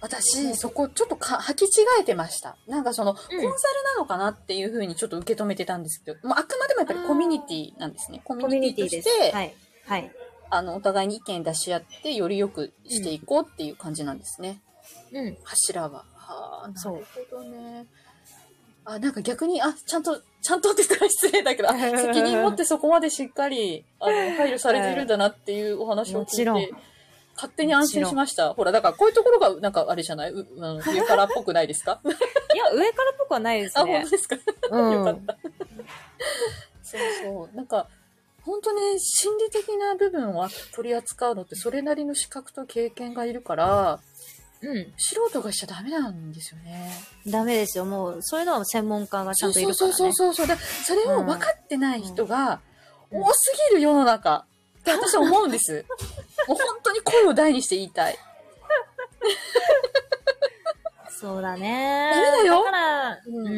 [0.00, 1.68] 私、そこちょっとか履き違
[2.00, 2.56] えてました。
[2.66, 3.50] なんかその、コンサルな
[3.98, 8.20] のかなっていうふうにちょっと受け止めてたんですけど、もうあくまでもやっぱりコミュニティなんですね。
[8.24, 9.34] コミュュニニティとして、す。
[9.34, 9.54] はい。
[9.86, 10.10] はい。
[10.50, 14.60] あの、お互いに意見出し合って、より良くしていこうっていう感じなんですね。
[15.12, 15.36] うん。
[15.42, 16.04] 柱は。
[16.14, 17.86] はあ、なそうるほどね。
[18.84, 26.74] あ、なんか逆に、あ、ちゃんとちゃんとって言ったら失礼だけど、あ 責任持ってそこまでしっかり、あの、配慮されているんだなっていうお話を聞もちろんいて、
[27.40, 28.52] 勝手に安心しました。
[28.54, 30.32] ほら、だからこういうところが、なんかあれじゃない？
[30.34, 32.00] 上からっぽくないですか？
[32.04, 34.10] いや、上からっぽくはないですあ、本ね当。
[34.10, 34.36] ですか？
[34.70, 34.92] うん。
[34.92, 35.36] よかった。
[36.82, 37.56] そうそう。
[37.56, 37.86] なんか、
[38.42, 44.00] 本当ね、心理的な部分は取り扱うのって、それなりの資格と経験がいるから、
[44.60, 44.92] うん。
[44.96, 46.90] 素人がしちゃダメなんですよね。
[47.28, 47.84] ダメですよ。
[47.84, 49.92] もう、そういうのは専門家がちゃんといるからね。
[49.94, 50.56] そうそうそうそう。
[50.56, 52.60] だそれを分かってない人が
[53.12, 54.44] うん多すぎる世の中
[54.80, 55.84] って私は思うんです。
[56.48, 58.16] もう本当に声を大にして言いたい。
[61.20, 62.12] そうだね。
[62.14, 63.48] ダメだよだから、うん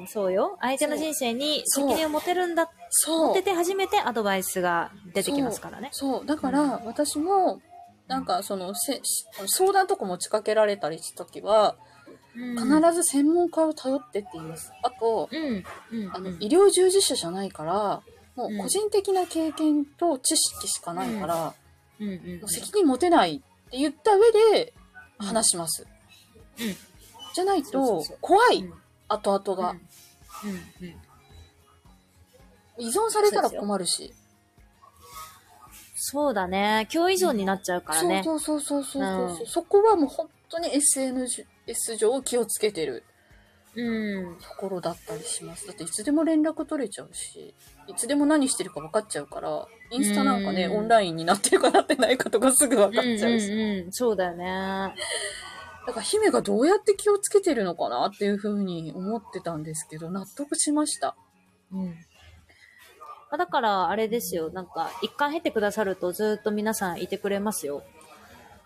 [0.00, 0.58] うん、そうよ。
[0.60, 3.42] 相手の人生に責任を持てるんだ、そう持て。
[3.42, 5.90] て初めてアドバイスが出てきますからね。
[5.92, 6.26] そう。
[6.26, 7.60] だから、私も、
[8.08, 9.00] なんか、その、せ
[9.46, 11.76] 相談とか持ちかけられたりしたときは、
[12.34, 14.72] 必ず専門家を頼ってって言います。
[14.82, 15.64] あと、うん。
[15.92, 16.36] うん。
[16.40, 18.02] 医療従事者じゃないから、
[18.34, 21.54] もうんう個人的な経験と知識しかないから、
[22.00, 22.12] うんう
[22.44, 24.72] ん責任持てないって言った上で
[25.18, 25.86] 話します。
[26.58, 26.76] うん。
[27.34, 28.74] じゃないと怖い、うん。
[29.08, 30.88] 後々が、うん。
[30.88, 30.94] うん
[32.76, 34.12] 依存されたら困るし。
[35.94, 36.88] そうだね。
[36.92, 38.22] 今日依存になっちゃうからね。
[38.24, 39.46] そうそうそうそうそうそう、うん。
[39.46, 41.46] そこはもう本当に SNS
[41.96, 43.04] 上気をつけてる
[43.76, 44.36] うん。
[44.36, 45.66] ところだったりします。
[45.66, 47.54] だっていつでも連絡取れちゃうし、
[47.88, 53.52] いつでも何してるか分かっちゃうから、インスタなんかね、うんオンラインになってるかなってないかとかすぐ分かっちゃうし。
[53.52, 54.94] うんうんうん、そうだよね。
[55.86, 61.16] だから姫がどうやって気をつけてるのかなっていうふうに思ってたんですけど、納得しました。
[61.72, 61.86] うん。
[61.86, 61.94] ま
[63.32, 64.50] あだから、あれですよ。
[64.50, 67.82] なんか、一回入ってくださるとずっと皆さんいてくれますよ。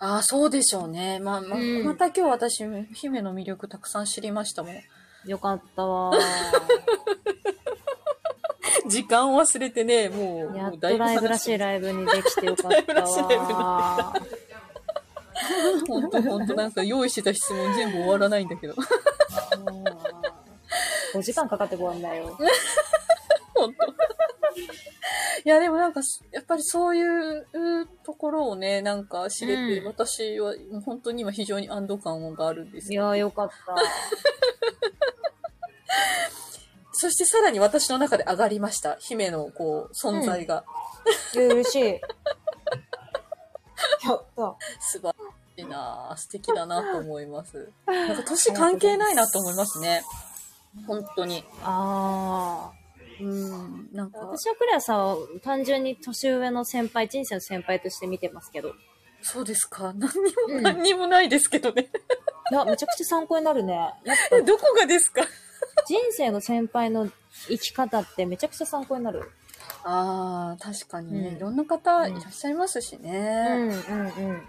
[0.01, 1.19] ああ、そうでしょうね。
[1.19, 2.65] まあ、まうんまた今日私、
[2.95, 4.75] 姫の魅力たくさん知りましたもん。
[5.27, 6.13] よかったわ。
[8.89, 14.15] 時間を忘れてね、もう、やっとライブらしいライブにできてよかったわ。
[15.87, 18.75] ほんとほんと、なんか用意してた質問全部終わらないんだけど。
[21.15, 22.39] 5時間かかってごらんだよ。
[23.55, 23.87] ほんと。
[25.45, 26.01] いや、でもなんか、
[26.33, 27.47] やっぱりそういう
[28.05, 30.55] ところをね、なんか知れて、うん私は
[30.85, 33.15] 本当に今非常に安堵感があるんですよ。
[33.15, 33.55] いや、よかった。
[36.93, 38.97] そしてさらに私の中で上がりました。
[38.97, 40.65] 姫のこう、存在が。
[41.35, 41.85] いや嬉しい。
[44.05, 44.57] やった。
[44.81, 47.71] 素晴らしいなぁ素敵だなと思います。
[47.87, 50.03] なんか年関係ないなと思いますね。
[50.87, 51.45] 本当に。
[51.63, 52.73] あ
[53.21, 53.89] うん。
[53.93, 54.11] なんあ。
[54.11, 58.73] か、私はクレアさんを単純に年上の先輩、人生の先輩として見てますけど。
[59.23, 59.93] そうですか。
[59.95, 61.91] 何にも、うん何にもないですけどね。
[62.51, 63.75] いや、めちゃくちゃ参考になるね。
[64.05, 65.23] やっぱ どこがですか？
[65.87, 67.11] 人生の先輩の
[67.49, 69.31] 生き方ってめちゃくちゃ参考になる。
[69.85, 73.47] ああ、確かにね、うんいろんな方いらっしゃいますしね。
[73.49, 74.43] うんうんうん。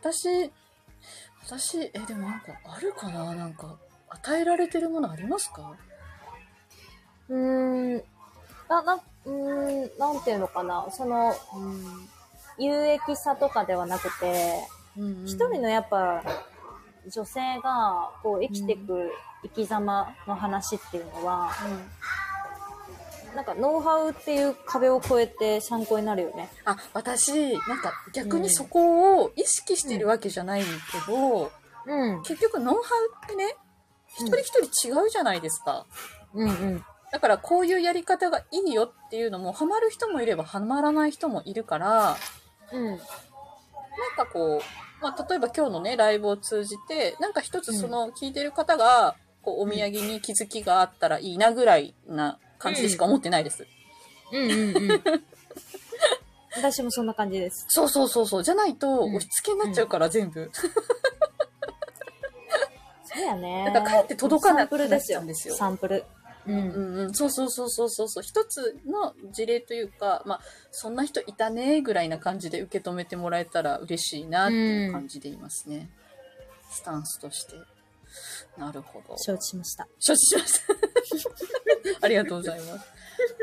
[0.00, 0.50] 私、
[1.46, 3.34] 私、え、でもなんかあるかな？
[3.34, 3.76] なんか、
[4.08, 5.74] 与えられてるものありますか？
[7.28, 8.02] うーん、
[8.68, 10.86] な、な、うーん、なんていうのかな。
[10.90, 12.08] その、うん。
[12.56, 16.22] 有益さとかではなくて、うん一人のやっぱ、
[17.08, 19.10] 女性が、こう、生きていく
[19.42, 21.50] 生き様の話っていうのは、
[23.34, 26.48] なんか、ノウハウっていう壁を越えて参考になるよね。
[26.64, 30.66] あ、私、なんか逆にそこを意識してるわけじゃないけ
[31.10, 31.50] ど、
[31.86, 32.22] うん。
[32.22, 33.56] 結局ノウハウってね、
[34.16, 35.84] 一人一人違うじゃないですか。
[36.32, 36.84] うんうん。
[37.14, 42.16] だからこういうやり方がいいよっていうのも、ハマる人もいればハマらない人もいるから、
[42.72, 42.86] うん。
[42.88, 42.98] なん
[44.16, 44.60] かこう、
[45.00, 53.64] まあ、例えば今日のね、ライブを通じて、なんか一つその聞いてる方が、こう、お土産に気づきがあったらいいなぐらいな感じでしか思ってないです。
[54.32, 55.04] うんうんうん。
[56.56, 57.64] 私もそんな感じです。
[57.68, 58.42] そうそうそうそう。
[58.42, 60.50] じゃないと、うん押し付けになっちゃうから、全部。
[63.04, 63.70] そうやね。
[63.72, 65.54] だからかえって届かなくなっちゃうんですよ。
[65.54, 66.04] サンプル。
[66.46, 66.52] う。
[66.52, 68.22] うんんうん、そうそうそうそうそうそう。
[68.22, 70.40] 一つの事例というか、まあ、
[70.70, 75.90] そんな人いたね、ぐらいな感じで受け止めてもらえたら嬉しいなっていう感じでいますね。
[76.70, 77.54] スタンスとして。
[78.56, 79.16] なるほど。
[79.18, 79.88] 承知しました。
[79.98, 80.74] 承知しました。
[82.06, 82.86] ありがとうございます。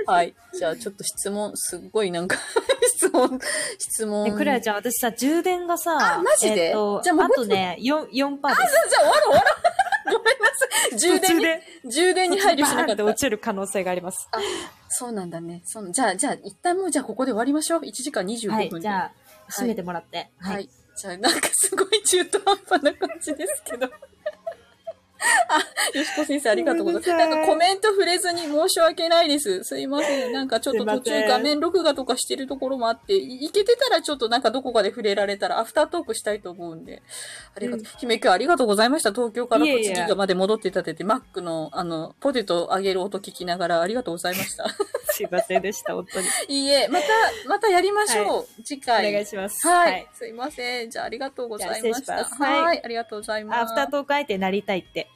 [0.06, 0.34] はい。
[0.58, 2.38] じゃあ、ちょっと質問、すっごいなんか、
[2.96, 3.40] 質問、
[3.78, 4.28] 質問。
[4.28, 6.68] え、クレアちゃん、私さ、充電がさ、あマジで？
[6.68, 8.90] えっと、じゃあもうあとね、4、4パーです。
[8.90, 9.91] じゃあ、終わろう終わろう。
[10.06, 10.98] ごめんなさい。
[11.00, 13.18] 充電に、で、充電に配慮しなかっバーンって落た。
[13.18, 14.28] ちる可能性があります。
[14.90, 15.62] そうなんだね。
[15.66, 17.82] そうじゃあ、じゃあ、一旦もう、じゃあ、ここで終わりましょう。
[17.82, 19.12] 1時間25分はい、でじゃあ、
[19.48, 20.30] 閉めてもらって。
[20.38, 20.70] はい。
[20.96, 23.90] じゃあ、なんかすごい中途半端な感じですけど。
[25.94, 27.14] よしこ先生ありがとうございます。
[27.14, 29.64] なんかコメント触れずに申し訳ないです。
[29.64, 30.32] すいません。
[30.32, 37.02] なんかちょっと途中画面録画とかしてるところもあって、いいけてたらちょっとなんかどこかで触れられたらアフタートークしたいと思うんで。
[37.56, 37.80] ありがとう。
[37.82, 39.12] うん姫今日ありがとうございました。
[39.12, 44.66] 東京から栃木まで戻っていただいて、マックのあの、ポテト揚げる音聞きながらありがとうございました。
[45.12, 46.28] すいませんでした、本当に。
[46.48, 47.06] い いえ、また、
[47.48, 48.64] またやりましょう。
[48.64, 49.12] 次お回。
[49.12, 49.68] 願いします。
[49.68, 50.90] はい、すいません。
[50.90, 52.24] じゃあありがとうございました。
[52.24, 53.58] はいはい、ありがとうございます。
[53.58, 55.11] あ、アフタートーク相手になりたいって。